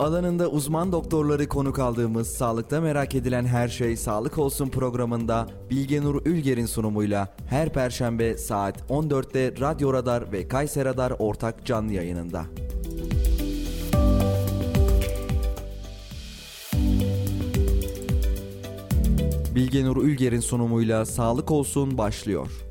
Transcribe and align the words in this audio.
Alanında 0.00 0.48
uzman 0.48 0.92
doktorları 0.92 1.48
konuk 1.48 1.78
aldığımız 1.78 2.28
Sağlıkta 2.28 2.80
Merak 2.80 3.14
Edilen 3.14 3.44
Her 3.44 3.68
Şey 3.68 3.96
Sağlık 3.96 4.38
Olsun 4.38 4.68
programında 4.68 5.46
Bilgenur 5.70 6.26
Ülger'in 6.26 6.66
sunumuyla 6.66 7.34
her 7.46 7.72
perşembe 7.72 8.38
saat 8.38 8.80
14'te 8.90 9.60
Radyo 9.60 9.92
Radar 9.92 10.32
ve 10.32 10.48
Kayser 10.48 10.84
Radar 10.84 11.12
ortak 11.18 11.66
canlı 11.66 11.92
yayınında. 11.92 12.44
Bilgenur 19.54 19.96
Ülger'in 19.96 20.40
sunumuyla 20.40 21.06
Sağlık 21.06 21.50
Olsun 21.50 21.98
başlıyor. 21.98 22.69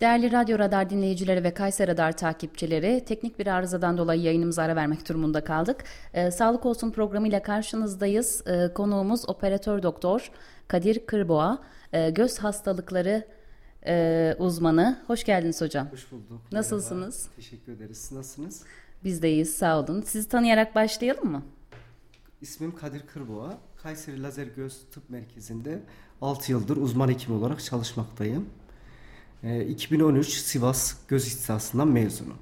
Değerli 0.00 0.32
Radyo 0.32 0.58
Radar 0.58 0.90
dinleyicileri 0.90 1.44
ve 1.44 1.54
Kayser 1.54 1.88
Radar 1.88 2.16
takipçileri, 2.16 3.04
teknik 3.04 3.38
bir 3.38 3.46
arızadan 3.46 3.98
dolayı 3.98 4.20
yayınımıza 4.22 4.62
ara 4.62 4.76
vermek 4.76 5.08
durumunda 5.08 5.44
kaldık. 5.44 5.84
Ee, 6.14 6.30
Sağlık 6.30 6.66
Olsun 6.66 6.90
programıyla 6.90 7.42
karşınızdayız. 7.42 8.42
Ee, 8.46 8.72
konuğumuz 8.74 9.28
operatör 9.28 9.82
doktor 9.82 10.30
Kadir 10.68 11.06
Kırboğa, 11.06 11.62
ee, 11.92 12.10
göz 12.10 12.38
hastalıkları 12.38 13.26
e, 13.86 14.34
uzmanı. 14.38 14.98
Hoş 15.06 15.24
geldiniz 15.24 15.60
hocam. 15.60 15.88
Hoş 15.90 16.12
bulduk. 16.12 16.40
Nasılsınız? 16.52 17.16
Merhaba. 17.16 17.36
Teşekkür 17.36 17.72
ederiz. 17.72 18.12
Nasılsınız? 18.12 18.62
Biz 19.04 19.22
deyiz, 19.22 19.54
sağ 19.54 19.80
olun. 19.80 20.02
Sizi 20.02 20.28
tanıyarak 20.28 20.74
başlayalım 20.74 21.30
mı? 21.30 21.42
İsmim 22.40 22.76
Kadir 22.76 23.02
Kırboğa. 23.06 23.58
Kayseri 23.82 24.22
Lazer 24.22 24.46
Göz 24.46 24.80
Tıp 24.92 25.10
Merkezi'nde 25.10 25.82
6 26.22 26.52
yıldır 26.52 26.76
uzman 26.76 27.08
hekim 27.08 27.34
olarak 27.34 27.64
çalışmaktayım. 27.64 28.48
Ee, 29.44 29.64
2013 29.64 30.28
Sivas 30.28 30.94
Göz 31.08 31.26
İhtisası'ndan 31.26 31.88
mezunum. 31.88 32.38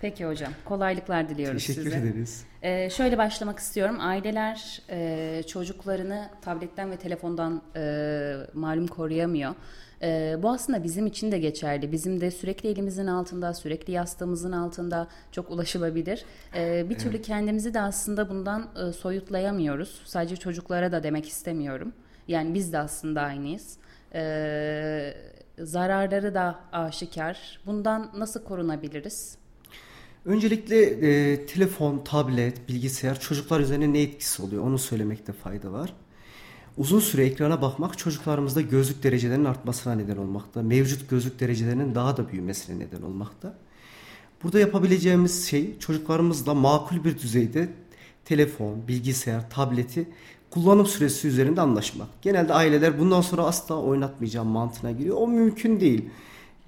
Peki 0.00 0.26
hocam, 0.26 0.52
kolaylıklar 0.64 1.28
diliyoruz 1.28 1.66
Teşekkür 1.66 1.90
size. 1.90 1.96
ederiz. 1.98 2.44
Ee, 2.62 2.90
şöyle 2.90 3.18
başlamak 3.18 3.58
istiyorum. 3.58 3.96
Aileler 4.00 4.82
e, 4.90 5.42
çocuklarını 5.46 6.30
tabletten 6.42 6.90
ve 6.90 6.96
telefondan 6.96 7.62
e, 7.76 8.34
malum 8.54 8.86
koruyamıyor. 8.86 9.54
E, 10.02 10.36
bu 10.42 10.50
aslında 10.50 10.84
bizim 10.84 11.06
için 11.06 11.32
de 11.32 11.38
geçerli. 11.38 11.92
Bizim 11.92 12.20
de 12.20 12.30
sürekli 12.30 12.68
elimizin 12.68 13.06
altında, 13.06 13.54
sürekli 13.54 13.92
yastığımızın 13.92 14.52
altında 14.52 15.08
çok 15.32 15.50
ulaşılabilir. 15.50 16.24
E, 16.54 16.90
bir 16.90 16.98
türlü 16.98 17.22
kendimizi 17.22 17.74
de 17.74 17.80
aslında 17.80 18.28
bundan 18.30 18.68
e, 18.88 18.92
soyutlayamıyoruz. 18.92 20.02
Sadece 20.04 20.36
çocuklara 20.36 20.92
da 20.92 21.02
demek 21.02 21.28
istemiyorum. 21.28 21.92
Yani 22.28 22.54
biz 22.54 22.72
de 22.72 22.78
aslında 22.78 23.20
aynıyız. 23.20 23.76
E, 24.14 25.14
zararları 25.58 26.34
da 26.34 26.58
aşikar. 26.72 27.60
Bundan 27.66 28.10
nasıl 28.16 28.44
korunabiliriz? 28.44 29.38
Öncelikle 30.24 30.82
e, 30.82 31.46
telefon, 31.46 31.98
tablet, 32.04 32.68
bilgisayar 32.68 33.20
çocuklar 33.20 33.60
üzerine 33.60 33.92
ne 33.92 34.02
etkisi 34.02 34.42
oluyor 34.42 34.62
onu 34.62 34.78
söylemekte 34.78 35.32
fayda 35.32 35.72
var. 35.72 35.92
Uzun 36.76 37.00
süre 37.00 37.24
ekrana 37.24 37.62
bakmak 37.62 37.98
çocuklarımızda 37.98 38.60
gözlük 38.60 39.02
derecelerinin 39.02 39.44
artmasına 39.44 39.94
neden 39.94 40.16
olmakta. 40.16 40.62
Mevcut 40.62 41.10
gözlük 41.10 41.40
derecelerinin 41.40 41.94
daha 41.94 42.16
da 42.16 42.28
büyümesine 42.28 42.78
neden 42.78 43.02
olmakta. 43.02 43.58
Burada 44.42 44.60
yapabileceğimiz 44.60 45.48
şey 45.48 45.78
çocuklarımızla 45.78 46.54
makul 46.54 47.04
bir 47.04 47.18
düzeyde 47.18 47.68
telefon, 48.24 48.88
bilgisayar, 48.88 49.50
tableti 49.50 50.08
kullanım 50.56 50.86
süresi 50.86 51.28
üzerinde 51.28 51.60
anlaşmak. 51.60 52.08
Genelde 52.22 52.54
aileler 52.54 53.00
bundan 53.00 53.20
sonra 53.20 53.42
asla 53.42 53.82
oynatmayacağım 53.82 54.48
mantığına 54.48 54.92
giriyor. 54.92 55.16
O 55.16 55.28
mümkün 55.28 55.80
değil. 55.80 56.04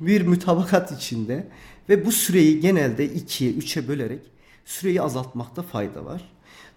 Bir 0.00 0.22
mütabakat 0.22 0.92
içinde 0.92 1.48
ve 1.88 2.06
bu 2.06 2.12
süreyi 2.12 2.60
genelde 2.60 3.06
2'ye 3.06 3.52
3'e 3.52 3.88
bölerek 3.88 4.20
süreyi 4.64 5.02
azaltmakta 5.02 5.62
fayda 5.62 6.04
var. 6.04 6.30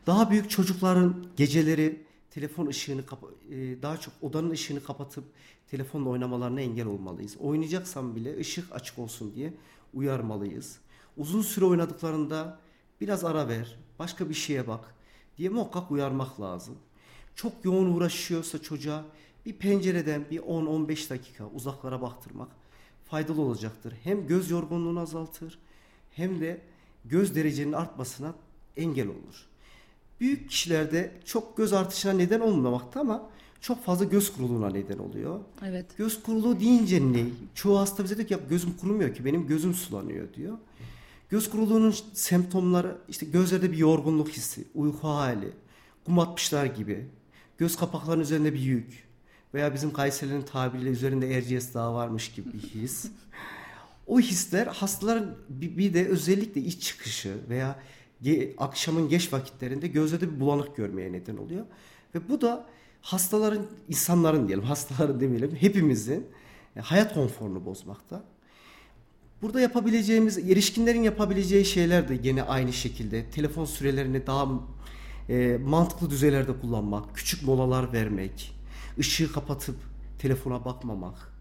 Daha 0.08 0.32
büyük 0.32 0.50
çocukların 0.50 1.26
geceleri 1.38 2.02
telefon 2.30 2.68
ışığını 2.68 3.02
e, 3.02 3.82
daha 3.82 3.98
çok 3.98 4.14
odanın 4.22 4.50
ışığını 4.50 4.84
kapatıp 4.84 5.24
telefonla 5.72 6.10
oynamalarına 6.10 6.62
engel 6.62 6.86
olmalıyız. 6.86 7.38
Oynayacaksam 7.40 8.16
bile 8.16 8.40
ışık 8.40 8.76
açık 8.76 9.00
olsun 9.00 9.36
diye 9.36 9.54
uyarmalıyız. 9.94 10.78
Uzun 11.18 11.42
süre 11.42 11.66
oynadıklarında 11.66 12.60
biraz 13.02 13.24
ara 13.24 13.48
ver, 13.48 13.76
başka 14.00 14.30
bir 14.30 14.34
şeye 14.34 14.68
bak 14.68 14.96
diye 15.38 15.50
muhakkak 15.50 15.92
uyarmak 15.92 16.42
lazım. 16.42 16.76
Çok 17.36 17.54
yoğun 17.64 17.94
uğraşıyorsa 17.94 18.62
çocuğa 18.62 19.06
bir 19.46 19.54
pencereden 19.54 20.26
bir 20.32 20.40
10-15 20.40 21.10
dakika 21.10 21.48
uzaklara 21.48 22.02
baktırmak 22.02 22.48
faydalı 23.06 23.42
olacaktır. 23.42 23.94
Hem 24.04 24.28
göz 24.28 24.52
yorgunluğunu 24.52 25.00
azaltır 25.00 25.60
hem 26.12 26.42
de 26.42 26.62
göz 27.06 27.36
derecenin 27.36 27.74
artmasına 27.74 28.34
engel 28.78 29.08
olur. 29.08 29.46
Büyük 30.20 30.50
kişilerde 30.50 31.12
çok 31.26 31.58
göz 31.58 31.74
artışına 31.74 32.14
neden 32.14 32.40
olmamakta 32.40 33.00
ama 33.00 33.30
çok 33.62 33.86
fazla 33.86 34.06
göz 34.06 34.34
kuruluğuna 34.34 34.70
neden 34.70 34.98
oluyor. 34.98 35.40
Evet. 35.66 35.86
Göz 35.98 36.24
kuruluğu 36.24 36.60
deyince 36.60 37.14
ne? 37.14 37.26
Çoğu 37.56 37.80
hasta 37.80 38.04
bize 38.04 38.18
diyor 38.18 38.28
ki 38.28 38.34
ya 38.34 38.40
gözüm 38.50 38.78
kurumuyor 38.78 39.16
ki 39.16 39.26
benim 39.26 39.48
gözüm 39.48 39.74
sulanıyor 39.74 40.34
diyor. 40.34 40.58
Göz 41.30 41.50
kuruluğunun 41.50 41.96
semptomları 42.14 42.98
işte 43.10 43.26
gözlerde 43.26 43.72
bir 43.72 43.78
yorgunluk 43.78 44.30
hissi, 44.30 44.66
uyku 44.76 45.08
hali, 45.08 45.54
kum 46.06 46.20
atmışlar 46.20 46.66
gibi, 46.66 47.08
göz 47.62 47.76
kapaklarının 47.76 48.24
üzerinde 48.24 48.54
bir 48.54 48.60
yük 48.60 49.04
veya 49.54 49.74
bizim 49.74 49.94
Kayseri'nin 49.94 50.42
tabiriyle 50.42 50.90
üzerinde 50.90 51.34
Erciyes 51.36 51.74
Dağı 51.74 51.94
varmış 51.94 52.32
gibi 52.32 52.54
bir 52.54 52.60
his. 52.60 53.06
o 54.08 54.20
hisler 54.20 54.68
hastaların 54.68 55.36
bir, 55.50 55.94
de 55.94 56.08
özellikle 56.08 56.62
iç 56.62 56.84
çıkışı 56.84 57.38
veya 57.50 57.80
akşamın 58.58 59.10
geç 59.10 59.34
vakitlerinde 59.34 59.88
gözlerde 59.88 60.36
bir 60.36 60.40
bulanık 60.40 60.76
görmeye 60.76 61.12
neden 61.12 61.38
oluyor. 61.38 61.66
Ve 62.16 62.30
bu 62.30 62.42
da 62.42 62.66
hastaların, 63.02 63.66
insanların 63.90 64.48
diyelim, 64.48 64.66
hastaların 64.66 65.20
demeyelim, 65.20 65.56
hepimizin 65.56 66.28
e, 66.76 66.80
hayat 66.80 67.14
konforunu 67.14 67.66
bozmakta. 67.66 68.24
Burada 69.42 69.62
yapabileceğimiz, 69.62 70.38
erişkinlerin 70.38 71.04
yapabileceği 71.04 71.66
şeyler 71.66 72.10
de 72.10 72.20
yine 72.24 72.44
aynı 72.44 72.74
şekilde. 72.74 73.30
Telefon 73.30 73.66
sürelerini 73.66 74.28
daha 74.28 74.48
e, 75.32 75.58
mantıklı 75.58 76.10
düzeylerde 76.10 76.60
kullanmak, 76.60 77.16
küçük 77.16 77.44
molalar 77.44 77.94
vermek, 77.94 78.56
ışığı 79.00 79.32
kapatıp 79.32 79.76
telefona 80.20 80.66
bakmamak. 80.66 81.34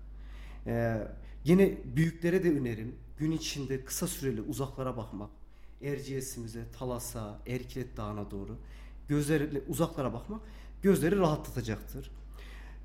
E, 0.67 0.99
yine 1.45 1.79
büyüklere 1.97 2.45
de 2.45 2.51
önerim 2.51 2.95
gün 3.19 3.33
içinde 3.33 3.85
kısa 3.85 4.07
süreli 4.07 4.41
uzaklara 4.41 4.97
bakmak. 4.97 5.31
Erciyes'imize, 5.83 6.65
Talas'a, 6.79 7.39
Erkilet 7.47 7.97
Dağı'na 7.97 8.31
doğru 8.31 8.57
gözlerle 9.09 9.63
uzaklara 9.69 10.13
bakmak 10.13 10.41
gözleri 10.83 11.19
rahatlatacaktır. 11.19 12.11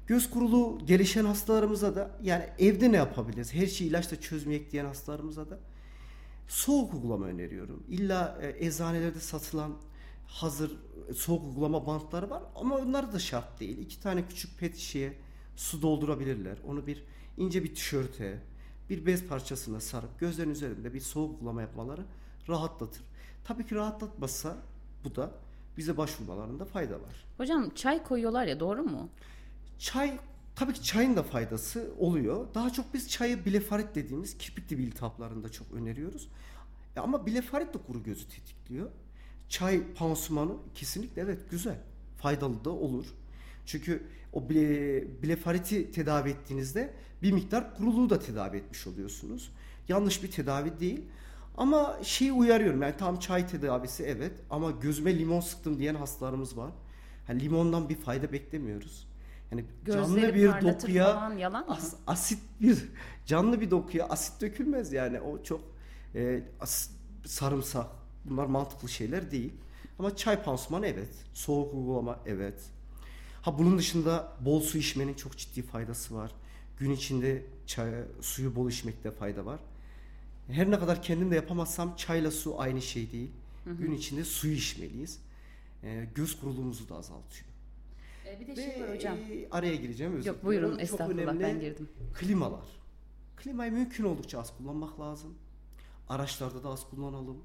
Göz 0.07 0.29
kurulu 0.29 0.85
gelişen 0.85 1.25
hastalarımıza 1.25 1.95
da 1.95 2.11
yani 2.23 2.43
evde 2.59 2.91
ne 2.91 2.97
yapabiliriz? 2.97 3.53
Her 3.53 3.67
şeyi 3.67 3.89
ilaçla 3.89 4.21
çözmeyek 4.21 4.71
diyen 4.71 4.85
hastalarımıza 4.85 5.49
da 5.49 5.59
soğuk 6.47 6.93
uygulama 6.93 7.25
öneriyorum. 7.25 7.83
İlla 7.89 8.39
e, 8.41 8.65
eczanelerde 8.65 9.19
satılan 9.19 9.71
hazır 10.27 10.71
e, 11.09 11.13
soğuk 11.13 11.45
uygulama 11.45 11.87
bantları 11.87 12.29
var 12.29 12.43
ama 12.55 12.75
onlar 12.75 13.13
da 13.13 13.19
şart 13.19 13.59
değil. 13.59 13.77
İki 13.77 14.01
tane 14.01 14.27
küçük 14.27 14.59
pet 14.59 14.75
şişeye 14.77 15.13
su 15.55 15.81
doldurabilirler. 15.81 16.57
Onu 16.67 16.87
bir 16.87 17.03
ince 17.37 17.63
bir 17.63 17.75
tişörte, 17.75 18.41
bir 18.89 19.05
bez 19.05 19.27
parçasına 19.27 19.79
sarıp 19.79 20.19
gözlerin 20.19 20.49
üzerinde 20.49 20.93
bir 20.93 20.99
soğuk 20.99 21.31
uygulama 21.31 21.61
yapmaları 21.61 22.05
rahatlatır. 22.49 23.01
Tabii 23.43 23.65
ki 23.65 23.75
rahatlatmazsa 23.75 24.57
bu 25.03 25.15
da 25.15 25.31
bize 25.77 25.97
başvurmalarında 25.97 26.65
fayda 26.65 26.95
var. 26.95 27.25
Hocam 27.37 27.69
çay 27.69 28.03
koyuyorlar 28.03 28.45
ya 28.45 28.59
doğru 28.59 28.83
mu? 28.83 29.09
Çay 29.79 30.19
tabii 30.55 30.73
ki 30.73 30.83
çayın 30.83 31.15
da 31.15 31.23
faydası 31.23 31.93
oluyor. 31.99 32.47
Daha 32.53 32.69
çok 32.69 32.93
biz 32.93 33.09
çayı 33.09 33.45
blefarit 33.45 33.95
dediğimiz 33.95 34.37
kirpikli 34.37 34.77
bir 34.77 34.83
iltihaplarında 34.83 35.49
çok 35.49 35.71
öneriyoruz. 35.71 36.29
E 36.95 36.99
ama 36.99 37.27
blefarit 37.27 37.73
de 37.73 37.77
kuru 37.77 38.03
gözü 38.03 38.27
tetikliyor. 38.27 38.89
Çay 39.49 39.83
pansumanı 39.93 40.51
kesinlikle 40.75 41.21
evet 41.21 41.39
güzel. 41.51 41.77
Faydalı 42.17 42.65
da 42.65 42.69
olur. 42.69 43.05
Çünkü 43.65 44.03
o 44.33 44.49
ble, 44.49 45.23
blefariti 45.23 45.91
tedavi 45.91 46.29
ettiğinizde 46.29 46.93
bir 47.21 47.31
miktar 47.31 47.75
kuruluğu 47.75 48.09
da 48.09 48.19
tedavi 48.19 48.57
etmiş 48.57 48.87
oluyorsunuz. 48.87 49.51
Yanlış 49.87 50.23
bir 50.23 50.31
tedavi 50.31 50.79
değil. 50.79 51.01
Ama 51.57 51.99
şeyi 52.03 52.31
uyarıyorum 52.33 52.81
yani 52.81 52.97
tam 52.97 53.19
çay 53.19 53.47
tedavisi 53.47 54.03
evet 54.03 54.31
ama 54.49 54.71
gözüme 54.71 55.19
limon 55.19 55.39
sıktım 55.39 55.79
diyen 55.79 55.95
hastalarımız 55.95 56.57
var. 56.57 56.71
Yani 57.29 57.41
limondan 57.43 57.89
bir 57.89 57.95
fayda 57.95 58.31
beklemiyoruz. 58.31 59.07
Yani 59.51 59.65
canlı 59.91 60.15
Gözleri 60.15 60.35
bir 60.35 60.51
parlatır 60.51 60.87
dokuya 60.87 61.13
falan, 61.13 61.37
yalan 61.37 61.67
mı? 61.67 61.73
as- 61.75 61.95
asit 62.07 62.39
bir 62.61 62.85
canlı 63.25 63.61
bir 63.61 63.71
dokuya 63.71 64.05
asit 64.09 64.41
dökülmez 64.41 64.93
yani 64.93 65.19
o 65.21 65.43
çok 65.43 65.61
e, 66.15 66.43
as- 66.59 66.89
sarımsak 67.25 67.87
bunlar 68.25 68.45
mantıklı 68.45 68.89
şeyler 68.89 69.31
değil. 69.31 69.53
Ama 69.99 70.15
çay 70.15 70.43
pansumanı 70.43 70.87
evet. 70.87 71.09
Soğuk 71.33 71.73
uygulama 71.73 72.19
evet. 72.25 72.69
Ha 73.41 73.57
bunun 73.57 73.77
dışında 73.77 74.31
bol 74.41 74.61
su 74.61 74.77
içmenin 74.77 75.13
çok 75.13 75.37
ciddi 75.37 75.61
faydası 75.61 76.15
var. 76.15 76.31
Gün 76.79 76.91
içinde 76.91 77.45
çay, 77.67 77.91
suyu 78.21 78.55
bol 78.55 78.69
içmekte 78.69 79.11
fayda 79.11 79.45
var. 79.45 79.59
Her 80.47 80.71
ne 80.71 80.79
kadar 80.79 81.03
kendim 81.03 81.31
de 81.31 81.35
yapamazsam 81.35 81.95
çayla 81.95 82.31
su 82.31 82.61
aynı 82.61 82.81
şey 82.81 83.11
değil. 83.11 83.31
Gün 83.65 83.91
içinde 83.91 84.23
su 84.23 84.47
içmeliyiz. 84.47 85.19
Ee, 85.83 86.07
göz 86.15 86.39
kuruluğumuzu 86.39 86.89
da 86.89 86.95
azaltıyor. 86.95 87.45
E, 88.27 88.39
bir 88.39 88.47
de 88.47 88.55
şey 88.55 88.81
var 88.83 88.95
hocam. 88.95 89.17
e, 89.17 89.47
araya 89.51 89.75
gireceğim. 89.75 90.15
özür 90.15 90.27
Yok 90.29 90.43
buyurun. 90.45 90.71
Çok 90.71 90.81
estağfurullah 90.81 91.23
önemli 91.23 91.43
ben 91.43 91.59
girdim. 91.59 91.89
Klimalar. 92.13 92.65
Klimayı 93.37 93.71
mümkün 93.71 94.03
oldukça 94.03 94.39
az 94.39 94.57
kullanmak 94.57 94.99
lazım. 94.99 95.33
Araçlarda 96.09 96.63
da 96.63 96.69
az 96.69 96.89
kullanalım. 96.89 97.37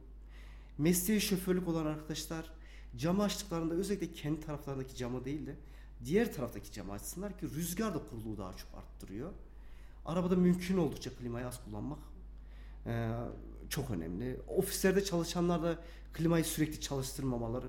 Mesleği 0.81 1.21
şoförlük 1.21 1.69
olan 1.69 1.87
arkadaşlar 1.87 2.51
camı 2.97 3.23
açtıklarında 3.23 3.75
özellikle 3.75 4.13
kendi 4.13 4.41
taraflarındaki 4.41 4.97
camı 4.97 5.25
değil 5.25 5.47
de 5.47 5.55
diğer 6.05 6.33
taraftaki 6.35 6.73
camı 6.73 6.93
açsınlar 6.93 7.39
ki 7.39 7.47
rüzgar 7.57 7.95
da 7.95 7.99
kuruluğu 8.11 8.39
daha 8.39 8.53
çok 8.57 8.69
arttırıyor. 8.77 9.31
Arabada 10.07 10.37
mümkün 10.37 10.77
oldukça 10.79 11.11
klimayı 11.11 11.47
az 11.47 11.65
kullanmak 11.65 11.99
eee, 12.87 13.11
çok 13.69 13.91
önemli. 13.91 14.37
Ofislerde 14.49 15.05
çalışanlar 15.05 15.63
da 15.63 15.79
klimayı 16.13 16.45
sürekli 16.45 16.81
çalıştırmamaları 16.81 17.67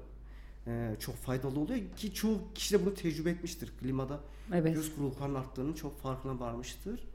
eee, 0.68 0.96
çok 1.00 1.16
faydalı 1.16 1.60
oluyor 1.60 1.80
ki 1.98 2.14
çoğu 2.14 2.40
kişi 2.56 2.74
de 2.74 2.86
bunu 2.86 2.94
tecrübe 2.94 3.30
etmiştir. 3.30 3.72
Klimada 3.80 4.20
Evet. 4.54 4.76
göz 4.76 4.96
kuruluklarının 4.96 5.36
arttığının 5.36 5.74
çok 5.74 6.02
farkına 6.02 6.40
varmıştır. 6.40 7.08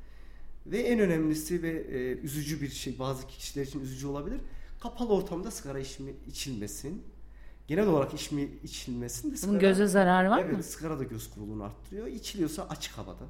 Ve 0.66 0.78
en 0.78 0.99
önemlisi 1.00 1.62
ve 1.62 1.70
e, 1.70 2.12
üzücü 2.19 2.60
bir 2.60 2.69
şey 2.69 2.99
bazı 2.99 3.26
kişiler 3.26 3.66
için 3.66 3.81
üzücü 3.81 4.06
olabilir. 4.06 4.40
Kapalı 4.81 5.12
ortamda 5.14 5.50
sigara 5.50 5.78
içmi, 5.78 6.12
içilmesin. 6.28 7.02
Genel 7.69 7.87
olarak 7.87 8.14
içmi, 8.14 8.49
içilmesin. 8.64 9.31
de 9.31 9.37
Bunun 9.43 9.52
sigara- 9.55 9.61
göze 9.61 9.87
zararı 9.87 10.31
var 10.31 10.38
evet, 10.44 10.56
mı? 10.56 10.62
sigara 10.62 10.99
da 10.99 11.05
göz 11.05 11.31
kuruluğunu 11.31 11.64
arttırıyor. 11.64 12.06
İçiliyorsa 12.06 12.67
açık 12.70 12.99
havada 12.99 13.25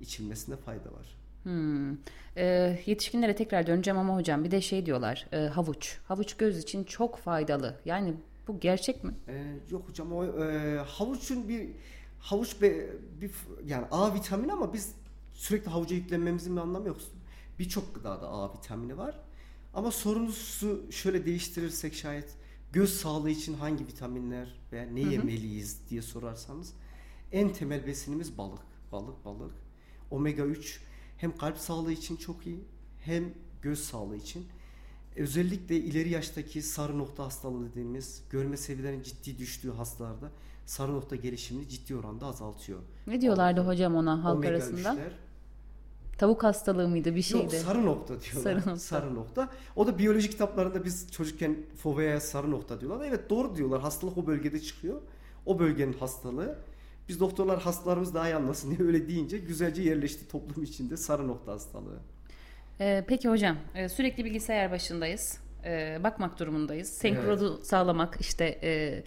içilmesinde 0.00 0.56
fayda 0.56 0.84
var. 0.92 1.16
Hmm. 1.42 1.92
E, 2.36 2.44
yetişkinlere 2.86 3.36
tekrar 3.36 3.66
döneceğim 3.66 3.98
ama 3.98 4.16
hocam 4.16 4.44
bir 4.44 4.50
de 4.50 4.60
şey 4.60 4.86
diyorlar 4.86 5.26
e, 5.32 5.36
havuç. 5.36 5.98
Havuç 6.08 6.36
göz 6.36 6.58
için 6.58 6.84
çok 6.84 7.18
faydalı. 7.18 7.76
Yani 7.84 8.14
bu 8.48 8.60
gerçek 8.60 9.04
mi? 9.04 9.14
Ee, 9.28 9.44
yok 9.70 9.88
hocam 9.88 10.12
o 10.12 10.24
e, 10.24 10.76
havuçun 10.78 11.48
bir 11.48 11.68
havuç 12.20 12.62
be, 12.62 12.86
bir 13.20 13.30
yani 13.66 13.86
A 13.90 14.14
vitamini 14.14 14.52
ama 14.52 14.72
biz 14.72 14.94
sürekli 15.34 15.70
havuca 15.70 15.96
yüklenmemizin 15.96 16.56
bir 16.56 16.60
anlamı 16.60 16.88
yok. 16.88 16.98
Birçok 17.58 17.94
gıdada 17.94 18.28
A 18.28 18.52
vitamini 18.54 18.98
var. 18.98 19.14
Ama 19.74 19.90
sorunuzu 19.90 20.92
şöyle 20.92 21.26
değiştirirsek 21.26 21.94
şayet 21.94 22.28
göz 22.72 22.94
sağlığı 22.94 23.30
için 23.30 23.54
hangi 23.54 23.86
vitaminler 23.86 24.60
veya 24.72 24.86
ne 24.86 25.00
yemeliyiz 25.00 25.80
diye 25.90 26.02
sorarsanız 26.02 26.72
en 27.32 27.52
temel 27.52 27.86
besinimiz 27.86 28.38
balık. 28.38 28.60
Balık, 28.92 29.24
balık. 29.24 29.52
Omega 30.10 30.42
3 30.42 30.80
hem 31.16 31.36
kalp 31.36 31.58
sağlığı 31.58 31.92
için 31.92 32.16
çok 32.16 32.46
iyi 32.46 32.64
hem 33.00 33.24
göz 33.62 33.80
sağlığı 33.80 34.16
için. 34.16 34.46
Özellikle 35.16 35.76
ileri 35.76 36.10
yaştaki 36.10 36.62
sarı 36.62 36.98
nokta 36.98 37.24
hastalığı 37.24 37.70
dediğimiz 37.70 38.22
görme 38.30 38.56
seviyelerinin 38.56 39.02
ciddi 39.02 39.38
düştüğü 39.38 39.70
hastalarda 39.70 40.30
sarı 40.66 40.92
nokta 40.92 41.16
gelişimini 41.16 41.68
ciddi 41.68 41.96
oranda 41.96 42.26
azaltıyor. 42.26 42.80
Ne 43.06 43.20
diyorlardı 43.20 43.60
hocam 43.60 43.94
ona 43.94 44.24
halk 44.24 44.36
Omega 44.36 44.52
arasında? 44.52 44.88
3'ler 44.88 45.10
Tavuk 46.20 46.44
hastalığı 46.44 46.88
mıydı 46.88 47.10
bir 47.14 47.30
Yok 47.32 47.50
şeydi? 47.50 47.56
sarı 47.56 47.86
nokta 47.86 48.14
diyorlar. 48.20 48.60
Sarı 48.62 48.76
Sarı 48.78 49.14
nokta. 49.14 49.42
nokta. 49.42 49.56
O 49.76 49.86
da 49.86 49.98
biyoloji 49.98 50.30
kitaplarında 50.30 50.84
biz 50.84 51.12
çocukken 51.12 51.56
fobaya 51.82 52.20
sarı 52.20 52.50
nokta 52.50 52.80
diyorlar. 52.80 53.06
Evet 53.08 53.30
doğru 53.30 53.56
diyorlar. 53.56 53.80
Hastalık 53.80 54.18
o 54.18 54.26
bölgede 54.26 54.60
çıkıyor. 54.60 55.00
O 55.46 55.58
bölgenin 55.58 55.92
hastalığı. 55.92 56.58
Biz 57.08 57.20
doktorlar 57.20 57.60
hastalarımız 57.62 58.14
daha 58.14 58.28
iyi 58.28 58.34
anlasın 58.34 58.76
diye 58.76 58.88
öyle 58.88 59.08
deyince 59.08 59.38
güzelce 59.38 59.82
yerleşti 59.82 60.28
toplum 60.28 60.64
içinde 60.64 60.96
sarı 60.96 61.28
nokta 61.28 61.52
hastalığı. 61.52 61.98
Ee, 62.80 63.04
peki 63.08 63.28
hocam 63.28 63.56
e, 63.74 63.88
sürekli 63.88 64.24
bilgisayar 64.24 64.70
başındayız. 64.70 65.38
Ee, 65.64 65.98
bakmak 66.04 66.38
durumundayız. 66.38 66.88
Senkronu 66.88 67.60
sağlamak 67.62 68.16
işte 68.20 68.58
e, 68.62 69.02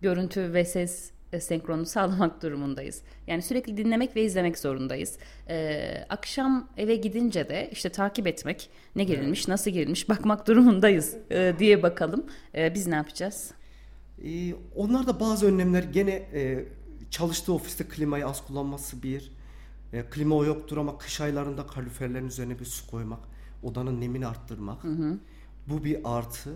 görüntü 0.00 0.52
ve 0.52 0.64
ses 0.64 1.10
e, 1.34 1.40
senkronu 1.40 1.86
sağlamak 1.86 2.42
durumundayız. 2.42 3.02
Yani 3.26 3.42
sürekli 3.42 3.76
dinlemek 3.76 4.16
ve 4.16 4.24
izlemek 4.24 4.58
zorundayız. 4.58 5.18
Ee, 5.48 6.06
akşam 6.08 6.68
eve 6.76 6.96
gidince 6.96 7.48
de 7.48 7.68
işte 7.72 7.88
takip 7.88 8.26
etmek 8.26 8.70
ne 8.96 9.04
girilmiş 9.04 9.48
nasıl 9.48 9.70
girilmiş 9.70 10.08
bakmak 10.08 10.46
durumundayız 10.46 11.16
e, 11.30 11.54
diye 11.58 11.82
bakalım. 11.82 12.26
Ee, 12.54 12.74
biz 12.74 12.86
ne 12.86 12.94
yapacağız? 12.94 13.50
Ee, 14.24 14.54
onlar 14.76 15.06
da 15.06 15.20
bazı 15.20 15.46
önlemler 15.46 15.82
gene 15.82 16.10
e, 16.10 16.64
çalıştığı 17.10 17.52
ofiste 17.52 17.84
klimayı 17.84 18.26
az 18.26 18.46
kullanması 18.46 19.02
bir. 19.02 19.32
E, 19.92 20.02
klima 20.02 20.44
yoktur 20.44 20.76
ama 20.76 20.98
kış 20.98 21.20
aylarında 21.20 21.66
kaloriferlerin 21.66 22.26
üzerine 22.26 22.58
bir 22.58 22.64
su 22.64 22.90
koymak. 22.90 23.20
Odanın 23.62 24.00
nemini 24.00 24.26
arttırmak. 24.26 24.84
Bu 25.68 25.84
bir 25.84 25.98
artı. 26.04 26.50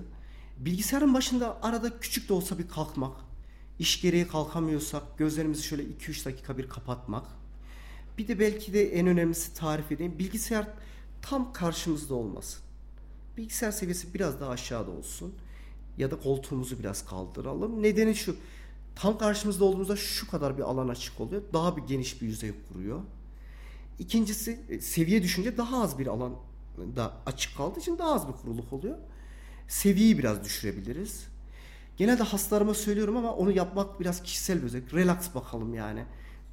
Bilgisayarın 0.58 1.14
başında 1.14 1.62
arada 1.62 2.00
küçük 2.00 2.28
de 2.28 2.32
olsa 2.32 2.58
bir 2.58 2.68
kalkmak. 2.68 3.27
İş 3.78 4.00
gereği 4.00 4.28
kalkamıyorsak 4.28 5.18
gözlerimizi 5.18 5.62
şöyle 5.62 5.82
2-3 5.82 6.24
dakika 6.24 6.58
bir 6.58 6.68
kapatmak. 6.68 7.26
Bir 8.18 8.28
de 8.28 8.38
belki 8.38 8.72
de 8.72 8.92
en 8.94 9.06
önemlisi 9.06 9.54
tarif 9.54 9.92
edeyim. 9.92 10.18
Bilgisayar 10.18 10.66
tam 11.22 11.52
karşımızda 11.52 12.14
olmasın. 12.14 12.60
Bilgisayar 13.36 13.70
seviyesi 13.70 14.14
biraz 14.14 14.40
daha 14.40 14.50
aşağıda 14.50 14.90
olsun. 14.90 15.34
Ya 15.98 16.10
da 16.10 16.20
koltuğumuzu 16.20 16.78
biraz 16.78 17.06
kaldıralım. 17.06 17.82
Nedeni 17.82 18.14
şu. 18.14 18.36
Tam 18.96 19.18
karşımızda 19.18 19.64
olduğumuzda 19.64 19.96
şu 19.96 20.30
kadar 20.30 20.58
bir 20.58 20.62
alan 20.62 20.88
açık 20.88 21.20
oluyor. 21.20 21.42
Daha 21.52 21.76
bir 21.76 21.82
geniş 21.82 22.22
bir 22.22 22.26
yüzey 22.26 22.52
kuruyor. 22.68 23.00
İkincisi 23.98 24.60
e, 24.68 24.80
seviye 24.80 25.22
düşünce 25.22 25.56
daha 25.56 25.82
az 25.82 25.98
bir 25.98 26.06
alan 26.06 26.34
da 26.96 27.12
açık 27.26 27.56
kaldığı 27.56 27.80
için 27.80 27.98
daha 27.98 28.14
az 28.14 28.28
bir 28.28 28.32
kuruluk 28.32 28.72
oluyor. 28.72 28.98
Seviyeyi 29.68 30.18
biraz 30.18 30.44
düşürebiliriz. 30.44 31.28
Genelde 31.98 32.22
hastalarıma 32.22 32.74
söylüyorum 32.74 33.16
ama 33.16 33.34
onu 33.34 33.52
yapmak 33.52 34.00
biraz 34.00 34.22
kişisel 34.22 34.58
bir 34.58 34.62
özellik. 34.62 34.94
Relax 34.94 35.34
bakalım 35.34 35.74
yani. 35.74 36.04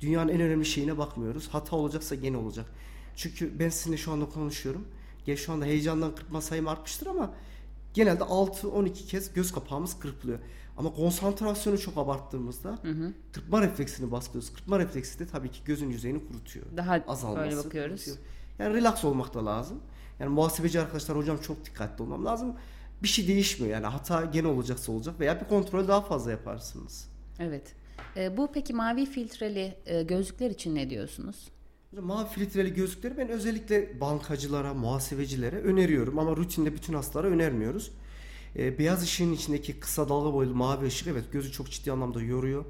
Dünyanın 0.02 0.30
en 0.30 0.42
önemli 0.42 0.66
şeyine 0.66 0.98
bakmıyoruz. 0.98 1.48
Hata 1.48 1.76
olacaksa 1.76 2.16
gene 2.16 2.38
olacak. 2.38 2.66
Çünkü 3.16 3.60
ben 3.60 3.70
sizinle 3.70 3.98
şu 3.98 4.12
anda 4.12 4.26
konuşuyorum. 4.30 4.88
Gel 5.26 5.36
şu 5.38 5.54
anda 5.54 5.66
heyecandan 5.66 6.16
kırpma 6.16 6.42
sayım 6.42 6.68
artmıştır 6.68 7.08
ama 7.08 7.34
genelde 7.94 8.24
6-12 8.24 8.94
kez 8.94 9.34
göz 9.34 9.52
kapağımız 9.52 10.00
kırpılıyor. 10.00 10.40
Ama 10.78 10.94
konsantrasyonu 10.94 11.78
çok 11.80 11.98
abarttığımızda 11.98 12.80
kırpma 13.34 13.62
refleksini 13.62 14.12
baskılıyoruz. 14.12 14.54
Kırpma 14.54 14.80
refleksi 14.80 15.20
de 15.20 15.28
tabii 15.28 15.52
ki 15.52 15.60
gözün 15.66 15.90
yüzeyini 15.90 16.28
kurutuyor. 16.28 16.66
Daha 16.78 17.04
Azalması 17.08 17.44
böyle 17.50 17.58
bakıyoruz. 17.66 18.06
kurutuyor. 18.06 18.18
Yani 18.60 18.74
relax 18.74 19.06
olmak 19.06 19.34
da 19.34 19.46
lazım. 19.46 19.78
Yani 20.20 20.30
muhasebeci 20.30 20.80
arkadaşlar 20.82 21.18
hocam 21.18 21.38
çok 21.38 21.66
dikkatli 21.66 22.04
olmam 22.04 22.26
lazım. 22.26 22.56
Bir 23.06 23.10
şey 23.10 23.28
değişmiyor 23.28 23.74
yani 23.74 23.86
hata 23.86 24.26
gene 24.26 24.48
olacaksa 24.48 24.92
olacak 24.92 25.20
veya 25.20 25.42
bir 25.42 25.48
kontrol 25.48 25.88
daha 25.88 26.02
fazla 26.02 26.32
yaparsınız. 26.32 27.10
Evet. 27.40 27.76
Ee, 28.18 28.38
bu 28.38 28.52
peki 28.54 28.74
mavi 28.74 29.06
filtreli 29.06 29.76
e, 29.86 30.04
gözlükler 30.04 30.50
için 30.50 30.76
ne 30.76 30.90
diyorsunuz? 30.90 31.36
Mavi 32.02 32.30
filtreli 32.30 32.74
gözlükleri 32.74 33.18
ben 33.18 33.30
özellikle 33.30 34.02
bankacılara, 34.02 34.74
muhasebecilere 34.74 35.62
öneriyorum 35.62 36.20
ama 36.20 36.36
rutinde 36.36 36.74
bütün 36.74 36.94
hastalara 36.94 37.28
önermiyoruz. 37.28 37.92
Ee, 38.56 38.80
beyaz 38.80 39.04
ışığın 39.04 39.34
içindeki 39.34 39.80
kısa 39.80 40.10
dalga 40.10 40.34
boylu 40.34 40.56
mavi 40.56 40.86
ışık 40.86 41.08
evet 41.08 41.32
gözü 41.32 41.52
çok 41.52 41.72
ciddi 41.72 41.92
anlamda 41.92 42.22
yoruyor. 42.22 42.66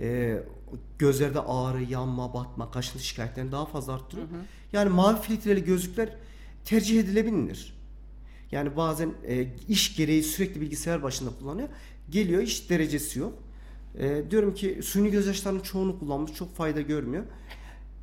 Ee, 0.00 0.42
gözlerde 0.98 1.40
ağrı, 1.40 1.82
yanma, 1.82 2.34
batma, 2.34 2.70
kaşıntı 2.70 3.04
şikayetlerini 3.04 3.52
daha 3.52 3.66
fazla 3.66 3.92
arttırıyor. 3.92 4.28
Yani 4.72 4.90
mavi 4.90 5.20
filtreli 5.20 5.64
gözlükler 5.64 6.16
tercih 6.64 7.00
edilebilir. 7.00 7.75
Yani 8.52 8.76
bazen 8.76 9.14
e, 9.28 9.46
iş 9.68 9.96
gereği 9.96 10.22
sürekli 10.22 10.60
bilgisayar 10.60 11.02
başında 11.02 11.30
kullanıyor. 11.38 11.68
Geliyor 12.10 12.42
iş 12.42 12.70
derecesi 12.70 13.18
yok. 13.18 13.32
E, 13.98 14.30
diyorum 14.30 14.54
ki 14.54 14.80
suni 14.82 15.10
gözyaşlarının 15.10 15.60
çoğunu 15.60 15.98
kullanmış 15.98 16.32
çok 16.32 16.54
fayda 16.54 16.80
görmüyor. 16.80 17.24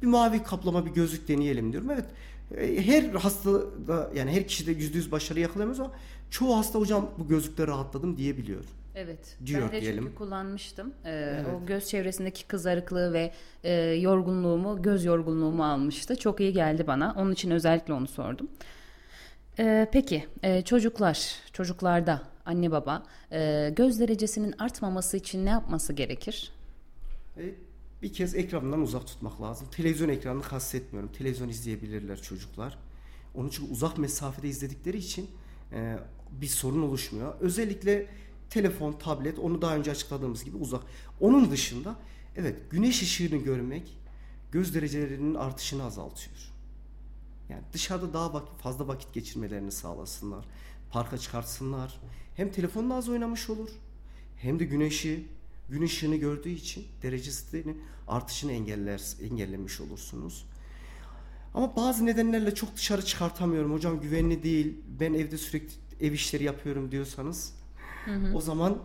Bir 0.02 0.08
mavi 0.08 0.44
kaplama 0.44 0.86
bir 0.86 0.92
gözlük 0.92 1.28
deneyelim 1.28 1.72
diyorum. 1.72 1.90
Evet 1.92 2.06
e, 2.58 2.88
her 2.88 3.04
hastada 3.04 4.12
yani 4.16 4.32
her 4.32 4.48
kişide 4.48 4.72
yüzde 4.72 4.98
yüz 4.98 5.12
başarı 5.12 5.40
yakalayamıyoruz 5.40 5.80
ama 5.80 5.94
çoğu 6.32 6.58
hasta 6.58 6.80
hocam 6.80 7.10
bu 7.18 7.28
gözlükle 7.28 7.68
rahatladım 7.68 8.18
diyebiliyor. 8.18 8.64
Evet. 8.96 9.38
Diyor 9.46 9.62
ben 9.62 9.72
de 9.78 9.82
diyelim. 9.82 10.04
çünkü 10.04 10.16
kullanmıştım. 10.16 10.94
Ee, 11.06 11.44
O 11.56 11.66
göz 11.66 11.86
çevresindeki 11.88 12.48
kızarıklığı 12.48 13.14
ve 13.14 13.34
e, 13.64 13.74
yorgunluğumu, 13.82 14.82
göz 14.82 15.06
yorgunluğumu 15.06 15.66
almıştı. 15.66 16.16
Çok 16.16 16.40
iyi 16.40 16.54
geldi 16.54 16.88
bana. 16.88 17.16
Onun 17.18 17.32
için 17.32 17.52
özellikle 17.52 17.94
onu 17.94 18.08
sordum. 18.08 18.48
Ee, 19.60 19.90
peki 19.92 20.28
e, 20.44 20.62
çocuklar, 20.62 21.36
çocuklarda 21.54 22.22
anne 22.46 22.72
baba 22.72 23.04
e, 23.32 23.74
göz 23.76 24.00
derecesinin 24.00 24.56
artmaması 24.58 25.18
için 25.18 25.46
ne 25.46 25.50
yapması 25.50 25.94
gerekir? 25.94 26.52
E, 27.38 27.42
bir 28.02 28.14
kez 28.14 28.36
ekrandan 28.36 28.82
uzak 28.82 29.08
tutmak 29.08 29.42
lazım. 29.42 29.68
Televizyon 29.72 30.10
ekranını 30.10 30.42
kastetmiyorum. 30.44 31.12
Televizyon 31.12 31.50
izleyebilirler 31.50 32.22
çocuklar. 32.22 32.78
Onun 33.36 33.50
için 33.50 33.72
uzak 33.72 33.98
mesafede 33.98 34.48
izledikleri 34.48 34.98
için 34.98 35.30
e, 35.72 35.98
bir 36.32 36.48
sorun 36.48 36.82
oluşmuyor. 36.82 37.36
Özellikle 37.40 38.08
telefon, 38.50 38.94
tablet 38.94 39.40
onu 39.40 39.62
daha 39.62 39.76
önce 39.76 39.92
açıkladığımız 39.92 40.44
gibi 40.44 40.58
uzak. 40.58 40.84
Onun 41.20 41.52
dışında 41.52 41.96
evet 42.36 42.72
güneş 42.72 43.02
ışığını 43.02 43.38
görmek 43.38 43.98
göz 44.52 44.76
derecelerinin 44.76 45.36
artışını 45.36 45.84
azaltıyor. 45.84 46.53
Yani 47.50 47.64
dışarıda 47.74 48.14
daha 48.14 48.34
vakit, 48.34 48.60
fazla 48.60 48.88
vakit 48.88 49.14
geçirmelerini 49.14 49.72
sağlasınlar. 49.72 50.46
Parka 50.92 51.18
çıkartsınlar. 51.18 52.00
Hem 52.36 52.52
telefonla 52.52 52.96
az 52.96 53.10
oynamış 53.10 53.50
olur. 53.50 53.70
Hem 54.38 54.60
de 54.60 54.66
güneşi, 54.66 55.28
gün 55.70 55.82
ışığını 55.82 56.16
gördüğü 56.16 56.50
için 56.50 56.86
derecesini 57.02 57.78
artışını 58.08 58.52
engeller, 58.52 59.02
engellemiş 59.22 59.82
olursunuz. 59.82 60.46
Ama 61.54 61.76
bazı 61.76 62.06
nedenlerle 62.06 62.56
çok 62.56 62.76
dışarı 62.76 63.06
çıkartamıyorum. 63.06 63.74
Hocam 63.74 64.02
güvenli 64.02 64.44
değil. 64.44 64.78
Ben 65.00 65.14
evde 65.14 65.38
sürekli 65.38 65.74
ev 66.02 66.12
işleri 66.12 66.44
yapıyorum 66.44 66.92
diyorsanız 66.92 67.54
o 68.36 68.42
zaman 68.42 68.78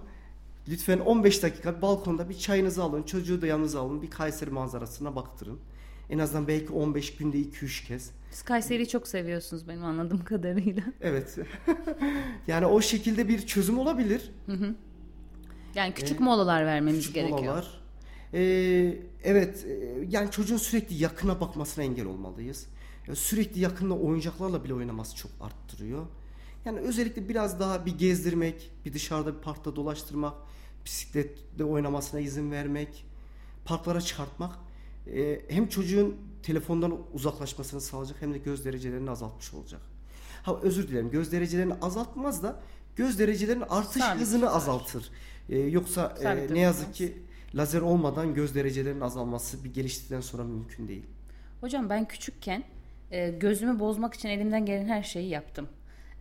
lütfen 0.69 0.99
15 0.99 1.43
dakika 1.43 1.83
balkonda 1.83 2.29
bir 2.29 2.38
çayınızı 2.38 2.83
alın. 2.83 3.03
Çocuğu 3.03 3.43
da 3.43 3.47
yanınıza 3.47 3.81
alın. 3.81 4.03
Bir 4.03 4.11
Kayseri 4.11 4.50
manzarasına 4.50 5.17
baktırın. 5.17 5.59
En 6.11 6.19
azından 6.19 6.49
belki 6.49 6.73
15 6.73 7.17
günde 7.17 7.38
2-3 7.38 7.87
kez. 7.87 8.11
Siz 8.31 8.43
Kayseri'yi 8.43 8.88
çok 8.88 9.09
seviyorsunuz 9.09 9.69
benim 9.69 9.85
anladığım 9.85 10.25
kadarıyla. 10.25 10.83
Evet. 11.00 11.38
yani 12.47 12.67
o 12.67 12.81
şekilde 12.81 13.29
bir 13.29 13.47
çözüm 13.47 13.79
olabilir. 13.79 14.31
Yani 15.75 15.95
küçük 15.95 16.21
molalar 16.21 16.67
vermemiz 16.67 17.00
Küçük 17.00 17.15
gerekiyor. 17.15 17.41
molalar. 17.41 17.81
Ee, 18.35 18.99
evet 19.25 19.67
e, 19.67 20.07
yani 20.09 20.31
çocuğun 20.31 20.57
sürekli 20.57 20.95
yakına 21.03 21.41
bakmasına 21.41 21.85
engel 21.85 22.07
olmalıyız. 22.07 22.67
Sürekli 23.15 23.61
yakında 23.61 23.95
oyuncaklarla 23.95 24.65
bile 24.65 24.75
oynaması 24.75 25.17
çok 25.17 25.31
arttırıyor. 25.41 26.07
Yani 26.65 26.79
özellikle 26.79 27.29
biraz 27.29 27.61
daha 27.61 27.87
bir 27.87 27.99
gezdirmek, 27.99 28.71
bir 28.85 28.93
dışarıda 28.93 29.37
bir 29.37 29.41
parkta 29.41 29.77
dolaştırmak, 29.77 30.35
bisikletle 30.85 31.65
oynamasına 31.65 32.21
izin 32.21 32.50
vermek, 32.50 33.07
parklara 33.65 34.00
çıkartmak 34.00 34.55
e, 35.15 35.41
hem 35.49 35.69
çocuğun 35.69 36.17
telefondan 36.43 36.99
uzaklaşmasını 37.12 37.81
sağlayacak 37.81 38.23
hem 38.23 38.35
de 38.35 38.38
göz 38.38 38.65
derecelerini 38.65 39.11
azaltmış 39.11 39.55
olacak. 39.55 39.81
Ha 40.43 40.57
özür 40.62 40.88
dilerim 40.88 41.11
göz 41.11 41.33
derecelerini 41.33 41.75
azaltmaz 41.83 42.43
da 42.43 42.61
göz 42.97 43.19
derecelerinin 43.19 43.65
artış 43.69 44.03
Sabit 44.03 44.21
hızını 44.23 44.41
tutar. 44.41 44.57
azaltır. 44.57 45.11
E, 45.49 45.59
yoksa 45.59 46.15
e, 46.23 46.55
ne 46.55 46.61
yazık 46.61 46.95
ki 46.95 47.23
lazer 47.55 47.81
olmadan 47.81 48.35
göz 48.35 48.55
derecelerinin 48.55 49.00
azalması 49.00 49.65
bir 49.65 49.75
geliştikten 49.75 50.21
sonra 50.21 50.45
mümkün 50.45 50.88
değil. 50.88 51.05
Hocam 51.61 51.91
ben 51.91 52.09
küçükken 52.09 52.65
e, 53.11 53.31
gözümü 53.31 53.79
bozmak 53.79 54.15
için 54.15 54.29
elimden 54.29 54.67
gelen 54.67 54.87
her 54.87 55.03
şeyi 55.03 55.29
yaptım. 55.29 55.69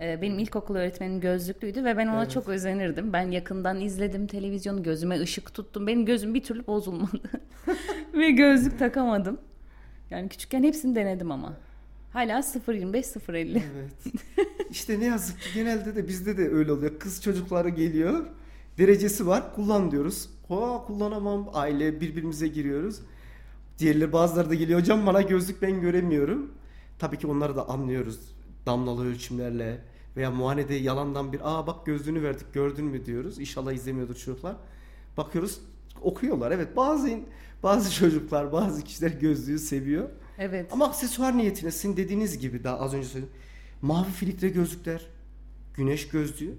E, 0.01 0.21
benim 0.21 0.39
ilkokul 0.39 0.75
öğretmenim 0.75 1.19
gözlüklüydü 1.19 1.83
ve 1.83 1.97
ben 1.97 2.07
ona 2.07 2.21
Evet. 2.21 2.31
çok 2.31 2.49
özenirdim. 2.49 3.13
Ben 3.13 3.31
yakından 3.31 3.81
izledim 3.81 4.27
televizyonu, 4.27 4.83
gözüme 4.83 5.19
ışık 5.19 5.53
tuttum. 5.53 5.87
Benim 5.87 6.05
gözüm 6.05 6.33
bir 6.33 6.43
türlü 6.43 6.67
bozulmadı. 6.67 7.21
ve 8.13 8.31
gözlük 8.31 8.79
takamadım. 8.79 9.37
Yani 10.09 10.29
küçükken 10.29 10.63
hepsini 10.63 10.95
denedim 10.95 11.31
ama. 11.31 11.53
Hala 12.13 12.39
0.25 12.39 12.91
0.50. 13.01 13.61
Evet. 13.75 14.15
işte 14.71 14.99
ne 14.99 15.05
yazık 15.05 15.41
ki 15.41 15.49
genelde 15.53 15.95
de 15.95 16.07
bizde 16.07 16.37
de 16.37 16.49
öyle 16.49 16.71
oluyor. 16.71 16.99
Kız 16.99 17.21
çocukları 17.21 17.69
geliyor. 17.69 18.25
Derecesi 18.77 19.27
var. 19.27 19.55
Kullan 19.55 19.91
diyoruz. 19.91 20.29
Ha 20.47 20.83
kullanamam. 20.87 21.49
Aile 21.53 22.01
birbirimize 22.01 22.47
giriyoruz. 22.47 22.99
Diğerleri 23.79 24.13
bazıları 24.13 24.49
da 24.49 24.55
geliyor. 24.55 24.79
Hocam 24.79 25.05
bana 25.05 25.21
gözlük 25.21 25.61
ben 25.61 25.81
göremiyorum. 25.81 26.51
Tabii 26.99 27.17
ki 27.17 27.27
onları 27.27 27.55
da 27.55 27.69
anlıyoruz. 27.69 28.19
Damlalı 28.67 29.05
ölçümlerle 29.05 29.81
veya 30.17 30.31
muayenede 30.31 30.73
yalandan 30.73 31.33
bir 31.33 31.39
aa 31.43 31.67
bak 31.67 31.85
gözlüğünü 31.85 32.23
verdik 32.23 32.53
gördün 32.53 32.85
mü 32.85 33.05
diyoruz. 33.05 33.39
İnşallah 33.39 33.73
izlemiyordur 33.73 34.15
çocuklar. 34.15 34.55
Bakıyoruz 35.17 35.59
okuyorlar. 36.01 36.51
Evet 36.51 36.75
bazı 36.75 37.19
bazı 37.63 37.93
çocuklar 37.93 38.51
bazı 38.51 38.83
kişiler 38.83 39.11
gözlüğü 39.11 39.59
seviyor. 39.59 40.09
Evet. 40.37 40.73
Ama 40.73 40.87
aksesuar 40.87 41.37
niyetine 41.37 41.71
sizin 41.71 41.97
dediğiniz 41.97 42.37
gibi 42.37 42.63
daha 42.63 42.79
az 42.79 42.93
önce 42.93 43.07
söyledim. 43.07 43.33
Mavi 43.81 44.11
filtre 44.11 44.49
gözlükler, 44.49 45.07
güneş 45.73 46.07
gözlüğü. 46.07 46.55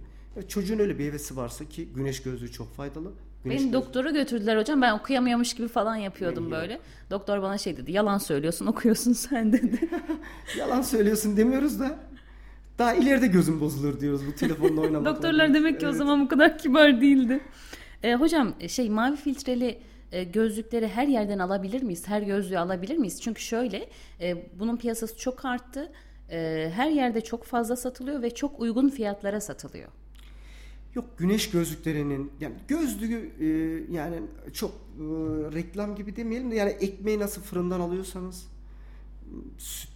Çocuğun 0.48 0.78
öyle 0.78 0.98
bir 0.98 1.06
hevesi 1.06 1.36
varsa 1.36 1.64
ki 1.64 1.88
güneş 1.94 2.22
gözlüğü 2.22 2.52
çok 2.52 2.74
faydalı. 2.74 3.12
Beni 3.50 3.72
doktora 3.72 4.10
götürdüler 4.10 4.56
hocam. 4.58 4.82
Ben 4.82 4.92
okuyamıyormuş 4.92 5.54
gibi 5.54 5.68
falan 5.68 5.96
yapıyordum 5.96 6.48
İyi. 6.48 6.50
böyle. 6.50 6.80
Doktor 7.10 7.42
bana 7.42 7.58
şey 7.58 7.76
dedi. 7.76 7.92
Yalan 7.92 8.18
söylüyorsun, 8.18 8.66
okuyorsun 8.66 9.12
sen 9.12 9.52
dedi. 9.52 9.88
Yalan 10.58 10.82
söylüyorsun 10.82 11.36
demiyoruz 11.36 11.80
da 11.80 11.98
daha 12.78 12.94
ileride 12.94 13.26
gözüm 13.26 13.60
bozulur 13.60 14.00
diyoruz 14.00 14.20
bu 14.26 14.32
telefonla 14.34 14.80
oynamakla. 14.80 15.04
Doktorlar 15.14 15.54
demek 15.54 15.80
ki 15.80 15.86
o 15.86 15.88
Evet. 15.88 15.98
zaman 15.98 16.20
bu 16.24 16.28
kadar 16.28 16.58
kibar 16.58 17.00
değildi. 17.00 17.40
E, 18.02 18.14
hocam 18.14 18.54
şey 18.68 18.90
mavi 18.90 19.16
filtreli 19.16 19.78
e, 20.12 20.24
gözlükleri 20.24 20.88
her 20.88 21.06
yerden 21.08 21.38
alabilir 21.38 21.82
miyiz? 21.82 22.08
Her 22.08 22.22
gözlüğü 22.22 22.58
alabilir 22.58 22.96
miyiz? 22.96 23.22
Çünkü 23.22 23.42
şöyle 23.42 23.88
e, 24.20 24.36
bunun 24.58 24.76
piyasası 24.76 25.18
çok 25.18 25.44
arttı. 25.44 25.92
E, 26.30 26.70
her 26.74 26.90
yerde 26.90 27.20
çok 27.20 27.44
fazla 27.44 27.76
satılıyor 27.76 28.22
ve 28.22 28.34
çok 28.34 28.60
uygun 28.60 28.88
fiyatlara 28.88 29.40
satılıyor. 29.40 29.88
Yok 30.94 31.18
güneş 31.18 31.50
gözlüklerinin 31.50 32.32
yani 32.40 32.54
gözlüğü 32.68 33.30
e, 33.40 33.46
yani 33.92 34.22
çok 34.52 34.70
e, 34.70 35.02
reklam 35.52 35.96
gibi 35.96 36.16
demeyelim 36.16 36.50
de 36.50 36.54
yani 36.54 36.70
ekmeği 36.70 37.18
nasıl 37.18 37.42
fırından 37.42 37.80
alıyorsanız 37.80 38.46
süt- 39.58 39.90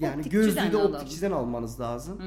yani 0.00 0.28
gözlüğü 0.28 0.72
de 0.72 0.76
optikçiden 0.76 1.30
almanız 1.30 1.80
lazım. 1.80 2.18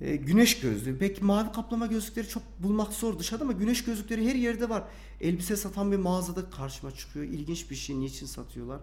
E, 0.00 0.16
güneş 0.16 0.60
gözlüğü. 0.60 1.00
Belki 1.00 1.24
mavi 1.24 1.52
kaplama 1.52 1.86
gözlükleri 1.86 2.28
çok 2.28 2.42
bulmak 2.58 2.92
zor 2.92 3.18
dışarıda 3.18 3.44
ama 3.44 3.52
güneş 3.52 3.84
gözlükleri 3.84 4.28
her 4.28 4.34
yerde 4.34 4.68
var. 4.68 4.84
Elbise 5.20 5.56
satan 5.56 5.92
bir 5.92 5.96
mağazada 5.96 6.50
karşıma 6.50 6.92
çıkıyor. 6.92 7.24
İlginç 7.24 7.70
bir 7.70 7.74
şey. 7.74 8.00
Niçin 8.00 8.26
satıyorlar? 8.26 8.80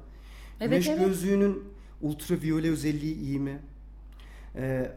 Evet, 0.59 0.69
güneş 0.71 0.88
evet. 0.88 1.00
gözlüğünün 1.00 1.63
ultraviyole 2.01 2.69
özelliği 2.69 3.15
iyi 3.15 3.39
mi? 3.39 3.59
E, 4.55 4.91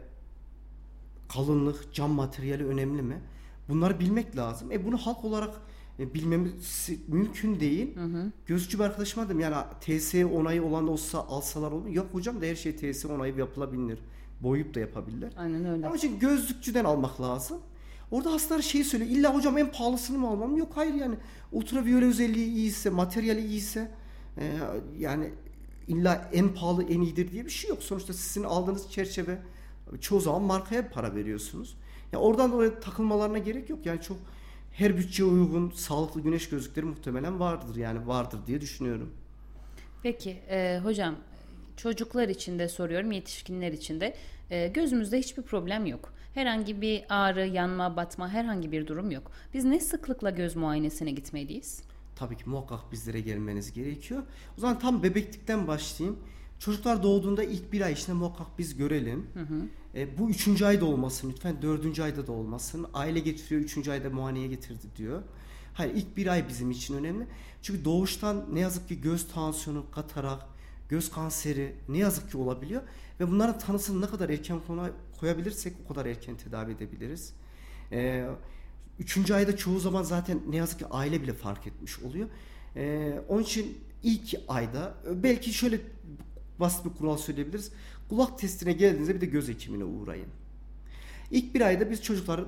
kalınlık, 1.29 1.93
cam 1.93 2.11
materyali 2.11 2.65
önemli 2.65 3.01
mi? 3.01 3.21
Bunları 3.69 3.99
bilmek 3.99 4.37
lazım. 4.37 4.71
E 4.71 4.85
bunu 4.85 4.97
halk 4.97 5.25
olarak 5.25 5.53
e, 5.99 6.13
bilmemiz 6.13 6.89
mümkün 7.07 7.59
değil. 7.59 7.97
Gözcü 8.45 8.79
bir 8.79 8.83
arkadaşıma 8.83 9.25
dedim 9.25 9.39
yani 9.39 9.55
TSE 9.81 10.25
onayı 10.25 10.63
olan 10.63 10.87
olsa 10.87 11.19
alsalar 11.19 11.71
olur? 11.71 11.87
Yok 11.87 12.07
hocam 12.11 12.41
da 12.41 12.45
her 12.45 12.55
şey 12.55 12.75
TSE 12.75 13.07
onayı 13.07 13.35
yapılabilir. 13.35 13.99
Boyup 14.41 14.75
da 14.75 14.79
yapabilirler. 14.79 15.33
Aynen 15.37 15.65
öyle. 15.65 15.87
Onun 15.87 15.97
için 15.97 16.19
gözlükçüden 16.19 16.85
almak 16.85 17.21
lazım. 17.21 17.57
Orada 18.11 18.31
hastalar 18.31 18.61
şey 18.61 18.83
söylüyor. 18.83 19.11
İlla 19.11 19.35
hocam 19.35 19.57
en 19.57 19.71
pahalısını 19.71 20.17
mı 20.17 20.27
almam? 20.27 20.57
Yok 20.57 20.71
hayır 20.75 20.93
yani 20.93 21.15
ultraviyole 21.51 22.05
özelliği 22.05 22.47
iyiyse, 22.47 22.89
materyali 22.89 23.45
iyiyse 23.45 23.91
e, 24.37 24.57
yani 24.99 25.33
illa 25.87 26.29
en 26.33 26.53
pahalı 26.53 26.83
en 26.83 27.01
iyidir 27.01 27.31
diye 27.31 27.45
bir 27.45 27.49
şey 27.49 27.69
yok. 27.69 27.83
Sonuçta 27.83 28.13
sizin 28.13 28.43
aldığınız 28.43 28.91
çerçeve 28.91 29.39
çoğu 30.01 30.19
zaman 30.19 30.41
markaya 30.41 30.89
para 30.89 31.15
veriyorsunuz. 31.15 31.77
Ya 32.11 32.19
oradan 32.19 32.51
dolayı 32.51 32.79
takılmalarına 32.79 33.37
gerek 33.37 33.69
yok. 33.69 33.85
Yani 33.85 34.01
çok 34.01 34.17
her 34.71 34.97
bütçeye 34.97 35.29
uygun 35.29 35.69
sağlıklı 35.69 36.21
güneş 36.21 36.49
gözlükleri 36.49 36.85
muhtemelen 36.85 37.39
vardır. 37.39 37.75
Yani 37.75 38.07
vardır 38.07 38.39
diye 38.47 38.61
düşünüyorum. 38.61 39.13
Peki 40.03 40.31
e, 40.49 40.79
hocam 40.83 41.15
çocuklar 41.77 42.29
için 42.29 42.59
de 42.59 42.67
soruyorum 42.69 43.11
yetişkinler 43.11 43.71
için 43.71 43.99
de 43.99 44.15
E, 44.49 44.67
gözümüzde 44.67 45.19
hiçbir 45.19 45.43
problem 45.43 45.85
yok. 45.85 46.13
Herhangi 46.33 46.81
bir 46.81 47.03
ağrı, 47.09 47.47
yanma, 47.47 47.95
batma 47.95 48.29
herhangi 48.29 48.71
bir 48.71 48.87
durum 48.87 49.11
yok. 49.11 49.31
Biz 49.53 49.63
ne 49.65 49.79
sıklıkla 49.79 50.29
göz 50.29 50.55
muayenesine 50.55 51.11
gitmeliyiz? 51.11 51.81
Tabii 52.15 52.37
ki 52.37 52.49
muhakkak 52.49 52.91
bizlere 52.91 53.21
gelmeniz 53.21 53.73
gerekiyor. 53.73 54.23
O 54.57 54.61
zaman 54.61 54.79
tam 54.79 55.03
bebeklikten 55.03 55.67
başlayayım. 55.67 56.19
Çocuklar 56.59 57.03
doğduğunda 57.03 57.43
ilk 57.43 57.73
bir 57.73 57.81
ay 57.81 57.93
içinde 57.93 58.13
muhakkak 58.13 58.47
biz 58.59 58.77
görelim. 58.77 59.27
E, 59.95 60.17
bu 60.17 60.29
üçüncü 60.29 60.65
ayda 60.65 60.85
olmasın 60.85 61.29
lütfen. 61.31 61.61
Dördüncü 61.61 62.01
ayda 62.01 62.27
da 62.27 62.31
olmasın. 62.31 62.85
Aile 62.93 63.19
getiriyor 63.19 63.61
üçüncü 63.61 63.91
ayda 63.91 64.09
muayeneye 64.09 64.47
getirdi 64.47 64.87
diyor. 64.97 65.21
Hayır 65.73 65.93
ilk 65.95 66.17
bir 66.17 66.27
ay 66.27 66.47
bizim 66.49 66.71
için 66.71 66.95
önemli. 66.95 67.27
Çünkü 67.61 67.85
doğuştan 67.85 68.45
ne 68.53 68.59
yazık 68.59 68.87
ki 68.87 69.01
göz 69.01 69.27
tansiyonu, 69.27 69.91
katarak, 69.91 70.45
göz 70.89 71.11
kanseri 71.11 71.75
ne 71.89 71.97
yazık 71.97 72.31
ki 72.31 72.37
olabiliyor. 72.37 72.81
Ve 73.19 73.27
bunların 73.27 73.59
tanısını 73.59 74.01
ne 74.01 74.09
kadar 74.09 74.29
erken 74.29 74.59
koyabilirsek 75.19 75.73
o 75.85 75.93
kadar 75.93 76.05
erken 76.05 76.35
tedavi 76.35 76.71
edebiliriz. 76.71 77.33
Ee, 77.91 78.25
üçüncü 78.99 79.33
ayda 79.33 79.57
çoğu 79.57 79.79
zaman 79.79 80.03
zaten 80.03 80.39
ne 80.49 80.55
yazık 80.55 80.79
ki 80.79 80.85
aile 80.85 81.21
bile 81.21 81.33
fark 81.33 81.67
etmiş 81.67 81.99
oluyor. 81.99 82.29
Ee, 82.75 83.19
onun 83.27 83.43
için 83.43 83.77
ilk 84.03 84.35
ayda 84.47 84.95
belki 85.23 85.53
şöyle 85.53 85.81
basit 86.59 86.85
bir 86.85 86.89
kural 86.89 87.17
söyleyebiliriz. 87.17 87.71
Kulak 88.13 88.39
testine 88.39 88.73
geldiğinizde 88.73 89.15
bir 89.15 89.21
de 89.21 89.25
göz 89.25 89.47
hekimine 89.47 89.83
uğrayın. 89.83 90.27
İlk 91.31 91.55
bir 91.55 91.61
ayda 91.61 91.91
biz 91.91 92.01
çocukların 92.01 92.47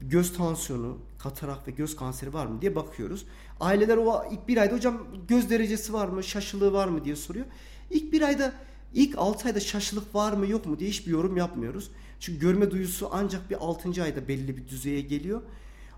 göz 0.00 0.32
tansiyonu, 0.36 0.98
katarak 1.18 1.68
ve 1.68 1.70
göz 1.70 1.96
kanseri 1.96 2.32
var 2.32 2.46
mı 2.46 2.60
diye 2.62 2.74
bakıyoruz. 2.74 3.26
Aileler 3.60 3.96
o 3.96 4.24
ilk 4.32 4.48
bir 4.48 4.56
ayda 4.56 4.74
hocam 4.74 5.06
göz 5.28 5.50
derecesi 5.50 5.92
var 5.92 6.08
mı, 6.08 6.22
şaşılığı 6.22 6.72
var 6.72 6.88
mı 6.88 7.04
diye 7.04 7.16
soruyor. 7.16 7.46
İlk 7.90 8.12
bir 8.12 8.22
ayda, 8.22 8.52
ilk 8.94 9.18
6 9.18 9.48
ayda 9.48 9.60
şaşılık 9.60 10.14
var 10.14 10.32
mı 10.32 10.46
yok 10.46 10.66
mu 10.66 10.78
diye 10.78 10.90
hiçbir 10.90 11.10
yorum 11.10 11.36
yapmıyoruz. 11.36 11.90
Çünkü 12.20 12.40
görme 12.40 12.70
duyusu 12.70 13.08
ancak 13.12 13.50
bir 13.50 13.56
6. 13.60 14.02
ayda 14.02 14.28
belli 14.28 14.56
bir 14.56 14.68
düzeye 14.68 15.00
geliyor. 15.00 15.42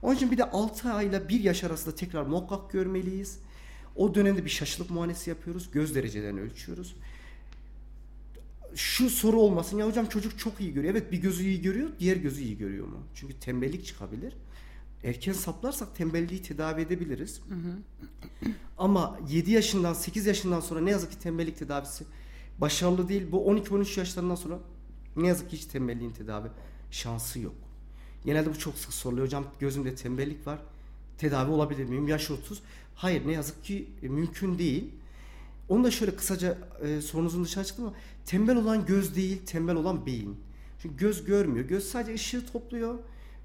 Onun 0.02 0.14
için 0.14 0.30
bir 0.30 0.38
de 0.38 0.50
6 0.50 0.92
ayla 0.92 1.28
1 1.28 1.40
yaş 1.40 1.64
arasında 1.64 1.94
tekrar 1.94 2.22
muhakkak 2.22 2.70
görmeliyiz. 2.72 3.38
O 3.96 4.14
dönemde 4.14 4.44
bir 4.44 4.50
şaşılık 4.50 4.90
muayenesi 4.90 5.30
yapıyoruz. 5.30 5.70
Göz 5.72 5.94
derecelerini 5.94 6.40
ölçüyoruz. 6.40 6.94
Şu 8.74 9.10
soru 9.10 9.40
olmasın 9.40 9.78
ya 9.78 9.86
hocam 9.86 10.06
çocuk 10.06 10.38
çok 10.38 10.60
iyi 10.60 10.72
görüyor. 10.72 10.94
Evet 10.94 11.12
bir 11.12 11.18
gözü 11.18 11.44
iyi 11.44 11.62
görüyor, 11.62 11.90
diğer 11.98 12.16
gözü 12.16 12.42
iyi 12.42 12.58
görüyor 12.58 12.86
mu? 12.86 12.98
Çünkü 13.14 13.40
tembellik 13.40 13.86
çıkabilir. 13.86 14.34
Erken 15.04 15.32
saplarsak 15.32 15.96
tembelliği 15.96 16.42
tedavi 16.42 16.80
edebiliriz. 16.80 17.40
Ama 18.78 19.18
7 19.30 19.50
yaşından 19.50 19.94
8 19.94 20.26
yaşından 20.26 20.60
sonra 20.60 20.80
ne 20.80 20.90
yazık 20.90 21.10
ki 21.10 21.18
tembellik 21.18 21.58
tedavisi 21.58 22.04
başarılı 22.58 23.08
değil. 23.08 23.32
Bu 23.32 23.36
12-13 23.36 23.98
yaşlarından 23.98 24.34
sonra 24.34 24.58
ne 25.16 25.26
yazık 25.26 25.50
ki 25.50 25.56
hiç 25.56 25.64
tembelliğin 25.64 26.12
tedavi 26.12 26.48
şansı 26.90 27.40
yok. 27.40 27.54
Genelde 28.24 28.50
bu 28.50 28.58
çok 28.58 28.74
sık 28.74 28.92
soruluyor. 28.92 29.26
Hocam 29.26 29.46
gözümde 29.60 29.94
tembellik 29.94 30.46
var. 30.46 30.58
Tedavi 31.18 31.50
olabilir 31.50 31.84
miyim? 31.84 32.08
Yaş 32.08 32.30
30. 32.30 32.62
Hayır 32.94 33.26
ne 33.26 33.32
yazık 33.32 33.64
ki 33.64 33.88
mümkün 34.02 34.58
değil. 34.58 34.90
Onu 35.68 35.84
da 35.84 35.90
şöyle 35.90 36.16
kısaca 36.16 36.58
e, 36.82 37.00
sorunuzun 37.00 37.44
dışına 37.44 37.64
çıktım 37.64 37.84
ama 37.84 37.94
tembel 38.26 38.56
olan 38.56 38.86
göz 38.86 39.16
değil, 39.16 39.46
tembel 39.46 39.76
olan 39.76 40.06
beyin. 40.06 40.36
Çünkü 40.82 40.96
göz 40.96 41.24
görmüyor. 41.24 41.68
Göz 41.68 41.84
sadece 41.84 42.14
ışığı 42.14 42.46
topluyor. 42.46 42.98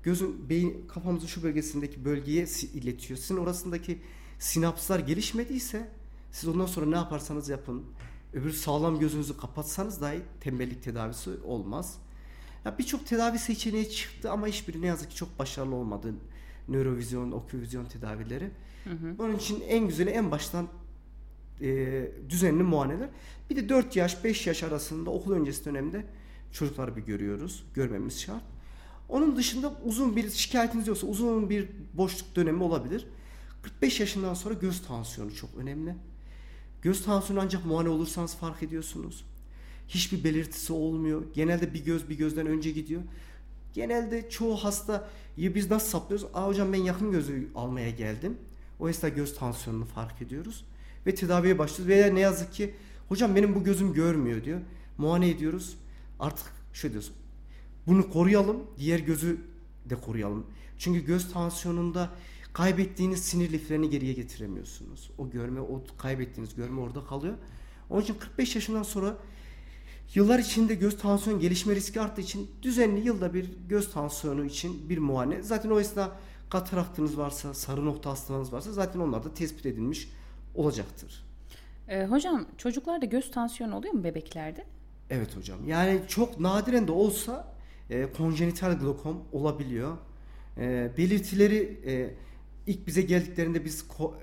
Gözün 0.03 0.49
beyin 0.49 0.87
kafamızın 0.87 1.27
şu 1.27 1.43
bölgesindeki 1.43 2.05
bölgeye 2.05 2.45
iletiyor. 2.73 3.19
Sizin 3.19 3.37
orasındaki 3.37 4.01
sinapslar 4.39 4.99
gelişmediyse 4.99 5.89
siz 6.31 6.49
ondan 6.49 6.65
sonra 6.65 6.85
ne 6.85 6.95
yaparsanız 6.95 7.49
yapın. 7.49 7.83
Öbür 8.33 8.51
sağlam 8.51 8.99
gözünüzü 8.99 9.37
kapatsanız 9.37 10.01
dahi 10.01 10.21
tembellik 10.41 10.83
tedavisi 10.83 11.29
olmaz. 11.45 11.97
Ya 12.65 12.77
birçok 12.77 13.05
tedavi 13.05 13.39
seçeneği 13.39 13.91
çıktı 13.91 14.31
ama 14.31 14.47
hiçbiri 14.47 14.81
ne 14.81 14.87
yazık 14.87 15.09
ki 15.09 15.15
çok 15.15 15.39
başarılı 15.39 15.75
olmadı. 15.75 16.13
Nörovizyon, 16.67 17.31
oküvizyon 17.31 17.85
tedavileri. 17.85 18.51
Onun 19.19 19.35
için 19.35 19.63
en 19.67 19.87
güzeli 19.87 20.09
en 20.09 20.31
baştan 20.31 20.67
e, 21.63 22.11
düzenli 22.29 22.63
muayeneler. 22.63 23.09
Bir 23.49 23.55
de 23.55 23.69
4 23.69 23.95
yaş 23.95 24.23
5 24.23 24.47
yaş 24.47 24.63
arasında 24.63 25.09
okul 25.09 25.31
öncesi 25.31 25.65
dönemde 25.65 26.05
çocukları 26.51 26.95
bir 26.95 27.01
görüyoruz. 27.01 27.63
Görmemiz 27.73 28.21
şart. 28.21 28.43
Onun 29.09 29.35
dışında 29.35 29.73
uzun 29.85 30.15
bir 30.15 30.29
şikayetiniz 30.29 30.87
yoksa 30.87 31.07
uzun 31.07 31.49
bir 31.49 31.69
boşluk 31.93 32.35
dönemi 32.35 32.63
olabilir. 32.63 33.07
45 33.61 33.99
yaşından 33.99 34.33
sonra 34.33 34.53
göz 34.53 34.87
tansiyonu 34.87 35.35
çok 35.35 35.49
önemli. 35.57 35.95
Göz 36.81 37.05
tansiyonu 37.05 37.41
ancak 37.43 37.65
muayene 37.65 37.89
olursanız 37.89 38.35
fark 38.35 38.63
ediyorsunuz. 38.63 39.25
Hiçbir 39.87 40.23
belirtisi 40.23 40.73
olmuyor. 40.73 41.23
Genelde 41.33 41.73
bir 41.73 41.85
göz 41.85 42.09
bir 42.09 42.17
gözden 42.17 42.47
önce 42.47 42.71
gidiyor. 42.71 43.01
Genelde 43.73 44.29
çoğu 44.29 44.55
hasta 44.55 45.09
ya 45.37 45.55
biz 45.55 45.71
nasıl 45.71 45.87
saplıyoruz? 45.87 46.27
Aa 46.33 46.47
hocam 46.47 46.73
ben 46.73 46.77
yakın 46.77 47.11
gözü 47.11 47.47
almaya 47.55 47.89
geldim. 47.89 48.37
O 48.79 48.89
esnada 48.89 49.15
göz 49.15 49.35
tansiyonunu 49.35 49.85
fark 49.85 50.21
ediyoruz. 50.21 50.65
Ve 51.05 51.15
tedaviye 51.15 51.59
başlıyoruz. 51.59 51.87
Veya 51.87 52.13
ne 52.13 52.19
yazık 52.19 52.53
ki 52.53 52.73
hocam 53.09 53.35
benim 53.35 53.55
bu 53.55 53.63
gözüm 53.63 53.93
görmüyor 53.93 54.43
diyor. 54.43 54.59
Muayene 54.97 55.29
ediyoruz. 55.29 55.77
Artık 56.19 56.45
şöyle 56.73 56.93
diyoruz. 56.93 57.11
Bunu 57.87 58.09
koruyalım. 58.09 58.57
Diğer 58.77 58.99
gözü 58.99 59.41
de 59.89 59.95
koruyalım. 59.95 60.45
Çünkü 60.77 61.05
göz 61.05 61.33
tansiyonunda 61.33 62.09
kaybettiğiniz 62.53 63.19
sinir 63.23 63.51
liflerini 63.51 63.89
geriye 63.89 64.13
getiremiyorsunuz. 64.13 65.11
O 65.17 65.29
görme, 65.29 65.61
o 65.61 65.83
kaybettiğiniz 65.97 66.55
görme 66.55 66.81
orada 66.81 67.05
kalıyor. 67.05 67.33
Onun 67.89 68.01
için 68.01 68.13
45 68.13 68.55
yaşından 68.55 68.83
sonra 68.83 69.17
Yıllar 70.15 70.39
içinde 70.39 70.75
göz 70.75 70.97
tansiyonu 70.97 71.39
gelişme 71.39 71.75
riski 71.75 72.01
arttığı 72.01 72.21
için 72.21 72.51
düzenli 72.61 73.05
yılda 73.05 73.33
bir 73.33 73.49
göz 73.69 73.93
tansiyonu 73.93 74.45
için 74.45 74.89
bir 74.89 74.97
muayene. 74.97 75.43
Zaten 75.43 75.69
o 75.69 75.79
esnada 75.79 76.11
kataraktınız 76.49 77.17
varsa, 77.17 77.53
sarı 77.53 77.85
nokta 77.85 78.09
hastalığınız 78.09 78.53
varsa 78.53 78.71
zaten 78.71 78.99
onlar 78.99 79.23
da 79.23 79.33
tespit 79.33 79.65
edilmiş 79.65 80.09
olacaktır. 80.55 81.23
Ee, 81.87 82.05
hocam 82.05 82.45
çocuklarda 82.57 83.05
göz 83.05 83.31
tansiyonu 83.31 83.75
oluyor 83.75 83.93
mu 83.93 84.03
bebeklerde? 84.03 84.65
Evet 85.09 85.37
hocam. 85.37 85.67
Yani 85.67 86.01
çok 86.07 86.39
nadiren 86.39 86.87
de 86.87 86.91
olsa 86.91 87.53
e, 87.89 88.07
konjenital 88.17 88.79
glokom 88.79 89.23
olabiliyor. 89.31 89.97
E, 90.57 90.91
belirtileri 90.97 91.79
e, 91.85 92.13
ilk 92.67 92.87
bize 92.87 93.01
geldiklerinde 93.01 93.65
biz 93.65 93.85
ko- 93.97 94.13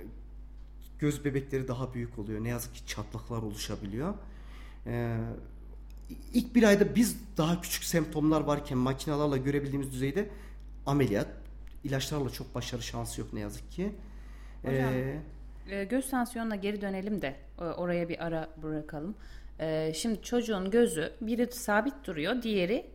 göz 0.98 1.24
bebekleri 1.24 1.68
daha 1.68 1.94
büyük 1.94 2.18
oluyor. 2.18 2.44
Ne 2.44 2.48
yazık 2.48 2.74
ki 2.74 2.86
çatlaklar 2.86 3.42
oluşabiliyor. 3.42 4.14
E, 4.86 5.16
ilk 6.34 6.54
bir 6.54 6.62
ayda 6.62 6.94
biz 6.94 7.16
daha 7.36 7.60
küçük 7.60 7.84
semptomlar 7.84 8.40
varken 8.40 8.78
makinalarla 8.78 9.36
görebildiğimiz 9.36 9.92
düzeyde 9.92 10.28
ameliyat, 10.86 11.28
ilaçlarla 11.84 12.30
çok 12.30 12.54
başarı 12.54 12.82
şansı 12.82 13.20
yok 13.20 13.32
ne 13.32 13.40
yazık 13.40 13.72
ki. 13.72 13.92
Hocam, 14.62 14.94
E, 15.68 15.76
Ee, 15.80 15.84
göz 15.84 16.10
tansiyonuna 16.10 16.56
geri 16.56 16.80
dönelim 16.80 17.22
de 17.22 17.36
e, 17.58 17.64
oraya 17.64 18.08
bir 18.08 18.24
ara 18.26 18.48
bırakalım. 18.62 19.14
Ee, 19.60 19.92
şimdi 19.96 20.22
çocuğun 20.22 20.70
gözü 20.70 21.12
biri 21.20 21.52
sabit 21.52 21.94
duruyor, 22.04 22.42
diğeri 22.42 22.86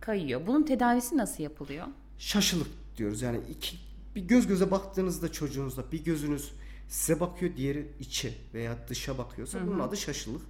kayıyor. 0.00 0.46
Bunun 0.46 0.62
tedavisi 0.62 1.16
nasıl 1.16 1.42
yapılıyor? 1.42 1.86
şaşılık 2.18 2.68
diyoruz. 2.96 3.22
Yani 3.22 3.40
iki, 3.50 3.76
bir 4.14 4.22
göz 4.22 4.46
göze 4.46 4.70
baktığınızda 4.70 5.32
çocuğunuzla 5.32 5.92
bir 5.92 6.04
gözünüz 6.04 6.52
size 6.88 7.20
bakıyor, 7.20 7.56
diğeri 7.56 7.86
içe 8.00 8.32
veya 8.54 8.76
dışa 8.88 9.18
bakıyorsa 9.18 9.66
bunun 9.66 9.78
adı 9.80 9.96
şaşılık. 9.96 10.42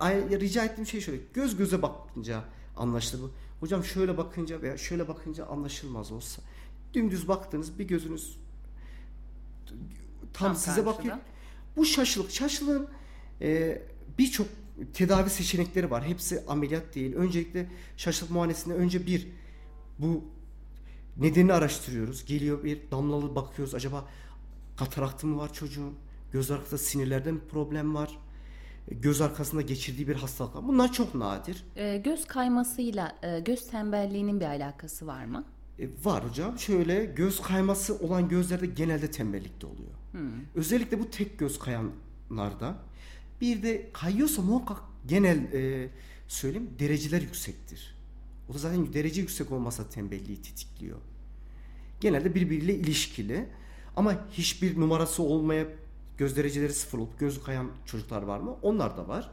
Ay- 0.00 0.40
rica 0.40 0.64
ettiğim 0.64 0.86
şey 0.86 1.00
şöyle. 1.00 1.18
Göz 1.34 1.56
göze 1.56 1.82
bakınca 1.82 2.44
anlaşılır 2.76 3.22
bu. 3.22 3.30
Hocam 3.60 3.84
şöyle 3.84 4.16
bakınca 4.18 4.62
veya 4.62 4.76
şöyle 4.78 5.08
bakınca 5.08 5.46
anlaşılmaz 5.46 6.12
olsa. 6.12 6.42
Dümdüz 6.94 7.28
baktınız 7.28 7.78
bir 7.78 7.84
gözünüz 7.88 8.36
tam, 10.38 10.48
Tam 10.48 10.56
size 10.56 10.66
karşıda. 10.70 10.86
bakıyor. 10.86 11.16
Bu 11.76 11.84
şaşılık. 11.84 12.30
Şaşılığın 12.30 12.88
e, 13.40 13.82
birçok 14.18 14.46
tedavi 14.94 15.30
seçenekleri 15.30 15.90
var. 15.90 16.04
Hepsi 16.06 16.42
ameliyat 16.48 16.94
değil. 16.94 17.14
Öncelikle 17.14 17.70
şaşılık 17.96 18.30
muayenesinde 18.30 18.74
önce 18.74 19.06
bir 19.06 19.28
bu 19.98 20.24
nedenini 21.16 21.52
araştırıyoruz. 21.52 22.24
Geliyor 22.24 22.64
bir 22.64 22.78
damlalı 22.90 23.34
bakıyoruz. 23.34 23.74
Acaba 23.74 24.04
kataraktı 24.76 25.26
mı 25.26 25.38
var 25.38 25.52
çocuğun? 25.52 25.94
Göz 26.32 26.50
arkasında 26.50 26.78
sinirlerde 26.78 27.32
mi 27.32 27.40
problem 27.50 27.94
var? 27.94 28.18
E, 28.88 28.94
Göz 28.94 29.20
arkasında 29.20 29.62
geçirdiği 29.62 30.08
bir 30.08 30.14
hastalık 30.14 30.56
var. 30.56 30.68
Bunlar 30.68 30.92
çok 30.92 31.14
nadir. 31.14 31.64
Ee, 31.76 31.96
göz 32.04 32.24
kaymasıyla 32.26 33.16
e, 33.22 33.40
göz 33.40 33.66
tembelliğinin 33.70 34.40
bir 34.40 34.44
alakası 34.46 35.06
var 35.06 35.24
mı? 35.24 35.44
E, 35.78 35.88
var 36.04 36.24
hocam. 36.28 36.58
Şöyle 36.58 37.04
göz 37.04 37.42
kayması 37.42 37.98
olan 37.98 38.28
gözlerde 38.28 38.66
genelde 38.66 39.10
tembellikte 39.10 39.66
oluyor. 39.66 39.90
Özellikle 40.54 41.00
bu 41.00 41.10
tek 41.10 41.38
göz 41.38 41.58
kayanlarda. 41.58 42.78
Bir 43.40 43.62
de 43.62 43.90
kayıyorsa 43.92 44.42
muhakkak 44.42 44.78
genel 45.06 45.52
e, 45.52 45.88
söyleyeyim 46.28 46.70
dereceler 46.78 47.22
yüksektir. 47.22 47.96
O 48.50 48.54
da 48.54 48.58
zaten 48.58 48.92
derece 48.92 49.20
yüksek 49.20 49.52
olmasa 49.52 49.88
tembelliği 49.88 50.42
tetikliyor. 50.42 50.98
Genelde 52.00 52.34
birbiriyle 52.34 52.74
ilişkili. 52.74 53.46
Ama 53.96 54.26
hiçbir 54.32 54.80
numarası 54.80 55.22
olmayıp 55.22 55.78
göz 56.18 56.36
dereceleri 56.36 56.72
sıfır 56.72 56.98
olup 56.98 57.18
gözü 57.18 57.42
kayan 57.42 57.70
çocuklar 57.86 58.22
var 58.22 58.38
mı? 58.38 58.56
Onlar 58.62 58.96
da 58.96 59.08
var. 59.08 59.30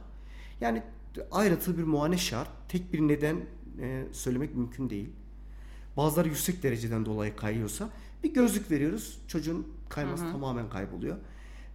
Yani 0.60 0.82
ayrıntılı 1.30 1.78
bir 1.78 1.82
muayene 1.82 2.18
şart. 2.18 2.48
Tek 2.68 2.92
bir 2.92 3.00
neden 3.00 3.36
e, 3.80 4.04
söylemek 4.12 4.56
mümkün 4.56 4.90
değil. 4.90 5.08
Bazıları 5.96 6.28
yüksek 6.28 6.62
dereceden 6.62 7.06
dolayı 7.06 7.36
kayıyorsa 7.36 7.90
bir 8.24 8.34
gözlük 8.34 8.70
veriyoruz. 8.70 9.18
Çocuğun 9.28 9.66
kayması 9.94 10.24
tamamen 10.32 10.68
kayboluyor. 10.70 11.16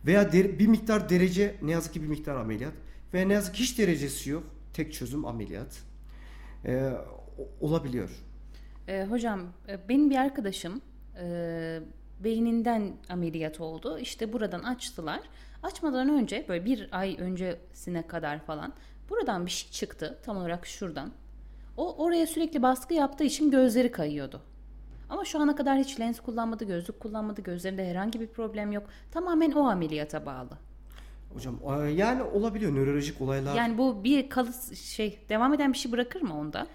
Veya 0.06 0.32
der- 0.32 0.60
bir 0.60 0.68
miktar 0.68 1.10
derece 1.10 1.56
ne 1.62 1.72
yazık 1.72 1.94
ki 1.94 2.02
bir 2.04 2.08
miktar 2.08 2.36
ameliyat. 2.36 2.74
Veya 3.14 3.28
ne 3.28 3.34
yazık 3.34 3.56
ki 3.56 3.64
hiç 3.64 3.80
derecesi 3.80 4.30
yok. 4.30 4.44
Tek 4.74 4.94
çözüm 4.94 5.26
ameliyat. 5.26 5.84
Ee, 6.66 6.92
olabiliyor. 7.62 8.10
Ee, 8.88 9.06
hocam 9.10 9.42
e, 9.68 9.90
benim 9.90 10.10
bir 10.10 10.16
arkadaşım 10.16 10.82
e, 11.22 11.80
beyninden 12.24 12.94
ameliyat 13.10 13.60
oldu. 13.60 14.00
İşte 14.00 14.34
buradan 14.34 14.64
açtılar. 14.64 15.20
Açmadan 15.64 16.10
önce 16.10 16.46
böyle 16.50 16.66
bir 16.66 16.90
ay 16.92 17.16
öncesine 17.20 18.08
kadar 18.08 18.46
falan 18.46 18.74
buradan 19.10 19.46
bir 19.46 19.52
şey 19.52 19.72
çıktı 19.72 20.20
tam 20.26 20.38
olarak 20.38 20.68
şuradan. 20.68 21.12
O 21.78 22.04
oraya 22.06 22.28
sürekli 22.28 22.62
baskı 22.62 22.94
yaptığı 22.94 23.24
için 23.24 23.52
gözleri 23.52 23.92
kayıyordu. 23.92 24.42
Ama 25.10 25.26
şu 25.26 25.40
ana 25.40 25.56
kadar 25.56 25.80
hiç 25.80 26.00
lens 26.00 26.20
kullanmadı, 26.20 26.66
gözlük 26.66 27.00
kullanmadı, 27.00 27.42
gözlerinde 27.42 27.90
herhangi 27.90 28.20
bir 28.22 28.28
problem 28.28 28.72
yok. 28.72 28.84
Tamamen 29.12 29.52
o 29.52 29.64
ameliyata 29.64 30.26
bağlı. 30.26 30.58
Hocam 31.34 31.60
yani 31.96 32.24
olabiliyor 32.24 32.76
nörolojik 32.76 33.22
olaylar. 33.22 33.56
Yani 33.56 33.78
bu 33.78 34.04
bir 34.04 34.30
kalıs 34.30 34.74
şey 34.74 35.20
devam 35.30 35.54
eden 35.54 35.74
bir 35.74 35.78
şey 35.78 35.92
bırakır 35.92 36.22
mı 36.22 36.40
onda? 36.40 36.68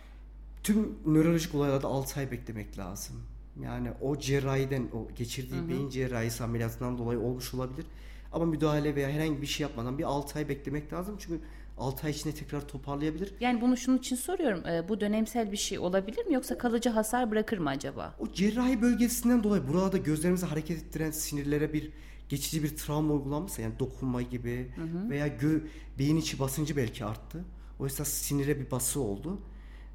Tüm 0.63 0.99
nörolojik 1.07 1.55
olaylarda 1.55 1.87
6 1.87 2.21
ay 2.21 2.31
beklemek 2.31 2.79
lazım. 2.79 3.17
Yani 3.63 3.89
o 4.01 4.19
cerrahiden, 4.19 4.89
o 4.93 5.15
geçirdiği 5.15 5.69
beyin 5.69 5.89
cerrahisi 5.89 6.45
ameliyatından 6.45 6.99
dolayı 6.99 7.19
olmuş 7.21 7.55
olabilir. 7.55 7.87
Ama 8.33 8.45
müdahale 8.45 8.95
veya 8.95 9.11
herhangi 9.11 9.43
bir 9.43 9.47
şey 9.47 9.65
yapmadan 9.67 9.99
bir 9.99 10.05
6 10.05 10.39
ay 10.39 10.49
beklemek 10.49 10.93
lazım. 10.93 11.17
Çünkü 11.19 11.41
6 11.79 12.07
ay 12.07 12.13
içinde 12.13 12.35
tekrar 12.35 12.69
toparlayabilir. 12.69 13.35
Yani 13.41 13.61
bunu 13.61 13.77
şunun 13.77 13.99
için 13.99 14.17
soruyorum. 14.17 14.67
e, 14.67 14.89
bu 14.89 15.01
dönemsel 15.01 15.53
bir 15.53 15.57
şey 15.57 15.79
olabilir 15.79 16.27
mi 16.27 16.35
yoksa 16.35 16.59
kalıcı 16.59 16.91
hasar 16.91 17.31
bırakır 17.31 17.59
mı 17.59 17.69
acaba? 17.69 18.15
O 18.19 18.33
cerrahi 18.33 18.83
bölgesinden 18.83 19.45
dolayı 19.45 19.69
burada 19.69 19.97
gözlerimizi 19.99 20.47
hareket 20.47 20.79
ettiren 20.79 21.11
sinirlere 21.11 21.73
bir 21.73 21.91
geçici 22.29 22.63
bir 22.63 22.77
travma 22.77 23.15
uygulanmışsa 23.15 23.63
yani 23.63 23.79
dokunma 23.79 24.23
gibi 24.23 24.73
veya 25.11 25.27
gö 25.27 25.61
beyin 25.99 26.17
içi 26.17 26.39
basıncı 26.39 26.77
belki 26.77 27.05
arttı. 27.05 27.45
Oysa 27.79 28.05
sinire 28.05 28.61
bir 28.61 28.71
bası 28.71 29.01
oldu. 29.01 29.41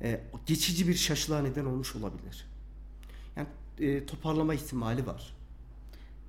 E, 0.01 0.21
geçici 0.45 0.87
bir 0.87 0.93
şaşılığa 0.93 1.41
neden 1.41 1.65
olmuş 1.65 1.95
olabilir. 1.95 2.45
Yani 3.35 3.47
e, 3.79 4.05
toparlama 4.05 4.53
ihtimali 4.53 5.07
var. 5.07 5.35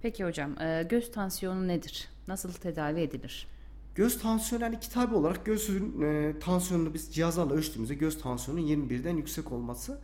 Peki 0.03 0.25
hocam 0.25 0.61
e, 0.63 0.87
göz 0.91 1.13
tansiyonu 1.13 1.69
nedir? 1.69 2.09
Nasıl 2.29 2.53
tedavi 2.53 3.01
edilir? 3.01 3.47
Göz 3.95 4.19
tansiyonu 4.19 4.65
yani 4.65 4.81
kitabı 4.81 5.17
olarak 5.17 5.47
gözün 5.47 6.03
e, 6.03 6.39
tansiyonunu 6.41 6.95
biz 6.95 7.15
cihazlarla 7.15 7.55
ölçtüğümüzde 7.55 7.95
göz 7.95 8.23
tansiyonunun 8.23 8.67
21'den 8.67 9.17
yüksek 9.17 9.53
olması. 9.53 10.01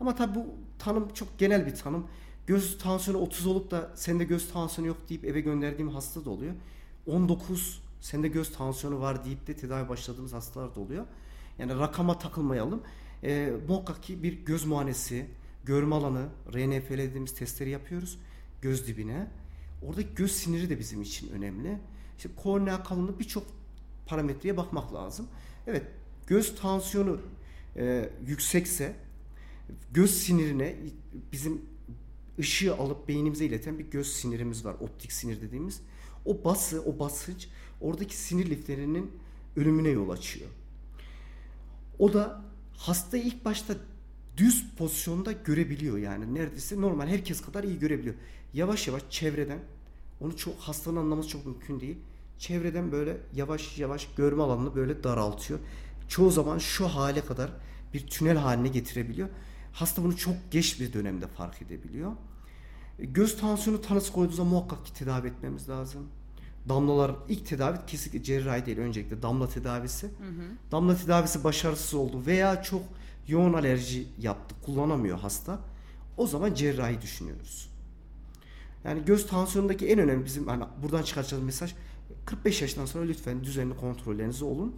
Ama 0.00 0.14
tabi 0.14 0.34
bu 0.34 0.46
tanım 0.78 1.08
çok 1.14 1.38
genel 1.38 1.66
bir 1.66 1.74
tanım. 1.74 2.06
Göz 2.46 2.78
tansiyonu 2.78 3.22
30 3.22 3.46
olup 3.46 3.70
da 3.70 3.90
sende 3.94 4.24
göz 4.24 4.52
tansiyonu 4.52 4.88
yok 4.88 5.08
deyip 5.08 5.24
eve 5.24 5.40
gönderdiğim 5.40 5.90
hasta 5.90 6.24
da 6.24 6.30
oluyor. 6.30 6.54
19 7.06 7.82
sende 8.00 8.28
göz 8.28 8.52
tansiyonu 8.52 9.00
var 9.00 9.24
deyip 9.24 9.46
de 9.46 9.56
tedavi 9.56 9.88
başladığımız 9.88 10.32
hastalar 10.32 10.74
da 10.74 10.80
oluyor. 10.80 11.04
Yani 11.58 11.78
rakama 11.78 12.18
takılmayalım. 12.18 12.82
E, 13.22 13.52
muhakkak 13.68 14.02
ki 14.02 14.22
bir 14.22 14.32
göz 14.32 14.64
muayenesi, 14.64 15.26
görme 15.64 15.94
alanı, 15.94 16.26
RNFL 16.54 16.98
dediğimiz 16.98 17.34
testleri 17.34 17.70
yapıyoruz 17.70 18.18
göz 18.62 18.86
dibine. 18.86 19.26
Orada 19.86 20.02
göz 20.02 20.32
siniri 20.32 20.70
de 20.70 20.78
bizim 20.78 21.02
için 21.02 21.30
önemli. 21.32 21.78
İşte 22.18 22.28
kornea 22.36 22.82
kalınlığı 22.82 23.18
birçok 23.18 23.46
parametreye 24.06 24.56
bakmak 24.56 24.94
lazım. 24.94 25.26
Evet 25.66 25.86
göz 26.26 26.56
tansiyonu 26.56 27.20
e, 27.76 28.10
yüksekse 28.26 28.96
göz 29.92 30.10
sinirine 30.10 30.76
bizim 31.32 31.62
ışığı 32.38 32.76
alıp 32.76 33.08
beynimize 33.08 33.44
ileten 33.44 33.78
bir 33.78 33.90
göz 33.90 34.12
sinirimiz 34.12 34.64
var. 34.64 34.74
Optik 34.80 35.12
sinir 35.12 35.40
dediğimiz. 35.40 35.80
O 36.24 36.44
bası, 36.44 36.82
o 36.84 36.98
basınç 36.98 37.48
oradaki 37.80 38.16
sinir 38.16 38.50
liflerinin 38.50 39.10
ölümüne 39.56 39.88
yol 39.88 40.10
açıyor. 40.10 40.50
O 41.98 42.12
da 42.12 42.44
hastayı 42.76 43.22
ilk 43.22 43.44
başta 43.44 43.74
düz 44.36 44.66
pozisyonda 44.78 45.32
görebiliyor 45.32 45.98
yani 45.98 46.34
neredeyse 46.34 46.80
normal 46.80 47.08
herkes 47.08 47.40
kadar 47.40 47.64
iyi 47.64 47.78
görebiliyor. 47.78 48.14
Yavaş 48.54 48.88
yavaş 48.88 49.02
çevreden 49.10 49.58
onu 50.20 50.36
çok 50.36 50.56
hastanın 50.58 50.96
anlaması 50.96 51.28
çok 51.28 51.46
mümkün 51.46 51.80
değil. 51.80 51.96
Çevreden 52.38 52.92
böyle 52.92 53.16
yavaş 53.34 53.78
yavaş 53.78 54.08
görme 54.16 54.42
alanını 54.42 54.74
böyle 54.74 55.04
daraltıyor. 55.04 55.60
Çoğu 56.08 56.30
zaman 56.30 56.58
şu 56.58 56.88
hale 56.88 57.24
kadar 57.24 57.50
bir 57.94 58.06
tünel 58.06 58.36
haline 58.36 58.68
getirebiliyor. 58.68 59.28
Hasta 59.72 60.04
bunu 60.04 60.16
çok 60.16 60.34
geç 60.50 60.80
bir 60.80 60.92
dönemde 60.92 61.26
fark 61.26 61.62
edebiliyor. 61.62 62.12
Göz 62.98 63.40
tansiyonu 63.40 63.82
tanısı 63.82 64.12
koyduğu 64.12 64.32
zaman 64.32 64.52
muhakkak 64.52 64.86
ki 64.86 64.94
tedavi 64.94 65.28
etmemiz 65.28 65.68
lazım. 65.68 66.08
Damlalar 66.68 67.14
ilk 67.28 67.46
tedavi 67.46 67.78
kesinlikle 67.86 68.22
cerrahi 68.22 68.66
değil 68.66 68.78
öncelikle 68.78 69.22
damla 69.22 69.48
tedavisi. 69.48 70.06
Hı 70.06 70.10
hı. 70.10 70.72
Damla 70.72 70.96
tedavisi 70.96 71.44
başarısız 71.44 71.94
oldu 71.94 72.22
veya 72.26 72.62
çok 72.62 72.82
yoğun 73.28 73.52
alerji 73.52 74.08
yaptı 74.18 74.54
kullanamıyor 74.64 75.18
hasta. 75.18 75.58
O 76.16 76.26
zaman 76.26 76.54
cerrahi 76.54 77.02
düşünüyoruz. 77.02 77.70
Yani 78.84 79.04
göz 79.04 79.26
tansiyonundaki 79.26 79.86
en 79.86 79.98
önemli 79.98 80.24
bizim 80.24 80.46
hani 80.46 80.64
buradan 80.82 81.02
çıkaracağımız 81.02 81.46
mesaj 81.46 81.74
45 82.26 82.62
yaşından 82.62 82.86
sonra 82.86 83.04
lütfen 83.04 83.44
düzenli 83.44 83.76
kontrollerinizi 83.76 84.44
olun. 84.44 84.74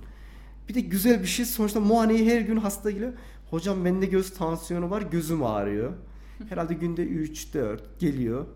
Bir 0.68 0.74
de 0.74 0.80
güzel 0.80 1.22
bir 1.22 1.26
şey 1.26 1.44
sonuçta 1.44 1.80
muayeneyi 1.80 2.30
her 2.30 2.40
gün 2.40 2.56
hasta 2.56 2.90
geliyor. 2.90 3.12
Hocam 3.50 3.84
bende 3.84 4.06
göz 4.06 4.34
tansiyonu 4.34 4.90
var 4.90 5.02
gözüm 5.02 5.44
ağrıyor. 5.44 5.92
Herhalde 6.48 6.74
günde 6.74 7.06
3-4 7.06 7.78
geliyor. 7.98 8.46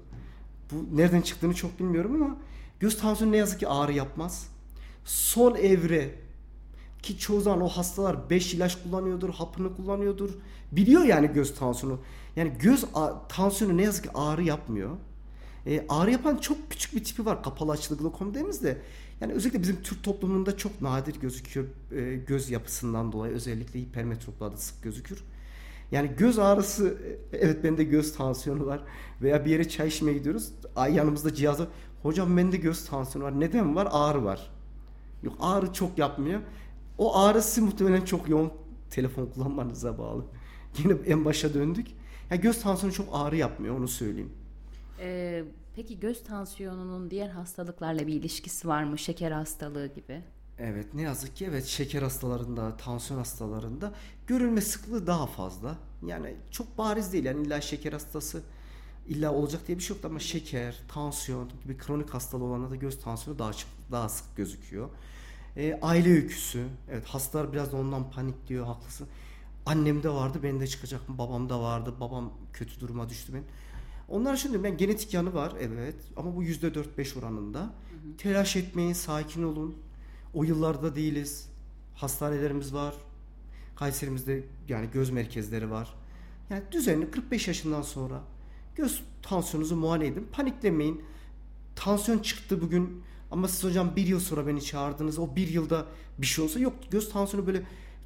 Bu 0.72 0.96
nereden 0.96 1.20
çıktığını 1.20 1.54
çok 1.54 1.78
bilmiyorum 1.78 2.22
ama 2.22 2.36
göz 2.80 2.98
tansiyonu 2.98 3.32
ne 3.32 3.36
yazık 3.36 3.60
ki 3.60 3.68
ağrı 3.68 3.92
yapmaz. 3.92 4.48
Son 5.04 5.54
evre 5.54 6.14
ki 7.02 7.18
çoğu 7.18 7.40
zaman 7.40 7.60
o 7.60 7.68
hastalar 7.68 8.30
5 8.30 8.54
ilaç 8.54 8.82
kullanıyordur, 8.82 9.30
hapını 9.30 9.76
kullanıyordur. 9.76 10.30
Biliyor 10.72 11.02
yani 11.04 11.32
göz 11.32 11.54
tansiyonu. 11.54 12.00
Yani 12.36 12.52
göz 12.58 12.84
tansiyonu 13.28 13.76
ne 13.76 13.82
yazık 13.82 14.04
ki 14.04 14.10
ağrı 14.14 14.42
yapmıyor. 14.42 14.90
E, 15.66 15.86
ağrı 15.88 16.10
yapan 16.10 16.36
çok 16.36 16.70
küçük 16.70 16.94
bir 16.94 17.04
tipi 17.04 17.26
var 17.26 17.42
kapalı 17.42 17.72
açılı 17.72 17.98
glokom 17.98 18.30
dediğimizde. 18.30 18.78
Yani 19.20 19.32
özellikle 19.32 19.62
bizim 19.62 19.82
Türk 19.82 20.02
toplumunda 20.02 20.56
çok 20.56 20.82
nadir 20.82 21.20
gözüküyor 21.20 21.66
e, 21.92 22.16
göz 22.16 22.50
yapısından 22.50 23.12
dolayı 23.12 23.34
özellikle 23.34 23.80
hipermetroplarda 23.80 24.56
sık 24.56 24.82
gözükür. 24.82 25.24
Yani 25.92 26.10
göz 26.18 26.38
ağrısı 26.38 26.98
e, 27.32 27.36
evet 27.36 27.64
bende 27.64 27.84
göz 27.84 28.16
tansiyonu 28.16 28.66
var 28.66 28.82
veya 29.22 29.44
bir 29.44 29.50
yere 29.50 29.68
çay 29.68 29.88
içmeye 29.88 30.12
gidiyoruz. 30.12 30.52
Ay 30.76 30.94
yanımızda 30.94 31.34
cihazı 31.34 31.68
hocam 32.02 32.36
bende 32.36 32.56
göz 32.56 32.84
tansiyonu 32.84 33.26
var. 33.26 33.40
Neden 33.40 33.76
var? 33.76 33.88
Ağrı 33.90 34.24
var. 34.24 34.50
Yok 35.22 35.34
ağrı 35.40 35.72
çok 35.72 35.98
yapmıyor. 35.98 36.40
O 36.98 37.16
ağrısı 37.16 37.62
muhtemelen 37.62 38.04
çok 38.04 38.28
yoğun 38.28 38.52
telefon 38.90 39.26
kullanmanıza 39.26 39.98
bağlı. 39.98 40.24
Yine 40.78 40.94
en 41.06 41.24
başa 41.24 41.54
döndük. 41.54 41.86
Yani 42.30 42.40
göz 42.40 42.62
tansiyonu 42.62 42.94
çok 42.94 43.08
ağrı 43.12 43.36
yapmıyor 43.36 43.78
onu 43.78 43.88
söyleyeyim. 43.88 44.32
Ee, 45.04 45.44
peki 45.74 46.00
göz 46.00 46.24
tansiyonunun 46.24 47.10
diğer 47.10 47.28
hastalıklarla 47.28 48.06
bir 48.06 48.14
ilişkisi 48.14 48.68
var 48.68 48.84
mı? 48.84 48.98
Şeker 48.98 49.30
hastalığı 49.30 49.86
gibi. 49.94 50.22
Evet 50.58 50.94
ne 50.94 51.02
yazık 51.02 51.36
ki 51.36 51.46
evet 51.50 51.64
şeker 51.64 52.02
hastalarında, 52.02 52.76
tansiyon 52.76 53.18
hastalarında 53.18 53.92
görülme 54.26 54.60
sıklığı 54.60 55.06
daha 55.06 55.26
fazla. 55.26 55.78
Yani 56.06 56.34
çok 56.50 56.78
bariz 56.78 57.12
değil 57.12 57.24
yani 57.24 57.46
illa 57.46 57.60
şeker 57.60 57.92
hastası 57.92 58.42
illa 59.08 59.32
olacak 59.32 59.66
diye 59.66 59.78
bir 59.78 59.82
şey 59.82 59.96
yok 59.96 60.04
ama 60.04 60.18
şeker, 60.18 60.82
tansiyon 60.88 61.50
gibi 61.62 61.78
kronik 61.78 62.10
hastalığı 62.10 62.44
olanlarda 62.44 62.70
da 62.70 62.76
göz 62.76 63.00
tansiyonu 63.00 63.38
daha 63.38 63.52
daha 63.92 64.08
sık 64.08 64.36
gözüküyor. 64.36 64.88
E, 65.56 65.78
aile 65.82 66.10
öyküsü. 66.10 66.66
Evet 66.90 67.04
hastalar 67.04 67.52
biraz 67.52 67.72
da 67.72 67.76
ondan 67.76 68.10
panik 68.10 68.48
diyor 68.48 68.66
haklısın. 68.66 69.08
Annemde 69.66 70.08
vardı 70.08 70.38
bende 70.42 70.66
çıkacak 70.66 71.08
mı? 71.08 71.18
Babamda 71.18 71.60
vardı. 71.60 71.94
Babam 72.00 72.32
kötü 72.52 72.80
duruma 72.80 73.08
düştü 73.08 73.34
ben. 73.34 73.42
Onlar 74.08 74.36
şimdi 74.36 74.64
ben 74.64 74.76
genetik 74.76 75.14
yanı 75.14 75.34
var 75.34 75.52
evet 75.60 75.94
ama 76.16 76.36
bu 76.36 76.42
yüzde 76.42 76.74
dört 76.74 76.98
beş 76.98 77.16
oranında. 77.16 77.60
Hı 77.60 77.64
hı. 77.64 78.16
Telaş 78.18 78.56
etmeyin, 78.56 78.92
sakin 78.92 79.42
olun. 79.42 79.74
O 80.34 80.44
yıllarda 80.44 80.96
değiliz. 80.96 81.48
Hastanelerimiz 81.94 82.74
var. 82.74 82.94
Kayserimizde 83.76 84.42
yani 84.68 84.88
göz 84.92 85.10
merkezleri 85.10 85.70
var. 85.70 85.94
Yani 86.50 86.62
düzenli 86.72 87.10
45 87.10 87.48
yaşından 87.48 87.82
sonra 87.82 88.22
göz 88.76 89.02
tansiyonunuzu 89.22 89.76
muayene 89.76 90.06
edin. 90.06 90.26
Paniklemeyin. 90.32 91.02
Tansiyon 91.76 92.18
çıktı 92.18 92.60
bugün 92.62 93.02
ama 93.30 93.48
siz 93.48 93.64
hocam 93.64 93.96
bir 93.96 94.06
yıl 94.06 94.20
sonra 94.20 94.46
beni 94.46 94.62
çağırdınız. 94.62 95.18
O 95.18 95.36
bir 95.36 95.48
yılda 95.48 95.86
bir 96.18 96.26
şey 96.26 96.44
olsa 96.44 96.58
yok. 96.58 96.74
Göz 96.90 97.12
tansiyonu 97.12 97.46
böyle 97.46 97.62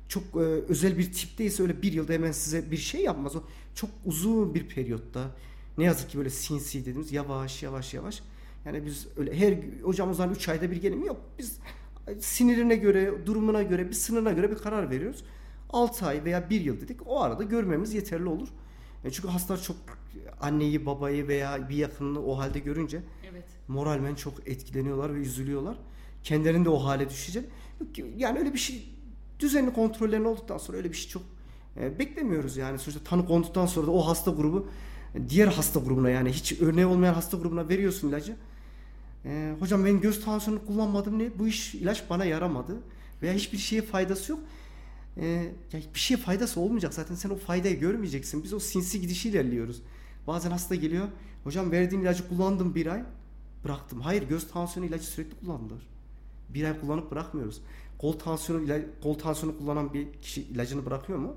çok 0.08 0.22
e, 0.22 0.38
özel 0.68 0.98
bir 0.98 1.12
tipteyse 1.12 1.62
öyle 1.62 1.82
bir 1.82 1.92
yılda 1.92 2.12
hemen 2.12 2.32
size 2.32 2.70
bir 2.70 2.76
şey 2.76 3.02
yapmaz. 3.02 3.36
O 3.36 3.42
çok 3.74 3.90
uzun 4.04 4.54
bir 4.54 4.68
periyotta 4.68 5.30
ne 5.78 5.84
yazık 5.84 6.10
ki 6.10 6.18
böyle 6.18 6.30
sinsi 6.30 6.80
dediğimiz 6.80 7.12
yavaş 7.12 7.62
yavaş 7.62 7.94
yavaş. 7.94 8.22
Yani 8.64 8.86
biz 8.86 9.06
öyle 9.16 9.40
her 9.40 9.58
hocamızdan 9.82 10.30
3 10.30 10.48
ayda 10.48 10.70
bir 10.70 10.76
gelim 10.76 11.04
yok. 11.04 11.16
Biz 11.38 11.58
sinirine 12.20 12.76
göre, 12.76 13.26
durumuna 13.26 13.62
göre, 13.62 13.88
bir 13.88 13.92
sınırına 13.92 14.32
göre 14.32 14.50
bir 14.50 14.56
karar 14.56 14.90
veriyoruz. 14.90 15.24
6 15.70 16.06
ay 16.06 16.24
veya 16.24 16.50
1 16.50 16.60
yıl 16.60 16.80
dedik. 16.80 17.06
O 17.06 17.20
arada 17.20 17.42
görmemiz 17.42 17.94
yeterli 17.94 18.28
olur. 18.28 18.48
E, 19.04 19.10
çünkü 19.10 19.28
hastalar 19.28 19.62
çok 19.62 19.76
anneyi, 20.40 20.86
babayı 20.86 21.28
veya 21.28 21.68
bir 21.68 21.76
yakınını 21.76 22.24
o 22.24 22.38
halde 22.38 22.58
görünce 22.58 23.02
evet. 23.30 23.44
moralmen 23.68 24.14
çok 24.14 24.48
etkileniyorlar 24.48 25.14
ve 25.14 25.18
üzülüyorlar. 25.18 25.78
Kendilerinin 26.24 26.64
de 26.64 26.68
o 26.68 26.84
hale 26.84 27.10
düşecek. 27.10 27.44
Yani 28.16 28.38
öyle 28.38 28.52
bir 28.52 28.58
şey 28.58 28.94
düzenli 29.40 29.72
kontrollerin 29.72 30.24
olduktan 30.24 30.58
sonra 30.58 30.76
öyle 30.78 30.90
bir 30.90 30.96
şey 30.96 31.10
çok 31.10 31.22
e, 31.76 31.98
beklemiyoruz 31.98 32.56
yani. 32.56 32.78
Sonuçta 32.78 33.04
tanı 33.04 33.26
konduktan 33.26 33.66
sonra 33.66 33.86
da 33.86 33.90
o 33.90 34.06
hasta 34.06 34.30
grubu 34.30 34.68
diğer 35.28 35.46
hasta 35.46 35.80
grubuna 35.80 36.10
yani 36.10 36.30
hiç 36.30 36.60
örneği 36.60 36.86
olmayan 36.86 37.14
hasta 37.14 37.36
grubuna 37.36 37.68
veriyorsun 37.68 38.08
ilacı. 38.08 38.36
E, 39.24 39.54
hocam 39.60 39.84
ben 39.84 40.00
göz 40.00 40.24
tansiyonu 40.24 40.66
kullanmadım 40.66 41.18
ne? 41.18 41.38
Bu 41.38 41.48
iş 41.48 41.74
ilaç 41.74 42.10
bana 42.10 42.24
yaramadı. 42.24 42.76
Veya 43.22 43.34
hiçbir 43.34 43.58
şeye 43.58 43.82
faydası 43.82 44.32
yok. 44.32 44.40
E, 45.16 45.26
ya 45.72 45.80
bir 45.94 45.98
şeye 45.98 46.16
faydası 46.16 46.60
olmayacak 46.60 46.94
zaten 46.94 47.14
sen 47.14 47.30
o 47.30 47.36
faydayı 47.36 47.80
görmeyeceksin. 47.80 48.44
Biz 48.44 48.52
o 48.52 48.58
sinsi 48.60 49.00
gidişi 49.00 49.28
ilerliyoruz. 49.28 49.82
Bazen 50.26 50.50
hasta 50.50 50.74
geliyor. 50.74 51.08
Hocam 51.44 51.70
verdiğin 51.70 52.02
ilacı 52.02 52.28
kullandım 52.28 52.74
bir 52.74 52.86
ay. 52.86 53.02
Bıraktım. 53.64 54.00
Hayır 54.00 54.22
göz 54.22 54.48
tansiyonu 54.48 54.88
ilacı 54.88 55.06
sürekli 55.06 55.40
kullanılır. 55.40 55.86
Bir 56.48 56.64
ay 56.64 56.80
kullanıp 56.80 57.10
bırakmıyoruz. 57.10 57.60
Kol 57.98 58.12
tansiyonu, 58.12 58.62
ilacı, 58.62 58.86
kol 59.02 59.14
tansiyonu 59.14 59.58
kullanan 59.58 59.94
bir 59.94 60.12
kişi 60.12 60.42
ilacını 60.42 60.86
bırakıyor 60.86 61.18
mu? 61.18 61.36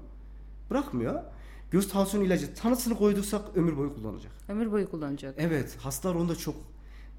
Bırakmıyor. 0.70 1.24
Göz 1.72 1.90
tansiyonu 1.90 2.26
ilacı 2.28 2.54
tanısını 2.54 2.98
koyduysak 2.98 3.42
ömür 3.56 3.78
boyu 3.78 3.96
kullanacak. 3.96 4.32
Ömür 4.50 4.72
boyu 4.72 4.90
kullanacak. 4.92 5.36
Evet. 5.38 5.78
Hastalar 5.80 6.16
onda 6.16 6.36
çok 6.36 6.56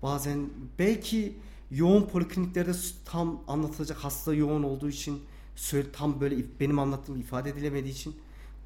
bazen 0.02 0.48
belki 0.78 1.38
yoğun 1.70 2.02
polikliniklerde 2.02 2.72
tam 3.04 3.42
anlatılacak 3.48 3.98
hasta 3.98 4.34
yoğun 4.34 4.62
olduğu 4.62 4.88
için 4.88 5.22
söyle, 5.56 5.88
tam 5.92 6.20
böyle 6.20 6.36
benim 6.60 6.78
anlattığım 6.78 7.20
ifade 7.20 7.50
edilemediği 7.50 7.92
için 7.92 8.16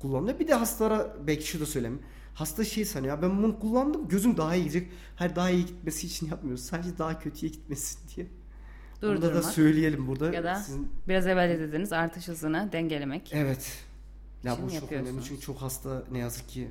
kullanılıyor. 0.01 0.39
Bir 0.39 0.49
de 0.49 0.55
hastalara 0.55 1.17
belki 1.27 1.47
şu 1.49 1.61
da 1.61 1.67
söyleyeyim. 1.67 1.99
Hasta 2.35 2.65
şey 2.65 2.85
sanıyor 2.85 3.23
ben 3.23 3.43
bunu 3.43 3.59
kullandım 3.61 4.09
gözüm 4.09 4.37
daha 4.37 4.55
iyi 4.55 4.63
gidecek. 4.65 4.89
Her 5.17 5.37
daha 5.37 5.51
iyi 5.51 5.67
gitmesi 5.67 6.07
için 6.07 6.27
yapmıyoruz. 6.31 6.65
Sadece 6.65 6.99
daha 6.99 7.19
kötüye 7.19 7.53
gitmesin 7.53 7.99
diye. 8.17 8.27
Burada 9.03 9.17
Durdurmak. 9.23 9.37
da 9.37 9.43
söyleyelim 9.43 10.07
burada. 10.07 10.33
Ya 10.33 10.45
da 10.45 10.55
Sizin- 10.55 10.89
biraz 11.09 11.27
evvel 11.27 11.51
de 11.51 11.59
dediniz 11.61 11.93
artış 11.93 12.29
hızını 12.29 12.69
dengelemek. 12.73 13.31
Evet. 13.35 13.73
Ya 14.47 14.57
bu 14.67 14.81
çok 14.81 14.93
önemli 14.93 15.25
çünkü 15.25 15.41
çok 15.41 15.57
hasta 15.63 16.03
ne 16.13 16.19
yazık 16.19 16.49
ki 16.49 16.69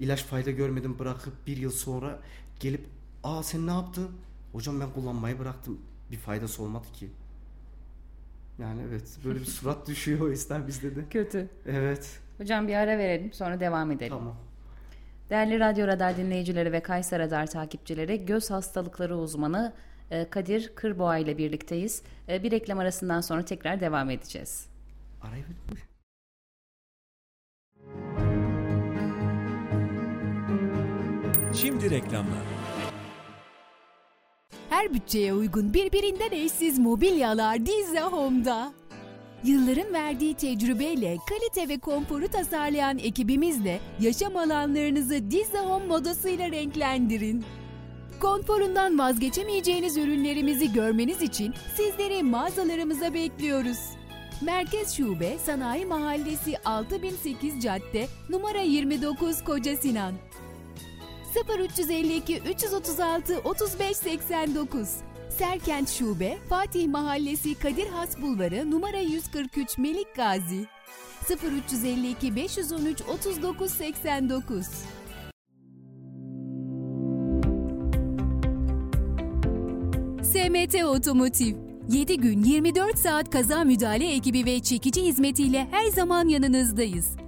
ilaç 0.00 0.24
fayda 0.24 0.50
görmedim 0.50 0.98
bırakıp 0.98 1.46
bir 1.46 1.56
yıl 1.56 1.70
sonra 1.70 2.18
gelip 2.60 2.86
aa 3.24 3.42
sen 3.42 3.66
ne 3.66 3.70
yaptın? 3.70 4.10
Hocam 4.52 4.80
ben 4.80 4.90
kullanmayı 4.92 5.38
bıraktım. 5.38 5.80
Bir 6.10 6.16
faydası 6.16 6.62
olmadı 6.62 6.86
ki. 6.92 7.10
Yani 8.58 8.80
evet 8.88 9.18
böyle 9.24 9.40
bir 9.40 9.44
surat 9.44 9.86
düşüyor 9.88 10.20
o 10.20 10.28
yüzden 10.30 10.66
bizde 10.66 10.96
de. 10.96 11.08
Kötü. 11.10 11.48
Evet. 11.66 12.20
Hocam 12.38 12.68
bir 12.68 12.74
ara 12.74 12.98
verelim 12.98 13.32
sonra 13.32 13.60
devam 13.60 13.90
edelim. 13.90 14.12
Tamam. 14.18 14.36
Değerli 15.30 15.60
Radyo 15.60 15.86
Radar 15.86 16.16
dinleyicileri 16.16 16.72
ve 16.72 16.80
Kayser 16.82 17.18
Radar 17.20 17.46
takipçileri 17.46 18.26
göz 18.26 18.50
hastalıkları 18.50 19.16
uzmanı 19.16 19.72
e, 20.10 20.30
Kadir 20.30 20.72
Kırboğa 20.74 21.18
ile 21.18 21.38
birlikteyiz. 21.38 22.02
E, 22.28 22.42
Bir 22.42 22.50
reklam 22.50 22.78
arasından 22.78 23.20
sonra 23.20 23.44
tekrar 23.44 23.80
devam 23.80 24.10
edeceğiz. 24.10 24.66
Arayı 25.22 25.44
Şimdi 31.62 31.90
reklamlar. 31.90 32.42
Her 34.70 34.94
bütçeye 34.94 35.34
uygun 35.34 35.74
birbirinden 35.74 36.30
eşsiz 36.30 36.78
mobilyalar 36.78 37.66
Dizze 37.66 38.00
Home'da. 38.00 38.72
Yılların 39.44 39.92
verdiği 39.92 40.34
tecrübeyle 40.34 41.16
kalite 41.28 41.68
ve 41.68 41.78
konforu 41.78 42.28
tasarlayan 42.28 42.98
ekibimizle 42.98 43.80
yaşam 44.00 44.36
alanlarınızı 44.36 45.30
Dizze 45.30 45.58
Home 45.58 45.86
modasıyla 45.86 46.50
renklendirin. 46.50 47.44
Konforundan 48.20 48.98
vazgeçemeyeceğiniz 48.98 49.96
ürünlerimizi 49.96 50.72
görmeniz 50.72 51.22
için 51.22 51.54
sizleri 51.76 52.22
mağazalarımıza 52.22 53.14
bekliyoruz. 53.14 53.78
Merkez 54.42 54.96
Şube 54.96 55.38
Sanayi 55.38 55.86
Mahallesi 55.86 56.58
6008 56.64 57.62
Cadde 57.62 58.06
numara 58.30 58.60
29 58.60 59.44
Koca 59.44 59.76
Sinan 59.76 60.14
0352 61.46 62.42
336 62.46 63.38
35 63.44 63.96
89 63.96 64.88
Serkent 65.28 65.88
Şube 65.88 66.38
Fatih 66.48 66.88
Mahallesi 66.88 67.54
Kadir 67.54 67.86
Has 67.86 68.20
Bulvarı 68.22 68.70
numara 68.70 68.98
143 68.98 69.78
Melik 69.78 70.14
Gazi. 70.14 70.66
0352 71.30 72.36
513 72.36 73.02
39 73.02 73.72
89 73.72 74.66
SMT 80.22 80.84
Otomotiv 80.84 81.56
7 81.88 82.16
gün 82.16 82.42
24 82.42 82.98
saat 82.98 83.30
kaza 83.30 83.64
müdahale 83.64 84.14
ekibi 84.14 84.44
ve 84.44 84.60
çekici 84.60 85.02
hizmetiyle 85.02 85.68
her 85.70 85.86
zaman 85.86 86.28
yanınızdayız. 86.28 87.27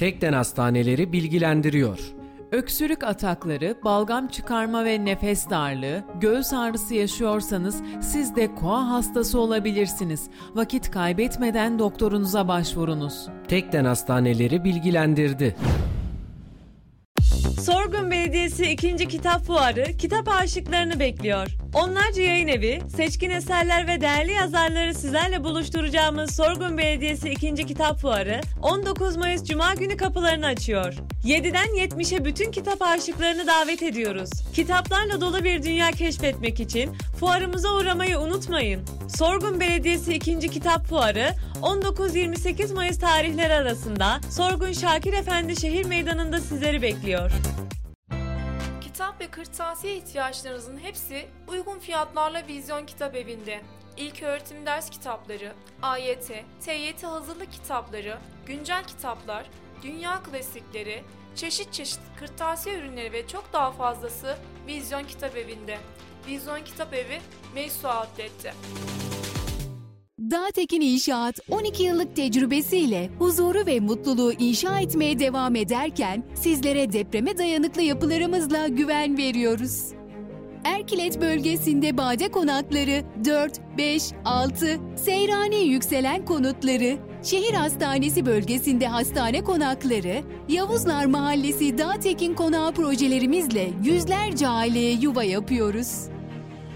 Tekden 0.00 0.32
Hastaneleri 0.32 1.12
bilgilendiriyor. 1.12 1.98
Öksürük 2.52 3.04
atakları, 3.04 3.76
balgam 3.84 4.28
çıkarma 4.28 4.84
ve 4.84 5.04
nefes 5.04 5.50
darlığı, 5.50 6.04
göğüs 6.20 6.52
ağrısı 6.52 6.94
yaşıyorsanız 6.94 7.82
siz 8.00 8.36
de 8.36 8.54
koa 8.54 8.88
hastası 8.88 9.40
olabilirsiniz. 9.40 10.30
Vakit 10.54 10.90
kaybetmeden 10.90 11.78
doktorunuza 11.78 12.48
başvurunuz. 12.48 13.28
Tekden 13.48 13.84
Hastaneleri 13.84 14.64
bilgilendirdi. 14.64 15.56
Sorgun 17.60 18.10
Belediyesi 18.10 18.66
2. 18.66 18.96
Kitap 19.08 19.44
Fuarı 19.46 19.96
kitap 19.96 20.28
aşıklarını 20.28 21.00
bekliyor. 21.00 21.46
Onlarca 21.74 22.22
yayın 22.22 22.48
evi, 22.48 22.80
seçkin 22.96 23.30
eserler 23.30 23.86
ve 23.86 24.00
değerli 24.00 24.32
yazarları 24.32 24.94
sizlerle 24.94 25.44
buluşturacağımız 25.44 26.36
Sorgun 26.36 26.78
Belediyesi 26.78 27.30
2. 27.30 27.54
Kitap 27.54 27.98
Fuarı 28.00 28.40
19 28.62 29.16
Mayıs 29.16 29.44
Cuma 29.44 29.74
günü 29.74 29.96
kapılarını 29.96 30.46
açıyor. 30.46 30.94
7'den 31.24 31.66
70'e 31.66 32.24
bütün 32.24 32.50
kitap 32.50 32.82
aşıklarını 32.82 33.46
davet 33.46 33.82
ediyoruz. 33.82 34.30
Kitaplarla 34.54 35.20
dolu 35.20 35.44
bir 35.44 35.62
dünya 35.62 35.90
keşfetmek 35.90 36.60
için 36.60 36.96
fuarımıza 37.20 37.74
uğramayı 37.74 38.18
unutmayın. 38.18 38.82
Sorgun 39.16 39.60
Belediyesi 39.60 40.14
2. 40.14 40.38
Kitap 40.38 40.86
Fuarı 40.86 41.30
19-28 41.62 42.74
Mayıs 42.74 42.98
tarihleri 42.98 43.54
arasında 43.54 44.20
Sorgun 44.30 44.72
Şakir 44.72 45.12
Efendi 45.12 45.60
Şehir 45.60 45.84
Meydanı'nda 45.84 46.40
sizleri 46.40 46.82
bekliyor. 46.82 47.19
Kitap 48.80 49.20
ve 49.20 49.26
kırtasiye 49.26 49.96
ihtiyaçlarınızın 49.96 50.78
hepsi 50.78 51.28
uygun 51.48 51.78
fiyatlarla 51.78 52.46
Vizyon 52.46 52.86
Kitap 52.86 53.16
Evi'nde. 53.16 53.60
İlk 53.96 54.22
öğretim 54.22 54.66
ders 54.66 54.90
kitapları, 54.90 55.52
AYT, 55.82 56.32
TYT 56.60 57.02
hazırlık 57.04 57.52
kitapları, 57.52 58.18
güncel 58.46 58.84
kitaplar, 58.84 59.46
dünya 59.82 60.22
klasikleri, 60.22 61.04
çeşit 61.36 61.72
çeşit 61.72 62.00
kırtasiye 62.18 62.78
ürünleri 62.78 63.12
ve 63.12 63.28
çok 63.28 63.52
daha 63.52 63.72
fazlası 63.72 64.36
Vizyon 64.66 65.04
Kitap 65.04 65.36
Evi'nde. 65.36 65.78
Vizyon 66.26 66.64
Kitap 66.64 66.94
Evi, 66.94 67.20
Meysu 67.54 67.88
Outlet'te. 67.88 68.54
Dağtekin 70.20 70.80
İnşaat 70.80 71.40
12 71.50 71.82
yıllık 71.82 72.16
tecrübesiyle 72.16 73.10
huzuru 73.18 73.66
ve 73.66 73.80
mutluluğu 73.80 74.32
inşa 74.32 74.80
etmeye 74.80 75.18
devam 75.18 75.56
ederken 75.56 76.24
sizlere 76.34 76.92
depreme 76.92 77.38
dayanıklı 77.38 77.82
yapılarımızla 77.82 78.68
güven 78.68 79.18
veriyoruz. 79.18 79.84
Erkilet 80.64 81.20
bölgesinde 81.20 81.96
bade 81.96 82.30
konakları 82.30 83.02
4, 83.24 83.60
5, 83.78 84.02
6, 84.24 84.80
Seyrani 84.96 85.64
yükselen 85.64 86.24
konutları, 86.24 86.98
şehir 87.22 87.54
hastanesi 87.54 88.26
bölgesinde 88.26 88.86
hastane 88.86 89.44
konakları, 89.44 90.22
Yavuzlar 90.48 91.04
Mahallesi 91.04 91.78
Dağtekin 91.78 92.34
Konağı 92.34 92.72
projelerimizle 92.72 93.70
yüzlerce 93.84 94.48
aileye 94.48 94.92
yuva 94.92 95.24
yapıyoruz. 95.24 96.10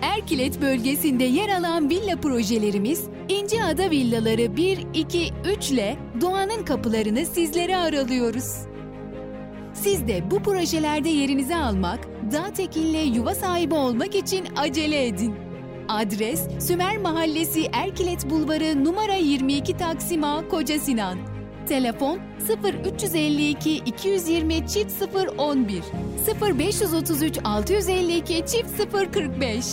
Erkilet 0.02 0.60
bölgesinde 0.62 1.24
yer 1.24 1.48
alan 1.48 1.90
villa 1.90 2.16
projelerimiz 2.16 3.04
İnceada 3.28 3.90
Villaları 3.90 4.56
1, 4.56 4.86
2, 4.94 5.32
3 5.58 5.70
ile 5.70 5.96
doğanın 6.20 6.64
kapılarını 6.64 7.26
sizlere 7.26 7.76
aralıyoruz. 7.76 8.44
Siz 9.74 10.08
de 10.08 10.30
bu 10.30 10.42
projelerde 10.42 11.08
yerinizi 11.08 11.56
almak, 11.56 12.08
Dağtekin'le 12.32 13.14
yuva 13.14 13.34
sahibi 13.34 13.74
olmak 13.74 14.14
için 14.14 14.44
acele 14.56 15.06
edin. 15.06 15.34
Adres 15.88 16.48
Sümer 16.66 16.98
Mahallesi 16.98 17.66
Erkilet 17.72 18.30
Bulvarı 18.30 18.84
numara 18.84 19.14
22 19.14 19.76
Taksim 19.76 20.24
A 20.24 20.48
Koca 20.48 20.78
Sinan. 20.78 21.33
Telefon 21.68 22.18
0352 22.82 23.76
220 23.76 24.66
çift 24.68 25.02
011 25.38 25.82
0533 26.58 27.38
652 27.44 28.44
çift 28.46 28.92
045 29.12 29.64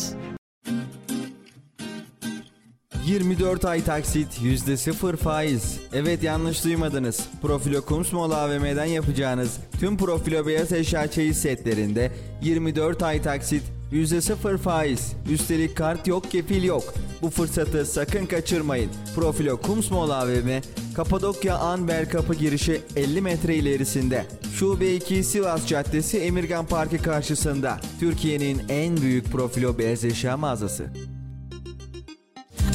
24 3.06 3.66
ay 3.66 3.84
taksit 3.84 4.28
%0 4.42 5.16
faiz. 5.18 5.80
Evet 5.94 6.24
yanlış 6.24 6.64
duymadınız. 6.66 7.30
Profilo 7.42 7.82
Kumsmol 7.82 8.32
AVM'den 8.32 8.86
yapacağınız 8.86 9.58
tüm 9.80 9.98
Profilo 9.98 10.46
beyaz 10.48 10.72
eşya 10.72 11.12
çeyiz 11.12 11.42
setlerinde 11.42 12.12
24 12.42 13.04
ay 13.04 13.22
taksit 13.22 13.64
%0 13.92 14.58
faiz. 14.58 15.14
Üstelik 15.30 15.78
kart 15.78 16.08
yok 16.08 16.32
kefil 16.32 16.64
yok. 16.64 16.94
Bu 17.22 17.30
fırsatı 17.30 17.86
sakın 17.86 18.26
kaçırmayın. 18.26 18.92
Profilo 19.16 19.58
Kumsmol 19.58 20.10
AVM 20.10 20.50
Kapadokya 20.96 21.58
Anber 21.58 22.10
Kapı 22.10 22.34
girişi 22.34 22.82
50 22.96 23.22
metre 23.22 23.56
ilerisinde. 23.56 24.26
Şube 24.56 24.96
2 24.96 25.24
Sivas 25.24 25.68
Caddesi 25.68 26.20
Emirgan 26.20 26.66
Parkı 26.66 26.98
karşısında. 26.98 27.80
Türkiye'nin 28.00 28.62
en 28.70 28.98
büyük 28.98 29.32
profilo 29.32 29.78
beyaz 29.78 30.06
eşya 30.06 30.38
mağazası. 30.38 30.86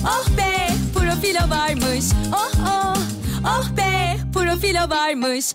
Oh 0.04 0.28
be 0.38 0.68
profilo 0.94 1.50
varmış. 1.50 2.04
Oh 2.34 2.52
oh 2.60 2.96
oh 3.44 3.76
be 3.76 4.16
profilo 4.32 4.90
varmış. 4.90 5.54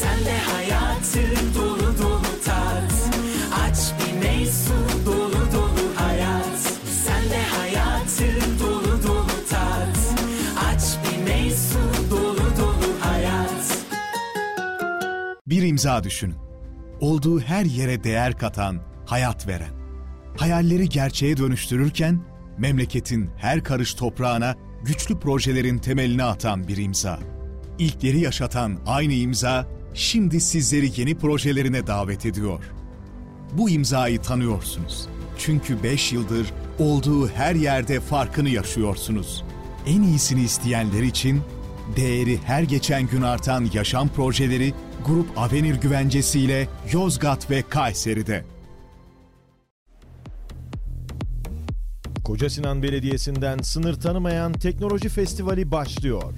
Sen 0.00 0.24
de 0.24 0.38
hayatı 0.38 1.20
dolu 1.54 1.79
imza 15.56 16.04
düşünün. 16.04 16.36
Olduğu 17.00 17.40
her 17.40 17.64
yere 17.64 18.04
değer 18.04 18.38
katan, 18.38 18.80
hayat 19.06 19.48
veren. 19.48 19.72
Hayalleri 20.36 20.88
gerçeğe 20.88 21.36
dönüştürürken 21.36 22.20
memleketin 22.58 23.30
her 23.36 23.64
karış 23.64 23.94
toprağına 23.94 24.54
güçlü 24.84 25.18
projelerin 25.18 25.78
temelini 25.78 26.22
atan 26.24 26.68
bir 26.68 26.76
imza. 26.76 27.18
İlkleri 27.78 28.20
yaşatan 28.20 28.78
aynı 28.86 29.12
imza 29.12 29.66
şimdi 29.94 30.40
sizleri 30.40 31.00
yeni 31.00 31.18
projelerine 31.18 31.86
davet 31.86 32.26
ediyor. 32.26 32.64
Bu 33.52 33.70
imzayı 33.70 34.20
tanıyorsunuz. 34.20 35.08
Çünkü 35.38 35.82
5 35.82 36.12
yıldır 36.12 36.52
olduğu 36.78 37.28
her 37.28 37.54
yerde 37.54 38.00
farkını 38.00 38.48
yaşıyorsunuz. 38.48 39.44
En 39.86 40.02
iyisini 40.02 40.42
isteyenler 40.42 41.02
için 41.02 41.42
değeri 41.96 42.38
her 42.44 42.62
geçen 42.62 43.06
gün 43.06 43.22
artan 43.22 43.70
yaşam 43.72 44.08
projeleri 44.08 44.74
Grup 45.06 45.38
Avenir 45.38 45.74
güvencesiyle 45.74 46.68
Yozgat 46.92 47.50
ve 47.50 47.62
Kayseri'de. 47.62 48.44
Koca 52.24 52.50
Sinan 52.50 52.82
Belediyesi'nden 52.82 53.58
sınır 53.58 53.94
tanımayan 53.94 54.52
teknoloji 54.52 55.08
festivali 55.08 55.70
başlıyor. 55.70 56.34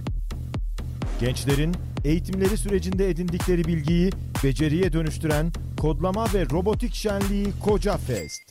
Gençlerin 1.21 1.75
eğitimleri 2.05 2.57
sürecinde 2.57 3.11
edindikleri 3.11 3.65
bilgiyi 3.65 4.11
beceriye 4.45 4.93
dönüştüren 4.93 5.53
kodlama 5.81 6.27
ve 6.35 6.47
robotik 6.51 6.95
şenliği 6.95 7.47
Koca 7.61 7.97
Fest. 7.97 8.43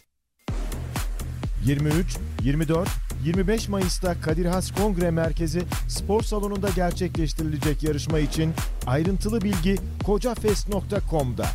23, 1.66 2.18
24, 2.44 2.90
25 3.26 3.70
Mayıs'ta 3.70 4.22
Kadir 4.22 4.46
Has 4.46 4.72
Kongre 4.72 5.12
Merkezi 5.12 5.62
spor 5.88 6.24
salonunda 6.24 6.70
gerçekleştirilecek 6.70 7.84
yarışma 7.84 8.20
için 8.20 8.54
ayrıntılı 8.88 9.42
bilgi 9.42 9.76
kocafest.com'da. 10.06 11.46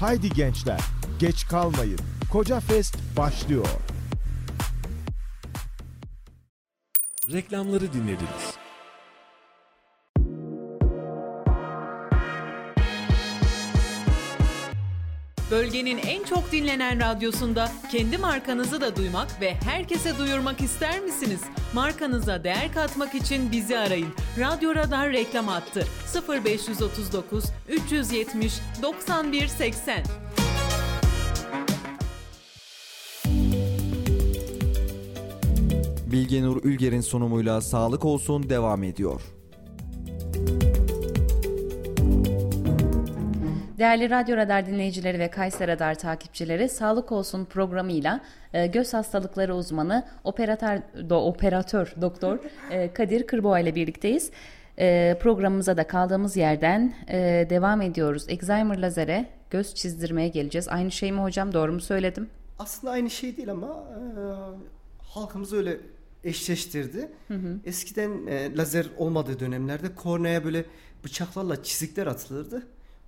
Haydi 0.00 0.30
gençler, 0.30 0.80
geç 1.18 1.46
kalmayın. 1.48 1.98
Koca 2.32 2.60
Fest 2.60 2.96
başlıyor. 3.16 3.66
Reklamları 7.32 7.92
dinlediniz. 7.92 8.65
Bölgenin 15.50 15.98
en 15.98 16.24
çok 16.24 16.52
dinlenen 16.52 17.00
radyosunda 17.00 17.72
kendi 17.92 18.18
markanızı 18.18 18.80
da 18.80 18.96
duymak 18.96 19.40
ve 19.40 19.54
herkese 19.54 20.18
duyurmak 20.18 20.60
ister 20.60 21.00
misiniz? 21.00 21.40
Markanıza 21.74 22.44
değer 22.44 22.72
katmak 22.72 23.14
için 23.14 23.52
bizi 23.52 23.78
arayın. 23.78 24.08
Radyo 24.38 24.74
Radar 24.74 25.12
reklam 25.12 25.48
attı. 25.48 25.86
0539 26.28 27.44
370 27.68 28.52
91 28.82 29.46
80. 29.46 30.02
Bilge 36.06 36.42
Nur 36.42 36.64
Ülger'in 36.64 37.00
sunumuyla 37.00 37.60
Sağlık 37.60 38.04
Olsun 38.04 38.50
devam 38.50 38.82
ediyor. 38.82 39.20
Değerli 43.78 44.10
Radyo 44.10 44.36
Radar 44.36 44.66
dinleyicileri 44.66 45.18
ve 45.18 45.30
Kayser 45.30 45.68
Radar 45.68 45.94
takipçileri 45.94 46.68
Sağlık 46.68 47.12
Olsun 47.12 47.44
programıyla 47.44 48.20
e, 48.52 48.66
göz 48.66 48.94
hastalıkları 48.94 49.54
uzmanı 49.54 50.06
operatör, 50.24 50.78
do, 51.10 51.16
operatör 51.16 51.94
doktor 52.00 52.38
e, 52.70 52.92
Kadir 52.92 53.26
Kırboğa 53.26 53.60
ile 53.60 53.74
birlikteyiz. 53.74 54.30
E, 54.78 55.18
programımıza 55.22 55.76
da 55.76 55.86
kaldığımız 55.86 56.36
yerden 56.36 56.94
e, 57.08 57.46
devam 57.50 57.82
ediyoruz. 57.82 58.26
Alzheimer 58.30 58.78
lazere 58.78 59.26
göz 59.50 59.74
çizdirmeye 59.74 60.28
geleceğiz. 60.28 60.68
Aynı 60.68 60.90
şey 60.90 61.12
mi 61.12 61.20
hocam 61.20 61.52
doğru 61.52 61.72
mu 61.72 61.80
söyledim? 61.80 62.28
Aslında 62.58 62.92
aynı 62.92 63.10
şey 63.10 63.36
değil 63.36 63.50
ama 63.50 63.66
e, 63.66 64.00
halkımız 65.04 65.52
öyle 65.52 65.76
eşleştirdi. 66.24 67.08
Hı 67.28 67.34
hı. 67.34 67.58
Eskiden 67.64 68.26
e, 68.26 68.56
lazer 68.56 68.86
olmadığı 68.96 69.40
dönemlerde 69.40 69.94
korneaya 69.94 70.44
böyle 70.44 70.64
bıçaklarla 71.04 71.62
çizikler 71.62 72.06
atılırdı. 72.06 72.66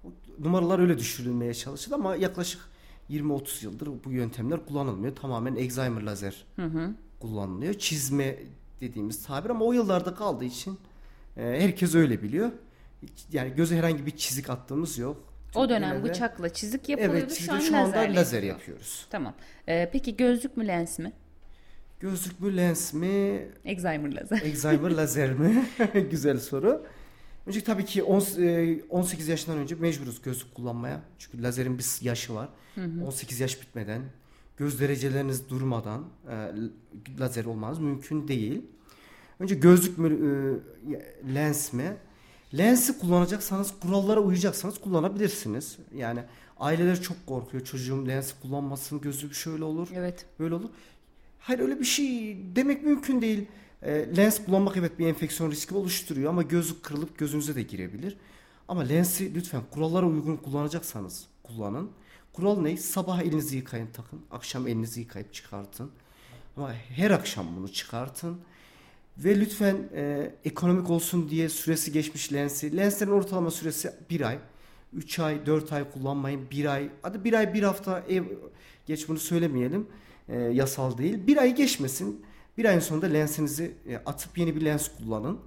O 0.09 0.45
numaralar 0.45 0.79
öyle 0.79 0.99
düşürülmeye 0.99 1.55
çalışıldı 1.55 1.95
ama 1.95 2.17
yaklaşık 2.17 2.61
20-30 3.11 3.65
yıldır 3.65 3.89
bu 4.05 4.13
yöntemler 4.13 4.67
kullanılmıyor. 4.67 5.17
Tamamen 5.17 5.53
Alzheimer 5.57 6.03
lazer 6.03 6.45
Hı 6.57 6.63
hı. 6.65 6.91
kullanılıyor. 7.21 7.75
Çizme 7.75 8.37
dediğimiz 8.81 9.23
tabir 9.27 9.51
ama 9.51 9.65
o 9.65 9.73
yıllarda 9.73 10.15
kaldığı 10.15 10.45
için 10.45 10.79
e, 11.37 11.43
herkes 11.43 11.95
öyle 11.95 12.23
biliyor. 12.23 12.51
Yani 13.33 13.55
göze 13.55 13.77
herhangi 13.77 14.07
bir 14.07 14.11
çizik 14.17 14.51
attığımız 14.51 14.99
yok. 14.99 15.17
O 15.51 15.53
Çok 15.53 15.69
dönem 15.69 15.91
genelde- 15.91 16.09
bıçakla 16.09 16.49
çizik 16.53 16.89
yapılıyordu. 16.89 17.17
Evet, 17.19 17.33
şu 17.39 17.53
an 17.53 17.59
şu 17.61 17.77
anda 17.77 17.97
lazer 17.99 18.15
yapılıyor. 18.15 18.43
yapıyoruz. 18.59 19.07
Tamam. 19.11 19.35
E, 19.69 19.91
peki 19.93 20.17
gözlük 20.17 20.57
mü 20.57 20.67
lens 20.67 20.99
mi? 20.99 21.13
Gözlük 22.01 22.41
mü 22.41 22.57
lens 22.57 22.93
mi? 22.95 23.47
Alzheimer 23.69 24.13
lazer. 24.15 24.43
Alzheimer 24.43 24.91
lazer 24.91 25.33
mi? 25.33 25.67
Güzel 26.11 26.39
soru. 26.41 26.87
Önce 27.49 27.65
tabii 27.65 27.85
ki 27.85 28.03
on- 28.03 28.43
e, 28.43 28.81
18 28.89 29.29
yaşından 29.29 29.59
önce 29.59 29.75
mecburuz 29.75 30.23
gözlük 30.23 30.55
kullanmaya. 30.55 31.01
Çünkü 31.19 31.43
lazerin 31.43 31.79
bir 31.79 31.87
yaşı 32.03 32.35
var. 32.35 32.49
Hı 32.75 32.81
hı. 32.85 33.05
18 33.07 33.41
yaş 33.41 33.61
bitmeden, 33.61 34.03
göz 34.57 34.81
dereceleriniz 34.81 35.49
durmadan 35.49 36.05
e, 36.31 36.51
lazer 37.21 37.45
olmanız 37.45 37.79
mümkün 37.79 38.29
değil. 38.29 38.63
Önce 39.41 39.55
gözlük 39.55 39.99
mü, 39.99 40.09
e, 40.15 41.35
lens 41.35 41.73
mi? 41.73 41.97
Lensi 42.59 42.99
kullanacaksanız, 42.99 43.75
kurallara 43.81 44.21
uyacaksanız 44.21 44.79
kullanabilirsiniz. 44.79 45.79
Yani 45.95 46.21
aileler 46.59 47.03
çok 47.03 47.27
korkuyor. 47.27 47.65
Çocuğum 47.65 48.09
lens 48.09 48.33
kullanmasın, 48.43 49.01
gözü 49.01 49.35
şöyle 49.35 49.65
olur, 49.65 49.89
Evet. 49.95 50.27
böyle 50.39 50.55
olur. 50.55 50.69
Hayır 51.39 51.61
öyle 51.61 51.81
bir 51.81 51.85
şey 51.85 52.37
demek 52.57 52.85
mümkün 52.85 53.21
değil. 53.21 53.47
E, 53.83 54.17
lens 54.17 54.45
kullanmak 54.45 54.77
evet 54.77 54.99
bir 54.99 55.07
enfeksiyon 55.07 55.51
riski 55.51 55.75
oluşturuyor 55.75 56.31
ama 56.31 56.43
gözlük 56.43 56.83
kırılıp 56.83 57.19
gözünüze 57.19 57.55
de 57.55 57.63
girebilir. 57.63 58.17
Ama 58.69 58.81
lensi 58.81 59.35
lütfen 59.35 59.63
kurallara 59.71 60.07
uygun 60.07 60.37
kullanacaksanız 60.37 61.27
kullanın. 61.43 61.91
Kural 62.33 62.61
ne? 62.61 62.77
Sabah 62.77 63.23
elinizi 63.23 63.57
yıkayın 63.57 63.89
takın. 63.93 64.21
Akşam 64.31 64.69
elinizi 64.69 65.01
yıkayıp 65.01 65.35
çıkartın. 65.35 65.91
Ama 66.57 66.73
her 66.73 67.11
akşam 67.11 67.47
bunu 67.57 67.73
çıkartın. 67.73 68.41
Ve 69.19 69.41
lütfen 69.41 69.77
e, 69.95 70.35
ekonomik 70.45 70.91
olsun 70.91 71.29
diye 71.29 71.49
süresi 71.49 71.93
geçmiş 71.93 72.33
lensi. 72.33 72.77
Lenslerin 72.77 73.11
ortalama 73.11 73.51
süresi 73.51 73.93
bir 74.11 74.21
ay. 74.21 74.39
3 74.93 75.19
ay, 75.19 75.47
4 75.47 75.73
ay 75.73 75.91
kullanmayın. 75.91 76.51
1 76.51 76.65
ay, 76.65 76.91
hadi 77.03 77.25
1 77.25 77.33
ay, 77.33 77.55
1 77.55 77.63
hafta 77.63 78.01
ev, 78.09 78.25
geç 78.87 79.09
bunu 79.09 79.19
söylemeyelim. 79.19 79.87
E, 80.29 80.39
yasal 80.39 80.99
değil. 80.99 81.27
1 81.27 81.37
ay 81.37 81.55
geçmesin. 81.55 82.25
Bir 82.59 82.65
ayın 82.65 82.81
sonunda 82.81 83.07
lensinizi 83.07 83.75
e, 83.89 83.97
atıp 83.97 84.39
yeni 84.39 84.57
bir 84.57 84.65
lens 84.65 84.89
kullanın. 84.99 85.39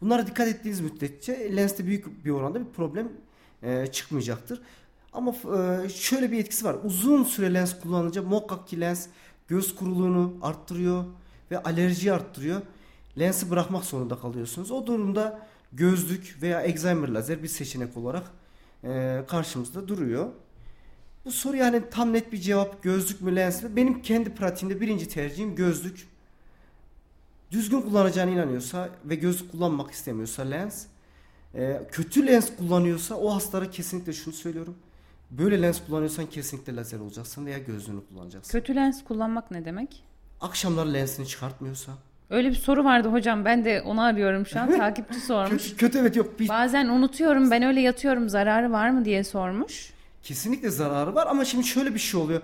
Bunlara 0.00 0.26
dikkat 0.26 0.48
ettiğiniz 0.48 0.80
müddetçe 0.80 1.56
lenste 1.56 1.86
büyük 1.86 2.24
bir 2.24 2.30
oranda 2.30 2.60
bir 2.60 2.72
problem 2.72 3.08
e, 3.62 3.86
çıkmayacaktır. 3.86 4.62
Ama 5.12 5.30
e, 5.32 5.88
şöyle 5.88 6.32
bir 6.32 6.38
etkisi 6.38 6.64
var. 6.64 6.76
Uzun 6.84 7.24
süre 7.24 7.54
lens 7.54 7.80
kullanınca 7.80 8.22
muhakkak 8.22 8.68
ki 8.68 8.80
lens 8.80 9.06
göz 9.48 9.74
kuruluğunu 9.74 10.34
arttırıyor 10.42 11.04
ve 11.50 11.62
alerjiyi 11.62 12.12
arttırıyor. 12.12 12.62
Lensi 13.18 13.50
bırakmak 13.50 13.84
zorunda 13.84 14.18
kalıyorsunuz. 14.18 14.70
O 14.70 14.86
durumda 14.86 15.46
gözlük 15.72 16.38
veya 16.42 16.58
Alzheimer 16.58 17.08
lazer 17.08 17.42
bir 17.42 17.48
seçenek 17.48 17.96
olarak 17.96 18.30
karşımızda 19.28 19.88
duruyor. 19.88 20.28
Bu 21.28 21.32
soru 21.32 21.56
yani 21.56 21.82
tam 21.90 22.12
net 22.12 22.32
bir 22.32 22.38
cevap 22.38 22.82
gözlük 22.82 23.20
mü 23.20 23.36
lens 23.36 23.62
mi? 23.62 23.76
Benim 23.76 24.02
kendi 24.02 24.34
pratiğimde 24.34 24.80
birinci 24.80 25.08
tercihim 25.08 25.54
gözlük. 25.54 26.08
Düzgün 27.50 27.80
kullanacağına 27.80 28.30
inanıyorsa 28.30 28.88
ve 29.04 29.14
gözlük 29.14 29.52
kullanmak 29.52 29.90
istemiyorsa 29.90 30.42
lens. 30.42 30.86
Ee, 31.54 31.82
kötü 31.92 32.26
lens 32.26 32.56
kullanıyorsa 32.56 33.14
o 33.14 33.34
hastalara 33.34 33.70
kesinlikle 33.70 34.12
şunu 34.12 34.34
söylüyorum. 34.34 34.76
Böyle 35.30 35.62
lens 35.62 35.80
kullanıyorsan 35.86 36.26
kesinlikle 36.26 36.76
lazer 36.76 36.98
olacaksın 36.98 37.46
veya 37.46 37.58
gözlüğünü 37.58 38.00
kullanacaksın. 38.08 38.52
Kötü 38.52 38.74
lens 38.74 39.04
kullanmak 39.04 39.50
ne 39.50 39.64
demek? 39.64 40.04
Akşamları 40.40 40.92
lensini 40.92 41.26
çıkartmıyorsa. 41.26 41.92
Öyle 42.30 42.50
bir 42.50 42.54
soru 42.54 42.84
vardı 42.84 43.08
hocam. 43.08 43.44
Ben 43.44 43.64
de 43.64 43.82
onu 43.82 44.02
arıyorum 44.02 44.46
şu 44.46 44.60
an. 44.60 44.70
Takipçi 44.78 45.20
sormuş. 45.20 45.62
Kötü, 45.62 45.76
kötü 45.76 45.98
evet 45.98 46.16
yok. 46.16 46.40
Bir, 46.40 46.48
Bazen 46.48 46.88
unutuyorum. 46.88 47.50
Ben 47.50 47.62
öyle 47.62 47.80
yatıyorum. 47.80 48.28
Zararı 48.28 48.72
var 48.72 48.90
mı 48.90 49.04
diye 49.04 49.24
sormuş. 49.24 49.97
Kesinlikle 50.28 50.70
zararı 50.70 51.14
var 51.14 51.26
ama 51.26 51.44
şimdi 51.44 51.64
şöyle 51.66 51.94
bir 51.94 51.98
şey 51.98 52.20
oluyor. 52.20 52.42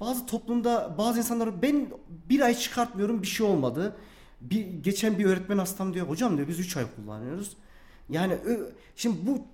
Bazı 0.00 0.26
toplumda 0.26 0.94
bazı 0.98 1.18
insanlar 1.18 1.62
ben 1.62 1.88
bir 2.28 2.40
ay 2.40 2.54
çıkartmıyorum 2.54 3.22
bir 3.22 3.26
şey 3.26 3.46
olmadı. 3.46 3.96
Bir, 4.40 4.66
geçen 4.66 5.18
bir 5.18 5.24
öğretmen 5.24 5.58
hastam 5.58 5.94
diyor 5.94 6.08
hocam 6.08 6.36
diyor 6.36 6.48
biz 6.48 6.58
3 6.58 6.76
ay 6.76 6.84
kullanıyoruz. 6.96 7.56
Yani 8.10 8.38
şimdi 8.96 9.26
bu 9.26 9.44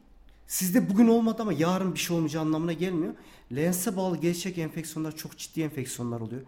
sizde 0.46 0.90
bugün 0.90 1.08
olmadı 1.08 1.42
ama 1.42 1.52
yarın 1.52 1.94
bir 1.94 1.98
şey 1.98 2.16
olmayacağı 2.16 2.42
anlamına 2.42 2.72
gelmiyor. 2.72 3.14
Lense 3.54 3.96
bağlı 3.96 4.16
gelişecek 4.16 4.58
enfeksiyonlar 4.58 5.16
çok 5.16 5.38
ciddi 5.38 5.62
enfeksiyonlar 5.62 6.20
oluyor. 6.20 6.42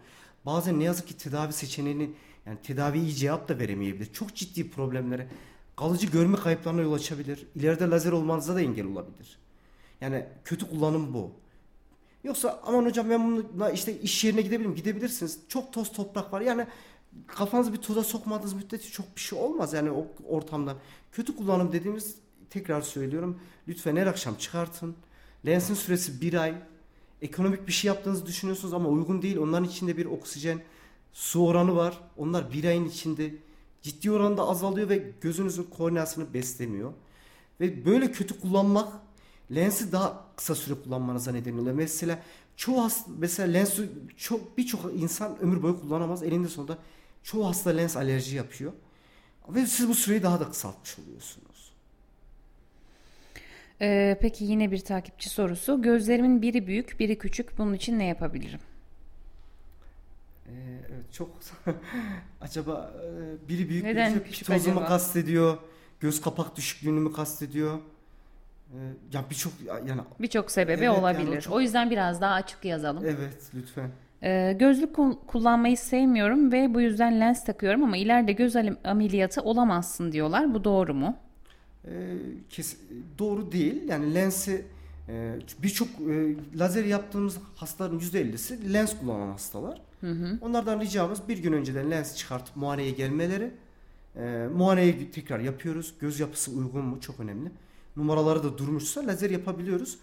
Bazen 0.45 0.79
ne 0.79 0.83
yazık 0.83 1.07
ki 1.07 1.17
tedavi 1.17 1.53
seçeneğini 1.53 2.11
yani 2.45 2.57
tedavi 2.63 2.99
iyi 2.99 3.15
cevap 3.15 3.49
da 3.49 3.59
veremeyebilir. 3.59 4.13
Çok 4.13 4.35
ciddi 4.35 4.69
problemlere 4.69 5.27
kalıcı 5.75 6.07
görme 6.07 6.37
kayıplarına 6.37 6.81
yol 6.81 6.93
açabilir. 6.93 7.47
İleride 7.55 7.89
lazer 7.89 8.11
olmanıza 8.11 8.55
da 8.55 8.61
engel 8.61 8.85
olabilir. 8.85 9.44
Yani 10.05 10.25
kötü 10.43 10.69
kullanım 10.69 11.13
bu. 11.13 11.31
Yoksa 12.23 12.61
aman 12.65 12.85
hocam 12.85 13.09
ben 13.09 13.27
bununla 13.27 13.71
işte 13.71 13.99
iş 13.99 14.23
yerine 14.23 14.41
gidebilirim. 14.41 14.75
Gidebilirsiniz. 14.75 15.39
Çok 15.47 15.73
toz 15.73 15.91
toprak 15.91 16.33
var. 16.33 16.41
Yani 16.41 16.67
kafanızı 17.27 17.73
bir 17.73 17.77
toza 17.77 18.03
sokmadığınız 18.03 18.53
müddetçe 18.53 18.89
çok 18.89 19.15
bir 19.15 19.21
şey 19.21 19.39
olmaz 19.39 19.73
yani 19.73 19.91
o 19.91 20.07
ortamda. 20.27 20.75
Kötü 21.11 21.35
kullanım 21.35 21.71
dediğimiz 21.71 22.15
tekrar 22.49 22.81
söylüyorum. 22.81 23.39
Lütfen 23.67 23.95
her 23.95 24.07
akşam 24.07 24.35
çıkartın. 24.35 24.95
Lensin 25.45 25.73
süresi 25.73 26.21
bir 26.21 26.33
ay. 26.33 26.53
Ekonomik 27.21 27.67
bir 27.67 27.73
şey 27.73 27.87
yaptığınızı 27.87 28.25
düşünüyorsunuz 28.25 28.73
ama 28.73 28.89
uygun 28.89 29.21
değil. 29.21 29.37
Onların 29.37 29.67
içinde 29.67 29.97
bir 29.97 30.05
oksijen, 30.05 30.61
su 31.13 31.47
oranı 31.47 31.75
var. 31.75 31.99
Onlar 32.17 32.53
bir 32.53 32.63
ayın 32.63 32.85
içinde 32.85 33.33
ciddi 33.81 34.11
oranda 34.11 34.47
azalıyor 34.47 34.89
ve 34.89 35.11
gözünüzün 35.21 35.63
korneasını 35.63 36.33
beslemiyor. 36.33 36.93
Ve 37.59 37.85
böyle 37.85 38.11
kötü 38.11 38.39
kullanmak 38.39 39.04
lensi 39.51 39.91
daha 39.91 40.25
kısa 40.35 40.55
süre 40.55 40.81
kullanmanıza 40.83 41.31
neden 41.31 41.57
oluyor. 41.57 41.75
Mesela 41.75 42.19
çoğu 42.55 42.83
hasta, 42.83 43.11
mesela 43.17 43.51
lensi 43.51 43.89
çok 44.17 44.57
birçok 44.57 45.01
insan 45.01 45.39
ömür 45.39 45.63
boyu 45.63 45.81
kullanamaz. 45.81 46.23
Elinde 46.23 46.47
sonunda 46.47 46.77
çoğu 47.23 47.47
hasta 47.47 47.69
lens 47.69 47.97
alerji 47.97 48.35
yapıyor. 48.35 48.73
Ve 49.49 49.65
siz 49.65 49.89
bu 49.89 49.95
süreyi 49.95 50.23
daha 50.23 50.39
da 50.39 50.49
kısaltmış 50.49 50.99
oluyorsunuz. 50.99 51.71
Ee, 53.81 54.17
peki 54.21 54.45
yine 54.45 54.71
bir 54.71 54.79
takipçi 54.79 55.29
sorusu. 55.29 55.81
Gözlerimin 55.81 56.41
biri 56.41 56.67
büyük, 56.67 56.99
biri 56.99 57.17
küçük. 57.17 57.57
Bunun 57.57 57.73
için 57.73 57.99
ne 57.99 58.05
yapabilirim? 58.05 58.59
Ee, 60.47 60.51
evet 60.89 61.13
çok 61.13 61.29
acaba 62.41 62.93
e, 63.05 63.49
biri 63.49 63.69
büyük 63.69 63.83
Neden 63.83 64.15
biri 64.15 64.23
küçük 64.23 64.47
tozu 64.47 64.71
mu 64.71 64.79
acaba? 64.79 64.87
kastediyor? 64.87 65.57
Göz 65.99 66.21
kapak 66.21 66.55
düşüklüğünü 66.55 66.99
mü 66.99 67.13
kastediyor? 67.13 67.79
Ee, 68.73 68.77
ya 69.13 69.25
birçok 69.29 69.53
yani 69.87 70.01
Birçok 70.19 70.51
sebebi 70.51 70.71
Evet, 70.71 70.83
yani 70.83 70.97
olabilir. 70.99 71.37
o 71.37 71.41
çok- 71.41 71.53
O 71.53 71.61
yüzden 71.61 71.91
biraz 71.91 72.21
daha 72.21 72.33
açık 72.33 72.65
yazalım. 72.65 73.03
evet 73.05 73.37
lütfen. 73.55 73.89
Ee, 74.23 74.55
gözlük 74.59 74.95
kul- 74.95 75.17
kullanmayı 75.27 75.77
sevmiyorum 75.77 76.51
ve 76.51 76.73
bu 76.73 76.81
yüzden 76.81 77.19
lens 77.19 77.45
takıyorum 77.45 77.83
ama 77.83 77.97
ileride 77.97 78.31
göz 78.31 78.55
ameliyatı 78.83 79.41
olamazsın 79.41 80.11
diyorlar. 80.11 80.53
Bu 80.53 80.63
doğru 80.63 80.93
mu? 80.93 81.17
Ee, 81.85 81.91
kes, 82.49 82.77
doğru 83.19 83.51
değil. 83.51 83.89
Yani 83.89 84.13
lensi 84.15 84.65
e, 85.09 85.35
birçok 85.63 85.87
e, 85.87 86.35
lazer 86.59 86.85
yaptığımız 86.85 87.37
hastaların 87.55 87.99
%50'si 87.99 88.73
lens 88.73 88.99
kullanan 88.99 89.27
hastalar. 89.31 89.81
Onlardan 90.41 90.79
ricamız 90.79 91.27
bir 91.29 91.37
gün 91.37 91.53
önceden 91.53 91.91
lens 91.91 92.15
çıkartıp 92.15 92.55
muayeneye 92.55 92.91
gelmeleri. 92.91 93.51
E, 94.15 94.47
muayeneyi 94.55 95.11
tekrar 95.11 95.39
yapıyoruz. 95.39 95.93
Göz 95.99 96.19
yapısı 96.19 96.51
uygun 96.51 96.85
mu? 96.85 97.01
Çok 97.01 97.19
önemli. 97.19 97.51
Numaraları 97.97 98.43
da 98.43 98.57
durmuşsa 98.57 99.07
lazer 99.07 99.29
yapabiliyoruz. 99.29 99.97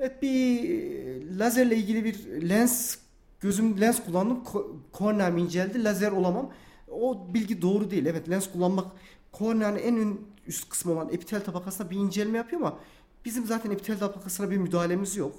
Evet 0.00 0.22
bir 0.22 0.70
e, 0.70 1.38
lazerle 1.38 1.76
ilgili 1.76 2.04
bir 2.04 2.48
lens 2.48 2.96
gözüm 3.40 3.80
lens 3.80 4.04
kullandım. 4.04 4.42
Ko- 4.44 4.66
Korneam 4.92 5.38
inceldi. 5.38 5.84
Lazer 5.84 6.12
olamam. 6.12 6.52
O 6.90 7.34
bilgi 7.34 7.62
doğru 7.62 7.90
değil. 7.90 8.06
Evet 8.06 8.30
lens 8.30 8.52
kullanmak 8.52 8.86
korneanın 9.32 9.78
en 9.78 9.96
ön 9.96 10.20
üst 10.46 10.68
kısmı 10.68 10.92
olan 10.92 11.08
epitel 11.12 11.44
tabakasına 11.44 11.90
bir 11.90 11.96
incelme 11.96 12.38
yapıyor 12.38 12.60
ama 12.62 12.78
bizim 13.24 13.46
zaten 13.46 13.70
epitel 13.70 13.98
tabakasına 13.98 14.50
bir 14.50 14.56
müdahalemiz 14.56 15.16
yok. 15.16 15.36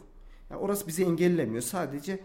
Yani 0.51 0.60
orası 0.62 0.88
bizi 0.88 1.03
engellemiyor. 1.03 1.62
Sadece 1.62 2.20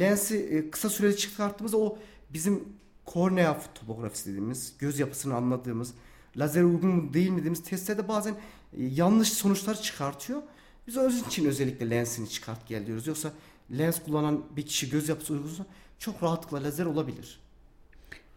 lensi 0.00 0.36
e, 0.38 0.70
kısa 0.70 0.88
süreli 0.90 1.16
çıkarttığımızda 1.16 1.78
o 1.78 1.98
bizim 2.32 2.64
kornea 3.04 3.60
topografisi 3.74 4.28
dediğimiz 4.30 4.74
göz 4.78 4.98
yapısını 4.98 5.34
anladığımız 5.34 5.94
lazer 6.36 6.62
uygun 6.62 6.90
mu 6.90 7.12
değil 7.14 7.30
mi 7.30 7.36
dediğimiz 7.38 7.62
testlerde 7.62 8.08
bazen 8.08 8.34
yanlış 8.76 9.32
sonuçlar 9.32 9.82
çıkartıyor. 9.82 10.42
Biz 10.86 10.96
onun 10.96 11.22
için 11.28 11.44
özellikle 11.44 11.90
lensini 11.90 12.28
çıkart 12.28 12.68
gel 12.68 12.86
diyoruz. 12.86 13.06
Yoksa 13.06 13.32
lens 13.78 14.02
kullanan 14.02 14.44
bir 14.56 14.66
kişi 14.66 14.90
göz 14.90 15.08
yapısı 15.08 15.32
uygunsa 15.32 15.66
çok 15.98 16.22
rahatlıkla 16.22 16.62
lazer 16.62 16.86
olabilir. 16.86 17.40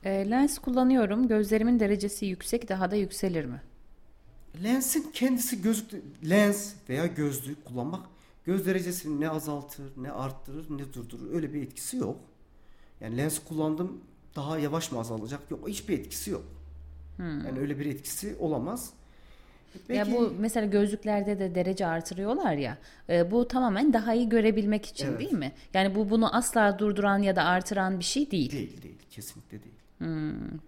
Ee, 0.04 0.30
lens 0.30 0.60
kullanıyorum. 0.60 1.28
Gözlerimin 1.28 1.80
derecesi 1.80 2.26
yüksek 2.26 2.70
daha 2.70 2.92
da 2.92 2.96
yükselir 2.96 3.46
mi? 3.46 3.62
Lensin 4.64 5.12
kendisi 5.14 5.62
gözlük 5.62 6.04
lens 6.30 6.74
veya 6.90 7.06
gözlük 7.06 7.66
kullanmak 7.66 8.06
göz 8.46 8.66
derecesini 8.66 9.22
ne 9.22 9.30
azaltır, 9.30 9.92
ne 9.98 10.12
arttırır, 10.12 10.66
ne 10.70 10.94
durdurur. 10.94 11.34
Öyle 11.34 11.54
bir 11.54 11.62
etkisi 11.62 11.98
yok. 11.98 12.20
Yani 13.02 13.18
lens 13.18 13.40
kullandım 13.48 14.02
daha 14.36 14.60
yavaş 14.60 14.92
mı 14.92 15.00
azalacak? 15.00 15.52
Yok 15.52 15.68
hiçbir 15.68 16.00
etkisi 16.00 16.30
yok. 16.32 16.44
Yani 17.20 17.60
öyle 17.60 17.80
bir 17.80 17.86
etkisi 17.86 18.36
olamaz. 18.40 18.94
Ya 19.90 20.04
Peki- 20.06 20.18
bu 20.18 20.34
mesela 20.40 20.66
gözlüklerde 20.66 21.40
de 21.40 21.56
derece 21.56 21.86
artırıyorlar 21.88 22.54
ya. 22.54 22.78
e, 23.10 23.32
bu 23.32 23.48
tamamen 23.48 23.94
daha 23.94 24.14
iyi 24.14 24.30
görebilmek 24.30 24.86
için 24.86 25.08
Evet. 25.08 25.20
değil 25.20 25.34
mi? 25.34 25.52
Yani 25.74 25.96
bu 25.96 26.10
bunu 26.10 26.36
asla 26.36 26.80
durduran 26.80 27.20
ya 27.20 27.36
da 27.36 27.44
artıran 27.44 28.00
bir 28.00 28.04
şey 28.04 28.32
değil. 28.32 28.52
değil 28.52 28.82
değil 28.82 28.98
kesinlikle 29.12 29.60
değil. 29.64 29.76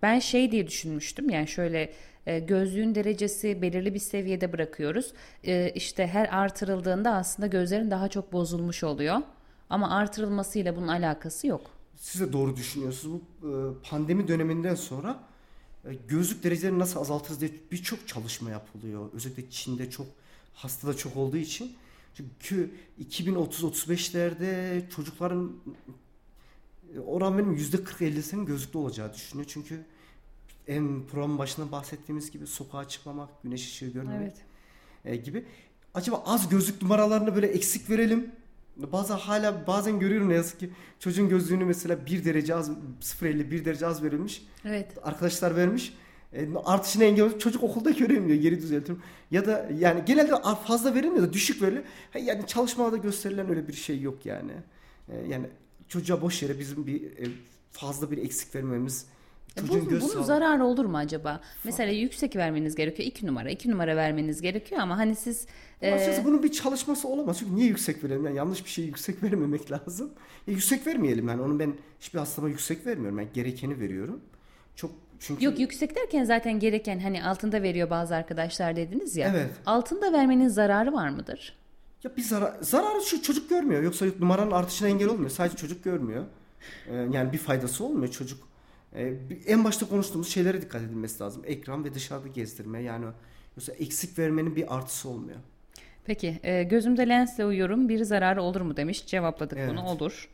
Ben 0.01 0.19
şey 0.19 0.51
diye 0.51 0.67
düşünmüştüm 0.67 1.29
yani 1.29 1.47
şöyle 1.47 1.91
e, 2.25 2.39
gözlüğün 2.39 2.95
derecesi 2.95 3.61
belirli 3.61 3.93
bir 3.93 3.99
seviyede 3.99 4.53
bırakıyoruz. 4.53 5.13
E, 5.43 5.71
işte 5.75 6.07
her 6.07 6.27
artırıldığında 6.27 7.11
aslında 7.15 7.47
gözlerin 7.47 7.91
daha 7.91 8.07
çok 8.07 8.33
bozulmuş 8.33 8.83
oluyor. 8.83 9.17
Ama 9.69 9.89
artırılmasıyla 9.95 10.75
bunun 10.75 10.87
alakası 10.87 11.47
yok. 11.47 11.61
Siz 11.95 12.21
de 12.21 12.33
doğru 12.33 12.55
düşünüyorsunuz. 12.55 13.21
Bu 13.41 13.47
e, 13.47 13.51
pandemi 13.89 14.27
döneminden 14.27 14.75
sonra 14.75 15.19
gözlük 16.07 16.43
derecelerini 16.43 16.79
nasıl 16.79 16.99
azaltırız 16.99 17.41
diye 17.41 17.51
birçok 17.71 18.07
çalışma 18.07 18.49
yapılıyor. 18.49 19.09
Özellikle 19.13 19.49
Çin'de 19.49 19.89
çok 19.89 20.07
hasta 20.53 20.87
da 20.87 20.97
çok 20.97 21.17
olduğu 21.17 21.37
için. 21.37 21.75
Çünkü 22.13 22.71
2030-35'lerde 23.11 24.81
çocukların 24.89 25.51
e, 26.95 26.99
oran 26.99 27.37
benim 27.37 27.55
%40-50'sinin 27.55 28.45
gözlüklü 28.45 28.79
olacağı 28.79 29.13
düşünüyor. 29.13 29.49
Çünkü 29.53 29.85
en 30.67 31.03
programın 31.11 31.37
başında 31.37 31.71
bahsettiğimiz 31.71 32.31
gibi 32.31 32.47
sokağa 32.47 32.87
çıkmamak, 32.87 33.43
güneş 33.43 33.67
ışığı 33.67 33.87
görmemek 33.87 34.33
e, 35.05 35.15
gibi. 35.15 35.45
Acaba 35.93 36.23
az 36.25 36.49
gözlük 36.49 36.81
numaralarını 36.81 37.35
böyle 37.35 37.47
eksik 37.47 37.89
verelim. 37.89 38.31
Bazen 38.91 39.15
hala 39.15 39.67
bazen 39.67 39.99
görüyorum 39.99 40.29
ne 40.29 40.33
yazık 40.33 40.59
ki 40.59 40.69
çocuğun 40.99 41.29
gözlüğünü 41.29 41.65
mesela 41.65 42.05
bir 42.05 42.25
derece 42.25 42.55
az 42.55 42.69
0.50 43.01 43.51
bir 43.51 43.65
derece 43.65 43.87
az 43.87 44.03
verilmiş. 44.03 44.45
Evet. 44.65 44.87
Arkadaşlar 45.03 45.55
vermiş. 45.55 45.93
E, 46.33 46.47
artışını 46.65 47.03
engel 47.03 47.39
çocuk 47.39 47.63
okulda 47.63 47.91
göremiyor 47.91 48.41
geri 48.41 48.61
düzeltiyorum. 48.61 49.03
Ya 49.31 49.45
da 49.45 49.69
yani 49.79 50.03
genelde 50.05 50.33
fazla 50.67 50.95
verilmiyor 50.95 51.23
da 51.23 51.33
düşük 51.33 51.61
veriliyor. 51.61 51.83
Yani 52.23 52.47
çalışmada 52.47 52.97
gösterilen 52.97 53.49
öyle 53.49 53.67
bir 53.67 53.73
şey 53.73 54.01
yok 54.01 54.25
yani. 54.25 54.51
E, 55.09 55.15
yani 55.29 55.45
çocuğa 55.87 56.21
boş 56.21 56.43
yere 56.43 56.59
bizim 56.59 56.87
bir 56.87 57.03
e, 57.03 57.31
fazla 57.71 58.11
bir 58.11 58.17
eksik 58.17 58.55
vermemiz 58.55 59.05
çocuğun 59.55 59.85
bunun, 59.89 60.01
bunun 60.01 60.23
zararı 60.23 60.65
olur 60.65 60.85
mu 60.85 60.97
acaba? 60.97 61.41
Mesela 61.63 61.91
yüksek 61.91 62.35
vermeniz 62.35 62.75
gerekiyor. 62.75 63.07
2 63.07 63.27
numara, 63.27 63.49
2 63.49 63.71
numara 63.71 63.95
vermeniz 63.95 64.41
gerekiyor 64.41 64.81
ama 64.81 64.97
hani 64.97 65.15
siz 65.15 65.45
e, 65.81 65.93
Açıkçası 65.93 66.25
bunun 66.25 66.43
bir 66.43 66.51
çalışması 66.51 67.07
olamaz. 67.07 67.39
Çünkü 67.39 67.55
niye 67.55 67.67
yüksek 67.67 68.03
verelim? 68.03 68.25
Yani 68.25 68.37
yanlış 68.37 68.65
bir 68.65 68.69
şeyi 68.69 68.87
yüksek 68.87 69.23
vermemek 69.23 69.71
lazım. 69.71 70.11
E, 70.47 70.51
yüksek 70.51 70.87
vermeyelim 70.87 71.27
yani. 71.27 71.41
Onu 71.41 71.59
ben 71.59 71.73
hiçbir 71.99 72.19
hastama 72.19 72.49
yüksek 72.49 72.85
vermiyorum. 72.85 73.17
Ben 73.17 73.27
gerekeni 73.33 73.79
veriyorum. 73.79 74.21
Çok 74.75 74.91
çünkü 75.19 75.45
Yok 75.45 75.59
yüksek 75.59 75.95
derken 75.95 76.23
zaten 76.23 76.59
gereken 76.59 76.99
hani 76.99 77.23
altında 77.23 77.63
veriyor 77.63 77.89
bazı 77.89 78.15
arkadaşlar 78.15 78.75
dediniz 78.75 79.17
ya. 79.17 79.31
Evet. 79.35 79.49
Altında 79.65 80.13
vermenin 80.13 80.47
zararı 80.47 80.93
var 80.93 81.09
mıdır? 81.09 81.61
ya 82.03 82.17
bir 82.17 82.21
zarar 82.21 82.53
zararı 82.61 83.01
şu 83.01 83.21
çocuk 83.21 83.49
görmüyor. 83.49 83.83
Yoksa 83.83 84.05
numaranın 84.19 84.51
artışına 84.51 84.87
engel 84.87 85.07
olmuyor. 85.07 85.29
Sadece 85.29 85.57
çocuk 85.57 85.83
görmüyor. 85.83 86.25
E, 86.87 86.95
yani 86.95 87.33
bir 87.33 87.37
faydası 87.37 87.83
olmuyor 87.83 88.11
çocuk. 88.11 88.50
E, 88.95 89.29
bir- 89.29 89.47
en 89.47 89.63
başta 89.63 89.87
konuştuğumuz 89.89 90.29
şeylere 90.29 90.61
dikkat 90.61 90.81
edilmesi 90.81 91.23
lazım. 91.23 91.43
Ekran 91.45 91.83
ve 91.85 91.93
dışarıda 91.93 92.27
gezdirme. 92.27 92.81
Yani 92.81 93.05
yoksa 93.57 93.73
eksik 93.73 94.19
vermenin 94.19 94.55
bir 94.55 94.75
artısı 94.75 95.09
olmuyor. 95.09 95.37
Peki 96.05 96.39
e, 96.43 96.63
gözümde 96.63 97.09
lensle 97.09 97.45
uyuyorum 97.45 97.89
bir 97.89 98.03
zararı 98.03 98.41
olur 98.41 98.61
mu 98.61 98.77
demiş 98.77 99.05
cevapladık 99.05 99.57
Evet. 99.57 99.69
bunu 99.69 99.85
olur. 99.85 100.29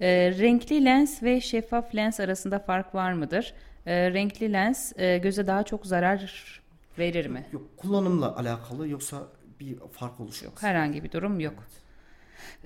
E, 0.00 0.08
renkli 0.38 0.84
lens 0.84 1.22
ve 1.22 1.40
şeffaf 1.40 1.94
lens 1.94 2.20
arasında 2.20 2.58
fark 2.58 2.94
var 2.94 3.12
mıdır? 3.12 3.54
E, 3.86 4.10
renkli 4.12 4.52
lens 4.52 4.92
e, 4.98 5.18
göze 5.18 5.46
daha 5.46 5.62
çok 5.62 5.86
zarar 5.86 6.60
verir 6.98 7.26
mi? 7.26 7.46
Yok 7.52 7.62
kullanımla 7.76 8.36
alakalı 8.36 8.88
yoksa 8.88 9.22
bir 9.60 9.76
fark 9.92 10.20
oluşuyor. 10.20 10.52
Herhangi 10.60 11.04
bir 11.04 11.12
durum 11.12 11.40
yok. 11.40 11.54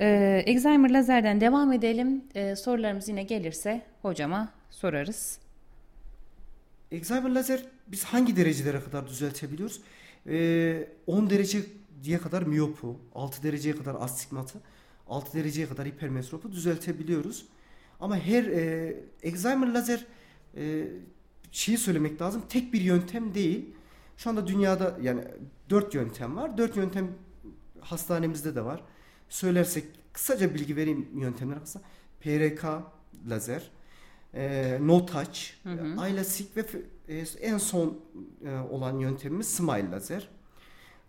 E, 0.01 0.42
Excimer 0.47 0.90
lazerden 0.90 1.40
devam 1.40 1.72
edelim. 1.72 2.24
E, 2.34 2.57
sorularımız 2.57 3.09
yine 3.09 3.22
gelirse 3.22 3.82
hocama 4.03 4.49
sorarız. 4.70 5.38
Excimer 6.90 7.30
lazer 7.30 7.66
biz 7.86 8.04
hangi 8.04 8.36
derecelere 8.36 8.80
kadar 8.80 9.08
düzeltebiliyoruz? 9.08 9.80
Ee, 10.26 10.88
10 11.06 11.30
dereceye 11.30 12.18
kadar 12.22 12.42
miyopu, 12.42 13.00
6 13.14 13.42
dereceye 13.42 13.76
kadar 13.76 13.94
astigmatı, 13.94 14.60
6 15.08 15.38
dereceye 15.38 15.68
kadar 15.68 15.86
hipermetropu 15.86 16.52
düzeltebiliyoruz. 16.52 17.46
Ama 18.00 18.18
her 18.18 18.44
e, 18.44 18.96
Excimer 19.22 19.68
lazer 19.68 20.06
e, 20.56 20.86
şeyi 21.52 21.78
söylemek 21.78 22.22
lazım. 22.22 22.42
Tek 22.48 22.72
bir 22.72 22.80
yöntem 22.80 23.34
değil. 23.34 23.74
Şu 24.16 24.30
anda 24.30 24.46
dünyada 24.46 24.98
yani 25.02 25.24
4 25.70 25.94
yöntem 25.94 26.36
var. 26.36 26.58
4 26.58 26.76
yöntem 26.76 27.10
Hastanemizde 27.80 28.54
de 28.54 28.64
var. 28.64 28.80
Söylersek 29.28 29.84
kısaca 30.12 30.54
bilgi 30.54 30.76
vereyim 30.76 31.08
yöntemler 31.14 31.60
kısa. 31.60 31.80
PRK 32.20 32.64
lazer, 33.28 33.70
e, 34.34 34.78
no 34.80 35.06
touch, 35.06 35.40
Hı 35.62 35.72
hı. 35.72 35.96
ve 36.56 36.64
e, 37.08 37.24
en 37.40 37.58
son 37.58 37.98
e, 38.44 38.58
olan 38.70 38.98
yöntemimiz 38.98 39.48
smile 39.48 39.90
lazer. 39.90 40.28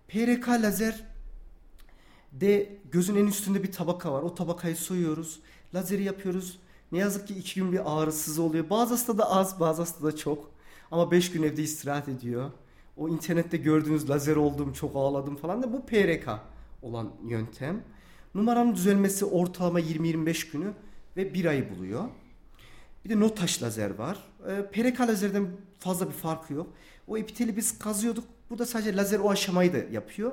PRK 0.07 0.49
lazer 0.49 1.03
de 2.31 2.77
gözün 2.91 3.15
en 3.15 3.27
üstünde 3.27 3.63
bir 3.63 3.71
tabaka 3.71 4.13
var. 4.13 4.21
O 4.21 4.35
tabakayı 4.35 4.75
soyuyoruz. 4.75 5.39
Lazeri 5.75 6.03
yapıyoruz. 6.03 6.59
Ne 6.91 6.97
yazık 6.97 7.27
ki 7.27 7.33
iki 7.33 7.59
gün 7.59 7.71
bir 7.71 7.81
ağrısız 7.85 8.39
oluyor. 8.39 8.69
Bazı 8.69 8.93
hastada 8.93 9.31
az, 9.31 9.59
bazı 9.59 9.81
hastada 9.81 10.15
çok. 10.15 10.51
Ama 10.91 11.11
beş 11.11 11.31
gün 11.31 11.43
evde 11.43 11.63
istirahat 11.63 12.09
ediyor. 12.09 12.51
O 12.97 13.09
internette 13.09 13.57
gördüğünüz 13.57 14.09
lazer 14.09 14.35
oldum, 14.35 14.73
çok 14.73 14.95
ağladım 14.95 15.35
falan 15.35 15.63
da 15.63 15.73
bu 15.73 15.85
PRK 15.85 16.29
olan 16.81 17.11
yöntem. 17.27 17.83
Numaranın 18.35 18.75
düzelmesi 18.75 19.25
ortalama 19.25 19.79
20-25 19.79 20.51
günü 20.51 20.73
ve 21.17 21.33
bir 21.33 21.45
ay 21.45 21.69
buluyor. 21.69 22.03
Bir 23.07 23.11
de 23.15 23.19
no 23.19 23.35
taş 23.35 23.63
lazer 23.63 23.89
var. 23.89 24.17
Ee, 24.47 24.65
PRK 24.71 25.01
lazerden 25.01 25.47
fazla 25.79 26.07
bir 26.07 26.13
farkı 26.13 26.53
yok. 26.53 26.67
O 27.07 27.17
epiteli 27.17 27.57
biz 27.57 27.79
kazıyorduk. 27.79 28.23
Burada 28.49 28.65
sadece 28.65 28.95
lazer 28.95 29.19
o 29.19 29.29
aşamayı 29.29 29.73
da 29.73 29.77
yapıyor. 29.77 30.31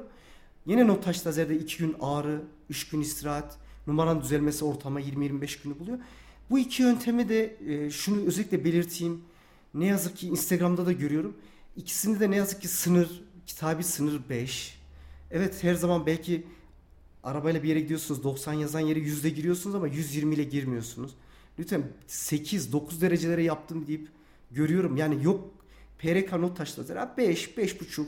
Yine 0.66 0.86
no 0.86 1.00
taş 1.00 1.26
lazerde 1.26 1.58
2 1.58 1.78
gün 1.78 1.96
ağrı, 2.00 2.42
3 2.70 2.88
gün 2.88 3.00
istirahat, 3.00 3.56
numaranın 3.86 4.20
düzelmesi 4.20 4.64
ortalama 4.64 5.00
20-25 5.00 5.62
günü 5.62 5.78
buluyor. 5.78 5.98
Bu 6.50 6.58
iki 6.58 6.82
yöntemi 6.82 7.28
de 7.28 7.56
e, 7.68 7.90
şunu 7.90 8.26
özellikle 8.26 8.64
belirteyim. 8.64 9.20
Ne 9.74 9.86
yazık 9.86 10.16
ki 10.16 10.26
Instagram'da 10.26 10.86
da 10.86 10.92
görüyorum. 10.92 11.36
İkisinde 11.76 12.20
de 12.20 12.30
ne 12.30 12.36
yazık 12.36 12.62
ki 12.62 12.68
sınır, 12.68 13.22
kitabi 13.46 13.84
sınır 13.84 14.20
5. 14.30 14.78
Evet 15.30 15.64
her 15.64 15.74
zaman 15.74 16.06
belki 16.06 16.46
arabayla 17.24 17.62
bir 17.62 17.68
yere 17.68 17.80
gidiyorsunuz 17.80 18.22
90 18.22 18.52
yazan 18.52 18.80
yere 18.80 18.98
yüzde 18.98 19.30
giriyorsunuz 19.30 19.74
ama 19.74 19.88
120 19.88 20.34
ile 20.34 20.44
girmiyorsunuz. 20.44 21.14
Lütfen 21.58 21.82
8-9 22.08 23.00
derecelere 23.00 23.42
yaptım 23.42 23.86
deyip 23.86 24.08
görüyorum. 24.50 24.96
Yani 24.96 25.24
yok 25.24 25.50
PRK 25.98 26.32
not 26.32 26.56
taş 26.56 26.78
lazer 26.78 27.16
5, 27.16 27.48
5,5 27.48 28.04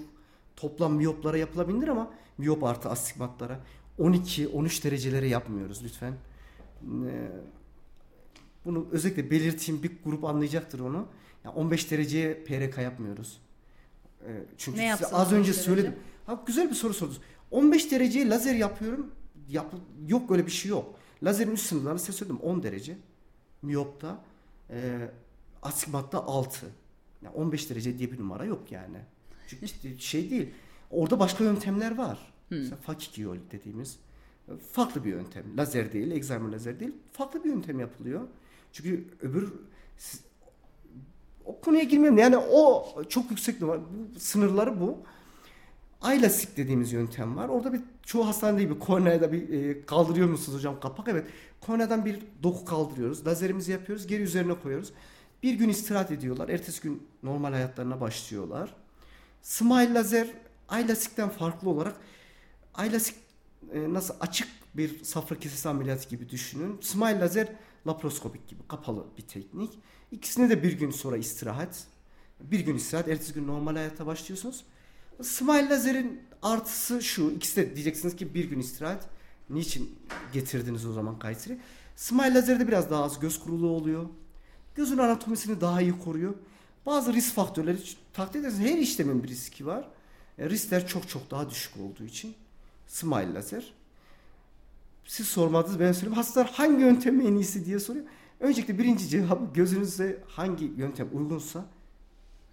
toplam 0.56 0.94
miyoplara 0.94 1.36
yapılabilir 1.36 1.88
ama 1.88 2.10
miyop 2.38 2.64
artı 2.64 2.88
astigmatlara 2.88 3.60
12-13 3.98 4.84
derecelere 4.84 5.28
yapmıyoruz 5.28 5.84
lütfen. 5.84 6.12
Ee, 6.12 7.28
bunu 8.64 8.86
özellikle 8.90 9.30
belirteyim 9.30 9.82
bir 9.82 9.92
grup 10.04 10.24
anlayacaktır 10.24 10.80
onu. 10.80 11.06
Yani 11.44 11.54
15 11.54 11.90
dereceye 11.90 12.44
PRK 12.44 12.78
yapmıyoruz. 12.78 13.40
Ee, 14.26 14.44
çünkü 14.58 14.78
Ne 14.78 14.96
size 14.96 15.06
az 15.06 15.32
15 15.32 15.38
önce 15.38 15.52
derece? 15.52 15.62
söyledim. 15.62 15.94
Ha, 16.26 16.42
güzel 16.46 16.70
bir 16.70 16.74
soru 16.74 16.94
sordunuz. 16.94 17.20
15 17.50 17.90
dereceye 17.90 18.28
lazer 18.28 18.54
yapıyorum. 18.54 19.10
Yap, 19.48 19.74
yok 20.08 20.30
öyle 20.30 20.46
bir 20.46 20.50
şey 20.50 20.70
yok. 20.70 20.94
Lazerin 21.22 21.50
üst 21.50 21.66
sınırlarını 21.66 21.98
size 21.98 22.12
söyledim 22.12 22.38
10 22.40 22.62
derece. 22.62 22.96
Miyopta 23.62 24.24
e, 24.70 25.10
astigmatta 25.62 26.24
6. 26.24 26.66
Yani 27.22 27.34
15 27.34 27.70
derece 27.70 27.98
diye 27.98 28.12
bir 28.12 28.18
numara 28.20 28.44
yok 28.44 28.72
yani. 28.72 28.98
Çünkü 29.46 29.98
şey 29.98 30.30
değil. 30.30 30.50
Orada 30.90 31.18
başka 31.18 31.44
yöntemler 31.44 31.96
var. 31.98 32.32
Mesela 32.50 32.76
fakikiyol 32.76 33.36
dediğimiz 33.52 33.98
e, 34.48 34.52
farklı 34.72 35.04
bir 35.04 35.10
yöntem. 35.10 35.44
Lazer 35.56 35.92
değil, 35.92 36.10
egzamer 36.10 36.52
lazer 36.52 36.80
değil. 36.80 36.92
Farklı 37.12 37.44
bir 37.44 37.48
yöntem 37.50 37.80
yapılıyor. 37.80 38.20
Çünkü 38.72 39.04
öbür 39.22 39.52
siz- 39.98 40.24
o 41.44 41.60
konuya 41.60 41.82
girmem. 41.84 42.18
Yani 42.18 42.36
o 42.36 42.86
çok 43.08 43.30
yüksek 43.30 43.60
numara. 43.60 43.80
Bu, 43.80 44.18
sınırları 44.20 44.80
bu. 44.80 44.98
Aylasik 46.00 46.56
dediğimiz 46.56 46.92
yöntem 46.92 47.36
var. 47.36 47.48
Orada 47.48 47.72
bir 47.72 47.80
çoğu 48.06 48.26
hastanede 48.26 48.70
bir 48.70 48.78
korneada 48.78 49.32
bir 49.32 49.48
e, 49.48 49.86
kaldırıyor 49.86 50.28
musunuz 50.28 50.58
hocam 50.58 50.80
kapak? 50.80 51.08
Evet. 51.08 51.26
Korneadan 51.60 52.04
bir 52.04 52.18
doku 52.42 52.64
kaldırıyoruz. 52.64 53.26
Lazerimizi 53.26 53.72
yapıyoruz. 53.72 54.06
Geri 54.06 54.22
üzerine 54.22 54.54
koyuyoruz. 54.54 54.92
Bir 55.42 55.54
gün 55.54 55.68
istirahat 55.68 56.10
ediyorlar. 56.10 56.48
Ertesi 56.48 56.82
gün 56.82 57.08
normal 57.22 57.52
hayatlarına 57.52 58.00
başlıyorlar. 58.00 58.74
Smile 59.42 59.94
lazer 59.94 60.28
Aylasik'ten 60.68 61.28
farklı 61.28 61.70
olarak 61.70 61.96
Aylasik 62.74 63.16
e, 63.72 63.92
nasıl 63.92 64.14
açık 64.20 64.48
bir 64.74 65.04
safra 65.04 65.38
kesesi 65.38 65.68
ameliyatı 65.68 66.08
gibi 66.08 66.30
düşünün. 66.30 66.80
Smile 66.80 67.20
lazer 67.20 67.48
laparoskopik 67.86 68.48
gibi 68.48 68.60
kapalı 68.68 69.04
bir 69.18 69.22
teknik. 69.22 69.78
İkisine 70.12 70.50
de 70.50 70.62
bir 70.62 70.72
gün 70.72 70.90
sonra 70.90 71.16
istirahat. 71.16 71.84
Bir 72.40 72.60
gün 72.60 72.76
istirahat, 72.76 73.08
ertesi 73.08 73.34
gün 73.34 73.46
normal 73.46 73.76
hayata 73.76 74.06
başlıyorsunuz. 74.06 74.64
Smile 75.22 75.68
lazerin 75.68 76.20
artısı 76.42 77.02
şu. 77.02 77.30
İkisi 77.30 77.56
de 77.56 77.74
diyeceksiniz 77.74 78.16
ki 78.16 78.34
bir 78.34 78.44
gün 78.44 78.58
istirahat. 78.58 79.08
Niçin 79.50 79.98
getirdiniz 80.32 80.86
o 80.86 80.92
zaman 80.92 81.18
Kayseri? 81.18 81.58
Smile 81.96 82.34
lazerde 82.34 82.68
biraz 82.68 82.90
daha 82.90 83.04
az 83.04 83.20
göz 83.20 83.40
kuruluğu 83.40 83.70
oluyor. 83.70 84.06
Gözün 84.74 84.98
anatomisini 84.98 85.60
daha 85.60 85.80
iyi 85.82 85.98
koruyor. 85.98 86.34
Bazı 86.86 87.12
risk 87.12 87.34
faktörleri 87.34 87.78
takdir 88.12 88.40
edersiniz 88.40 88.70
her 88.70 88.78
işlemin 88.78 89.22
bir 89.22 89.28
riski 89.28 89.66
var. 89.66 89.88
E, 90.38 90.50
riskler 90.50 90.86
çok 90.86 91.08
çok 91.08 91.30
daha 91.30 91.50
düşük 91.50 91.76
olduğu 91.76 92.04
için 92.04 92.34
smile 92.86 93.34
lazer. 93.34 93.72
Siz 95.04 95.26
sormadınız 95.26 95.80
ben 95.80 95.92
söyleyeyim. 95.92 96.16
Hastalar 96.16 96.50
hangi 96.50 96.80
yöntem 96.80 97.20
en 97.20 97.34
iyisi 97.34 97.66
diye 97.66 97.78
soruyor. 97.78 98.04
Öncelikle 98.40 98.78
birinci 98.78 99.08
cevabı 99.08 99.44
gözünüzde 99.54 100.22
hangi 100.28 100.64
yöntem 100.64 101.08
uygunsa 101.12 101.64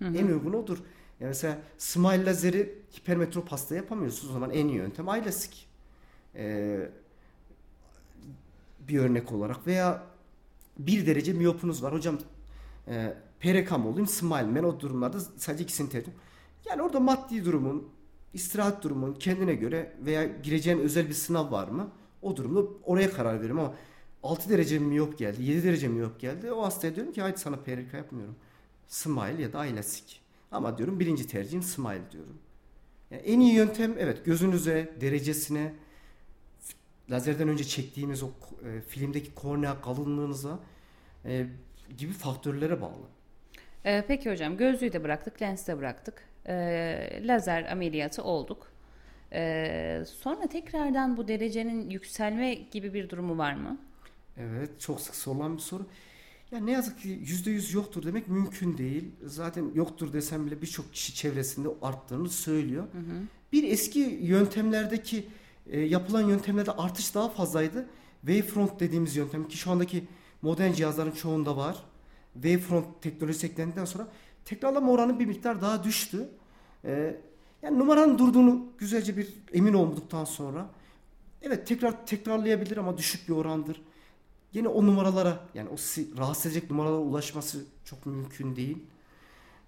en 0.01 0.27
uygun 0.27 0.53
odur. 0.53 0.77
Yani 1.19 1.27
mesela 1.27 1.57
smile 1.77 2.25
lazeri 2.25 2.75
hipermetrop 2.97 3.51
hasta 3.51 3.75
yapamıyorsunuz. 3.75 4.29
O 4.29 4.33
zaman 4.33 4.51
en 4.51 4.67
iyi 4.67 4.77
yöntem 4.77 5.09
aylasik. 5.09 5.67
Ee, 6.35 6.89
bir 8.79 8.99
örnek 8.99 9.31
olarak 9.31 9.67
veya 9.67 10.03
bir 10.79 11.05
derece 11.05 11.33
miyopunuz 11.33 11.83
var. 11.83 11.93
Hocam 11.93 12.17
e, 12.87 13.13
mı 13.77 13.87
olayım 13.87 14.07
smile 14.07 14.55
ben 14.55 14.63
o 14.63 14.79
durumlarda 14.79 15.19
sadece 15.19 15.63
ikisini 15.63 15.89
tercih. 15.89 16.11
Yani 16.69 16.81
orada 16.81 16.99
maddi 16.99 17.45
durumun, 17.45 17.89
istirahat 18.33 18.83
durumun 18.83 19.13
kendine 19.13 19.55
göre 19.55 19.93
veya 20.05 20.23
gireceğin 20.23 20.79
özel 20.79 21.09
bir 21.09 21.13
sınav 21.13 21.51
var 21.51 21.67
mı? 21.67 21.89
O 22.21 22.37
durumda 22.37 22.61
oraya 22.83 23.11
karar 23.11 23.39
veririm 23.41 23.59
ama 23.59 23.73
6 24.23 24.49
derece 24.49 24.79
miyop 24.79 25.17
geldi, 25.17 25.43
7 25.43 25.63
derece 25.63 25.87
miyop 25.87 26.19
geldi. 26.19 26.51
O 26.51 26.63
hastaya 26.63 26.95
diyorum 26.95 27.13
ki 27.13 27.21
haydi 27.21 27.37
sana 27.39 27.55
PRK 27.55 27.93
yapmıyorum. 27.93 28.35
Smile 28.87 29.41
ya 29.41 29.53
da 29.53 29.59
aylasik. 29.59 30.22
Ama 30.53 30.77
diyorum 30.77 30.99
birinci 30.99 31.27
tercihim 31.27 31.63
smile 31.63 32.11
diyorum. 32.11 32.37
Yani 33.11 33.21
en 33.21 33.39
iyi 33.39 33.53
yöntem 33.53 33.95
evet 33.99 34.25
gözünüze, 34.25 34.93
derecesine, 35.01 35.73
lazerden 37.11 37.47
önce 37.49 37.63
çektiğimiz 37.63 38.23
o 38.23 38.27
e, 38.27 38.81
filmdeki 38.81 39.35
kornea 39.35 39.81
kalınlığınıza 39.81 40.59
e, 41.25 41.45
gibi 41.97 42.13
faktörlere 42.13 42.81
bağlı. 42.81 43.07
Ee, 43.85 44.03
peki 44.07 44.31
hocam 44.31 44.57
gözlüğü 44.57 44.93
de 44.93 45.03
bıraktık, 45.03 45.41
lensi 45.41 45.67
de 45.67 45.77
bıraktık. 45.77 46.23
Ee, 46.47 47.21
lazer 47.23 47.71
ameliyatı 47.71 48.23
olduk. 48.23 48.71
Ee, 49.33 50.03
sonra 50.07 50.47
tekrardan 50.47 51.17
bu 51.17 51.27
derecenin 51.27 51.89
yükselme 51.89 52.53
gibi 52.53 52.93
bir 52.93 53.09
durumu 53.09 53.37
var 53.37 53.53
mı? 53.53 53.77
Evet 54.37 54.79
çok 54.79 55.01
sık 55.01 55.15
sorulan 55.15 55.55
bir 55.57 55.61
soru. 55.61 55.85
Ya 56.53 56.59
ne 56.59 56.71
yazık 56.71 56.99
ki 56.99 57.07
yüzde 57.07 57.51
yüz 57.51 57.73
yoktur 57.73 58.03
demek 58.03 58.27
mümkün 58.27 58.77
değil. 58.77 59.11
Zaten 59.25 59.71
yoktur 59.75 60.13
desem 60.13 60.45
bile 60.45 60.61
birçok 60.61 60.93
kişi 60.93 61.15
çevresinde 61.15 61.67
arttığını 61.81 62.29
söylüyor. 62.29 62.87
Bir 63.51 63.63
eski 63.63 63.99
yöntemlerdeki 64.21 65.25
e, 65.67 65.79
yapılan 65.79 66.21
yöntemlerde 66.21 66.71
artış 66.71 67.15
daha 67.15 67.29
fazlaydı. 67.29 67.89
Wavefront 68.21 68.79
dediğimiz 68.79 69.15
yöntem 69.15 69.47
ki 69.47 69.57
şu 69.57 69.71
andaki 69.71 70.07
modern 70.41 70.71
cihazların 70.71 71.11
çoğunda 71.11 71.57
var. 71.57 71.83
Wavefront 72.33 73.01
teknolojisi 73.01 73.47
eklendikten 73.47 73.85
sonra 73.85 74.07
tekrarlama 74.45 74.91
oranı 74.91 75.19
bir 75.19 75.25
miktar 75.25 75.61
daha 75.61 75.83
düştü. 75.83 76.29
E, 76.85 77.19
yani 77.61 77.79
numaranın 77.79 78.17
durduğunu 78.17 78.65
güzelce 78.77 79.17
bir 79.17 79.33
emin 79.53 79.73
olduktan 79.73 80.25
sonra 80.25 80.69
evet 81.41 81.67
tekrar 81.67 82.05
tekrarlayabilir 82.05 82.77
ama 82.77 82.97
düşük 82.97 83.29
bir 83.29 83.33
orandır. 83.33 83.81
Yine 84.53 84.67
o 84.67 84.85
numaralara 84.85 85.39
yani 85.53 85.69
o 85.69 85.75
rahatsız 86.17 86.45
edecek 86.45 86.71
numaralara 86.71 87.01
ulaşması 87.01 87.65
çok 87.85 88.05
mümkün 88.05 88.55
değil. 88.55 88.77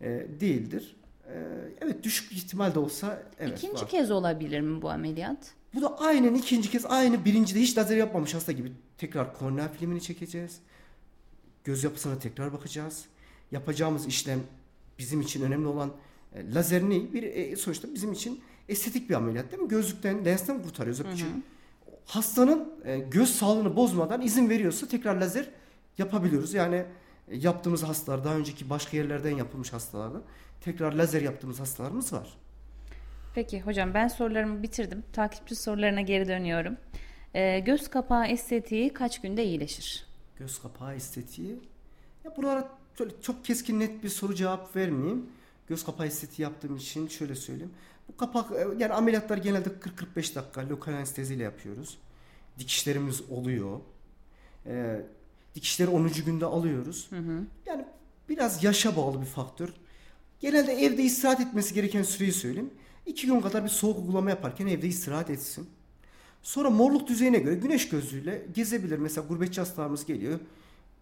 E, 0.02 0.28
değildir. 0.40 0.96
E, 1.28 1.34
evet 1.82 2.04
düşük 2.04 2.32
ihtimal 2.32 2.76
de 2.76 2.80
olsa 2.80 3.24
evet 3.40 3.58
İkinci 3.58 3.82
var. 3.82 3.90
kez 3.90 4.12
olabilir 4.12 4.62
mi 4.62 4.82
bu 4.82 4.90
ameliyat? 4.90 5.54
Bu 5.74 5.82
da 5.82 5.98
aynen 6.00 6.34
ikinci 6.34 6.72
kez 6.72 6.86
aynı 6.86 7.26
birincide 7.26 7.60
hiç 7.60 7.78
lazer 7.78 7.98
yapmamış 7.98 8.34
hasta 8.34 8.52
gibi 8.52 8.72
tekrar 8.98 9.38
kornea 9.38 9.68
filmini 9.68 10.02
çekeceğiz. 10.02 10.60
Göz 11.64 11.84
yapısına 11.84 12.20
tekrar 12.20 12.54
bakacağız. 12.54 13.06
Yapacağımız 13.52 14.08
işlem 14.08 14.40
bizim 15.00 15.22
için 15.22 15.42
önemli 15.44 15.68
olan 15.68 15.92
e, 16.36 16.54
lazer 16.54 16.84
ne? 16.84 17.14
Bir 17.14 17.24
e, 17.24 17.56
sonuçta 17.56 17.94
bizim 17.94 18.14
için 18.14 18.42
estetik 18.70 19.10
bir 19.10 19.16
ameliyat 19.16 19.52
değil 19.52 19.64
mi? 19.64 19.70
Gözlükten, 19.70 20.26
lensten 20.26 20.62
kurtarıyoruz. 20.62 21.02
Çünkü 21.18 21.26
Hastanın 22.06 22.74
e, 22.86 22.98
göz 22.98 23.30
sağlığını 23.30 23.76
bozmadan 23.76 24.22
izin 24.22 24.50
veriyorsa 24.50 24.88
tekrar 24.88 25.16
lazer 25.16 25.50
yapabiliyoruz. 25.98 26.54
Yani 26.54 26.86
e, 27.28 27.38
yaptığımız 27.38 27.84
hastalar 27.84 28.24
daha 28.24 28.36
önceki 28.36 28.70
başka 28.70 28.98
yerlerden 28.98 29.36
yapılmış 29.38 29.74
hastalarda 29.74 30.22
tekrar 30.62 30.94
lazer 30.94 31.22
yaptığımız 31.22 31.60
hastalarımız 31.60 32.14
var. 32.14 32.38
Peki 33.36 33.62
hocam 33.62 33.94
ben 33.94 34.08
sorularımı 34.08 34.64
bitirdim. 34.64 35.04
Takipçi 35.14 35.56
sorularına 35.56 36.02
geri 36.02 36.28
dönüyorum. 36.28 36.78
Ee, 37.34 37.60
göz 37.60 37.90
kapağı 37.90 38.28
estetiği 38.28 38.94
kaç 38.94 39.22
günde 39.22 39.46
iyileşir? 39.46 40.06
Göz 40.40 40.62
kapağı 40.62 40.96
estetiği. 40.96 41.60
Ya 42.24 42.38
buralara 42.38 42.70
şöyle 42.98 43.22
çok 43.22 43.46
keskin 43.46 43.80
net 43.80 44.04
bir 44.04 44.10
soru 44.10 44.36
cevap 44.36 44.76
vermeyeyim. 44.76 45.30
Göz 45.68 45.86
kapağı 45.86 46.08
estetiği 46.08 46.44
yaptığım 46.44 46.76
için 46.76 47.08
şöyle 47.08 47.36
söyleyeyim. 47.36 47.74
Bu 48.10 48.18
kapak 48.18 48.52
e, 48.52 48.68
yani 48.78 48.94
ameliyatlar 48.94 49.38
genelde 49.38 49.70
40-45 50.16 50.36
dakika 50.36 50.70
lokal 50.70 50.94
anesteziyle 50.94 51.44
yapıyoruz. 51.44 51.98
Dikişlerimiz 52.60 53.22
oluyor. 53.30 53.80
Ee, 54.66 55.02
dikişleri 55.56 55.90
10. 55.90 56.08
günde 56.26 56.46
alıyoruz. 56.46 57.10
Yani 57.66 57.86
biraz 58.30 58.64
yaşa 58.64 58.96
bağlı 58.96 59.22
bir 59.22 59.26
faktör. 59.26 59.70
Genelde 60.40 60.74
evde 60.74 61.04
istirahat 61.04 61.40
etmesi 61.40 61.74
gereken 61.74 62.04
süreyi 62.04 62.34
söyleyeyim. 62.34 62.70
İki 63.06 63.28
gün 63.28 63.42
kadar 63.42 63.64
bir 63.64 63.70
soğuk 63.70 64.00
uygulama 64.00 64.30
yaparken 64.30 64.68
evde 64.68 64.88
istirahat 64.88 65.30
etsin. 65.30 65.70
Sonra 66.44 66.70
morluk 66.70 67.08
düzeyine 67.08 67.40
göre 67.40 67.56
güneş 67.56 67.90
gözlüğüyle 67.90 68.46
gezebilir. 68.56 68.98
Mesela 68.98 69.28
gurbetçi 69.28 69.62
hastalarımız 69.62 70.06
geliyor. 70.06 70.40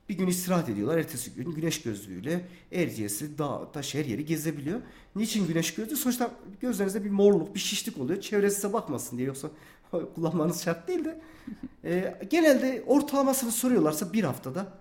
Bir 0.09 0.17
gün 0.17 0.27
istirahat 0.27 0.69
ediyorlar. 0.69 0.97
Ertesi 0.97 1.33
gün 1.33 1.51
güneş 1.51 1.81
gözlüğüyle 1.81 2.47
Erciyes'i, 2.71 3.37
dağ, 3.37 3.71
taş 3.71 3.95
her 3.95 4.05
yeri 4.05 4.25
gezebiliyor. 4.25 4.81
Niçin 5.15 5.47
güneş 5.47 5.73
gözlüğü? 5.73 5.95
Sonuçta 5.95 6.31
gözlerinizde 6.61 7.05
bir 7.05 7.09
morluk, 7.09 7.55
bir 7.55 7.59
şişlik 7.59 7.97
oluyor. 7.97 8.21
Çevre 8.21 8.49
size 8.49 8.73
bakmasın 8.73 9.17
diye. 9.17 9.27
Yoksa 9.27 9.49
kullanmanız 10.15 10.63
şart 10.63 10.87
değil 10.87 11.05
de. 11.05 11.21
E, 11.83 12.19
genelde 12.29 12.83
ortalamasını 12.87 13.51
soruyorlarsa 13.51 14.13
bir 14.13 14.23
haftada 14.23 14.73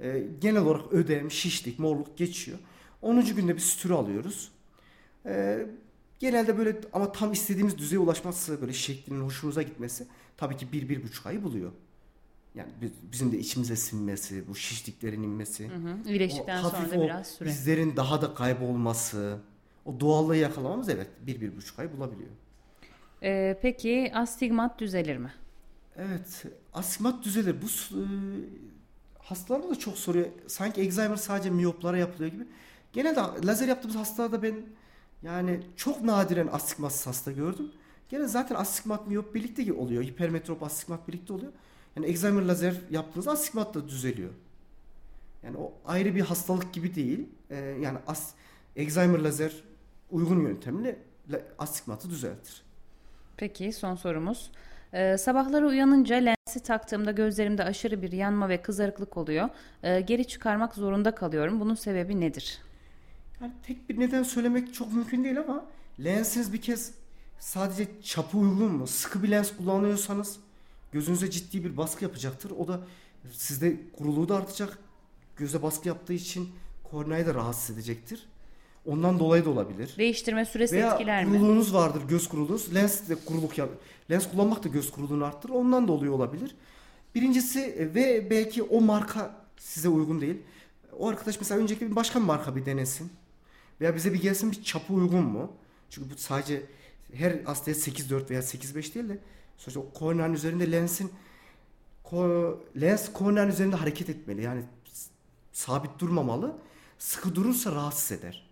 e, 0.00 0.26
genel 0.40 0.62
olarak 0.62 0.92
ödem, 0.92 1.30
şişlik, 1.30 1.78
morluk 1.78 2.18
geçiyor. 2.18 2.58
10. 3.02 3.24
günde 3.24 3.54
bir 3.54 3.60
sütürü 3.60 3.94
alıyoruz. 3.94 4.50
E, 5.26 5.66
genelde 6.18 6.58
böyle 6.58 6.80
ama 6.92 7.12
tam 7.12 7.32
istediğimiz 7.32 7.78
düzeye 7.78 7.98
ulaşması 7.98 8.60
böyle 8.60 8.72
şeklinin 8.72 9.20
hoşumuza 9.20 9.62
gitmesi 9.62 10.06
tabii 10.36 10.56
ki 10.56 10.72
bir, 10.72 10.88
bir 10.88 11.02
buçuk 11.02 11.26
ayı 11.26 11.42
buluyor. 11.42 11.72
Yani 12.56 12.68
bi- 12.82 12.92
bizim 13.12 13.32
de 13.32 13.38
içimize 13.38 13.76
sinmesi, 13.76 14.48
bu 14.48 14.54
şişliklerin 14.54 15.22
inmesi. 15.22 15.68
Hı 15.68 15.74
hı. 15.76 16.08
İyileştikten 16.08 16.62
sonra 16.62 16.90
da 16.90 17.02
biraz 17.02 17.26
süre. 17.26 17.48
izlerin 17.48 17.96
daha 17.96 18.22
da 18.22 18.34
kaybolması, 18.34 19.38
o 19.84 20.00
doğallığı 20.00 20.36
yakalamamız 20.36 20.88
evet 20.88 21.08
bir, 21.26 21.40
bir 21.40 21.56
buçuk 21.56 21.78
ay 21.78 21.92
bulabiliyor. 21.92 22.30
Ee, 23.22 23.58
peki 23.62 24.12
astigmat 24.14 24.80
düzelir 24.80 25.16
mi? 25.16 25.32
Evet, 25.96 26.44
astigmat 26.74 27.24
düzelir. 27.24 27.56
Bu 27.62 27.66
e, 27.66 28.02
hastalarda 29.18 29.70
da 29.70 29.78
çok 29.78 29.98
soruyor. 29.98 30.26
Sanki 30.46 30.80
Alzheimer 30.80 31.16
sadece 31.16 31.50
miyoplara 31.50 31.98
yapılıyor 31.98 32.32
gibi. 32.32 32.44
Genelde 32.92 33.20
lazer 33.46 33.68
yaptığımız 33.68 33.96
hastalarda 33.96 34.42
ben 34.42 34.56
yani 35.22 35.60
çok 35.76 36.02
nadiren 36.02 36.48
astigmatsız 36.52 37.06
hasta 37.06 37.32
gördüm. 37.32 37.72
Gene 38.08 38.26
zaten 38.26 38.54
astigmat 38.54 39.06
miyop 39.06 39.34
birlikte 39.34 39.72
oluyor. 39.72 40.04
Hipermetrop 40.04 40.62
astigmat 40.62 41.08
birlikte 41.08 41.32
oluyor. 41.32 41.52
Yani 41.96 42.06
Alzheimer 42.06 42.42
lazer 42.42 42.74
yaptığınızda 42.90 43.30
astigmat 43.32 43.74
da 43.74 43.88
düzeliyor. 43.88 44.30
Yani 45.42 45.56
o 45.56 45.72
ayrı 45.86 46.14
bir 46.14 46.20
hastalık 46.20 46.72
gibi 46.72 46.94
değil. 46.94 47.28
Ee, 47.50 47.56
yani 47.56 47.98
as, 48.06 48.32
Alzheimer 48.78 49.18
lazer 49.18 49.52
uygun 50.10 50.40
yöntemle 50.40 50.98
astigmatı 51.58 52.10
düzeltir. 52.10 52.62
Peki 53.36 53.72
son 53.72 53.94
sorumuz. 53.94 54.50
Ee, 54.92 55.18
sabahları 55.18 55.66
uyanınca 55.66 56.16
lensi 56.16 56.62
taktığımda 56.62 57.12
gözlerimde 57.12 57.64
aşırı 57.64 58.02
bir 58.02 58.12
yanma 58.12 58.48
ve 58.48 58.62
kızarıklık 58.62 59.16
oluyor. 59.16 59.48
Ee, 59.82 60.00
geri 60.00 60.26
çıkarmak 60.26 60.74
zorunda 60.74 61.14
kalıyorum. 61.14 61.60
Bunun 61.60 61.74
sebebi 61.74 62.20
nedir? 62.20 62.58
Yani 63.40 63.52
tek 63.62 63.88
bir 63.88 64.00
neden 64.00 64.22
söylemek 64.22 64.74
çok 64.74 64.92
mümkün 64.92 65.24
değil 65.24 65.40
ama 65.40 65.64
lensiniz 66.04 66.52
bir 66.52 66.60
kez 66.60 66.94
sadece 67.38 67.88
çapı 68.02 68.38
uygun 68.38 68.72
mu? 68.72 68.86
Sıkı 68.86 69.22
bir 69.22 69.30
lens 69.30 69.56
kullanıyorsanız 69.56 70.38
gözünüze 70.96 71.30
ciddi 71.30 71.64
bir 71.64 71.76
baskı 71.76 72.04
yapacaktır. 72.04 72.50
O 72.50 72.68
da 72.68 72.80
sizde 73.32 73.76
kuruluğu 73.98 74.28
da 74.28 74.36
artacak. 74.36 74.78
Göze 75.36 75.62
baskı 75.62 75.88
yaptığı 75.88 76.12
için 76.12 76.48
korneayı 76.84 77.26
da 77.26 77.34
rahatsız 77.34 77.76
edecektir. 77.76 78.26
Ondan 78.86 79.18
dolayı 79.18 79.44
da 79.44 79.50
olabilir. 79.50 79.94
Değiştirme 79.98 80.44
süresi 80.44 80.74
Veya 80.74 80.92
etkiler 80.92 81.24
mi? 81.24 81.38
kuruluğunuz 81.38 81.74
vardır, 81.74 82.02
göz 82.08 82.28
kuruluğunuz. 82.28 82.74
Lens 82.74 83.08
de 83.08 83.14
kuruluk 83.14 83.58
yap. 83.58 83.70
Lens 84.10 84.30
kullanmak 84.30 84.64
da 84.64 84.68
göz 84.68 84.90
kuruluğunu 84.90 85.24
arttırır. 85.24 85.52
Ondan 85.52 85.88
da 85.88 85.92
oluyor 85.92 86.14
olabilir. 86.14 86.54
Birincisi 87.14 87.60
e, 87.60 87.94
ve 87.94 88.30
belki 88.30 88.62
o 88.62 88.80
marka 88.80 89.44
size 89.58 89.88
uygun 89.88 90.20
değil. 90.20 90.36
O 90.98 91.08
arkadaş 91.08 91.40
mesela 91.40 91.60
önceki 91.60 91.90
bir 91.90 91.96
başka 91.96 92.20
bir 92.20 92.24
marka 92.24 92.56
bir 92.56 92.66
denesin. 92.66 93.10
Veya 93.80 93.96
bize 93.96 94.12
bir 94.12 94.22
gelsin 94.22 94.52
bir 94.52 94.62
çapı 94.62 94.92
uygun 94.92 95.24
mu? 95.24 95.52
Çünkü 95.90 96.10
bu 96.10 96.14
sadece 96.16 96.62
her 97.12 97.40
hastaya 97.44 97.74
8.4 97.74 98.30
veya 98.30 98.40
8.5 98.40 98.94
değil 98.94 99.08
de 99.08 99.18
sonuçta 99.56 99.80
o 99.80 99.90
korneanın 99.90 100.34
üzerinde 100.34 100.72
lensin 100.72 101.12
ko, 102.02 102.60
lens 102.80 103.12
korneanın 103.12 103.50
üzerinde 103.50 103.76
hareket 103.76 104.08
etmeli. 104.10 104.42
Yani 104.42 104.62
sabit 105.52 105.98
durmamalı. 105.98 106.56
Sıkı 106.98 107.34
durursa 107.34 107.72
rahatsız 107.72 108.18
eder. 108.18 108.50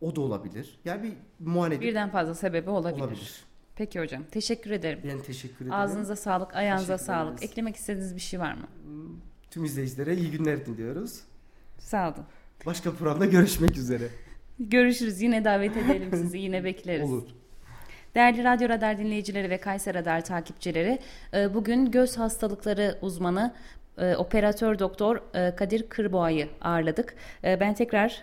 O 0.00 0.16
da 0.16 0.20
olabilir. 0.20 0.78
Yani 0.84 1.02
bir 1.02 1.12
muayene 1.46 1.74
edip- 1.74 1.82
Birden 1.88 2.10
fazla 2.10 2.34
sebebi 2.34 2.70
olabilir. 2.70 3.02
olabilir. 3.02 3.44
Peki 3.76 4.00
hocam 4.00 4.22
teşekkür 4.30 4.70
ederim. 4.70 5.00
Ben 5.04 5.22
teşekkür 5.22 5.56
ederim. 5.56 5.72
Ağzınıza 5.72 6.16
sağlık, 6.16 6.54
ayağınıza 6.56 6.98
sağlık. 6.98 7.32
ederiz. 7.38 7.50
Eklemek 7.50 7.76
istediğiniz 7.76 8.14
bir 8.14 8.20
şey 8.20 8.40
var 8.40 8.52
mı? 8.54 8.66
Tüm 9.50 9.64
izleyicilere 9.64 10.16
iyi 10.16 10.30
günler 10.30 10.66
diliyoruz. 10.66 11.20
Sağ 11.78 12.08
olun. 12.08 12.24
Başka 12.66 12.92
programda 12.92 13.26
görüşmek 13.26 13.76
üzere. 13.76 14.08
Görüşürüz. 14.60 15.22
Yine 15.22 15.44
davet 15.44 15.76
edelim 15.76 16.10
sizi. 16.12 16.38
Yine 16.38 16.64
bekleriz. 16.64 17.10
Olur. 17.10 17.28
Değerli 18.16 18.44
Radyo 18.44 18.68
Radar 18.68 18.98
dinleyicileri 18.98 19.50
ve 19.50 19.58
Kayser 19.58 19.94
Radar 19.94 20.24
takipçileri, 20.24 20.98
e, 21.34 21.54
bugün 21.54 21.90
göz 21.90 22.18
hastalıkları 22.18 22.98
uzmanı 23.02 23.54
e, 23.98 24.16
operatör 24.16 24.78
doktor 24.78 25.20
e, 25.34 25.56
Kadir 25.56 25.82
Kırboğa'yı 25.88 26.48
ağırladık. 26.60 27.14
Ben 27.44 27.74
tekrar 27.74 28.22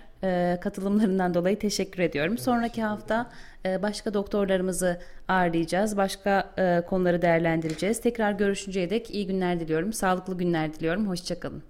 katılımlarından 0.61 1.33
dolayı 1.33 1.59
teşekkür 1.59 2.03
ediyorum. 2.03 2.37
Sonraki 2.37 2.83
hafta 2.83 3.31
başka 3.65 4.13
doktorlarımızı 4.13 4.99
ağırlayacağız. 5.27 5.97
Başka 5.97 6.49
konuları 6.89 7.21
değerlendireceğiz. 7.21 8.01
Tekrar 8.01 8.31
görüşünceye 8.31 8.89
dek 8.89 9.11
iyi 9.15 9.27
günler 9.27 9.59
diliyorum. 9.59 9.93
Sağlıklı 9.93 10.37
günler 10.37 10.73
diliyorum. 10.73 11.07
Hoşçakalın. 11.07 11.63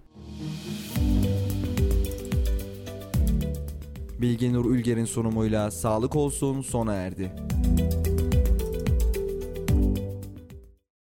Bilge 4.21 4.53
Nur 4.53 4.65
Ülger'in 4.75 5.05
sunumuyla 5.05 5.71
Sağlık 5.71 6.15
Olsun 6.15 6.61
sona 6.61 6.93
erdi. 6.93 7.31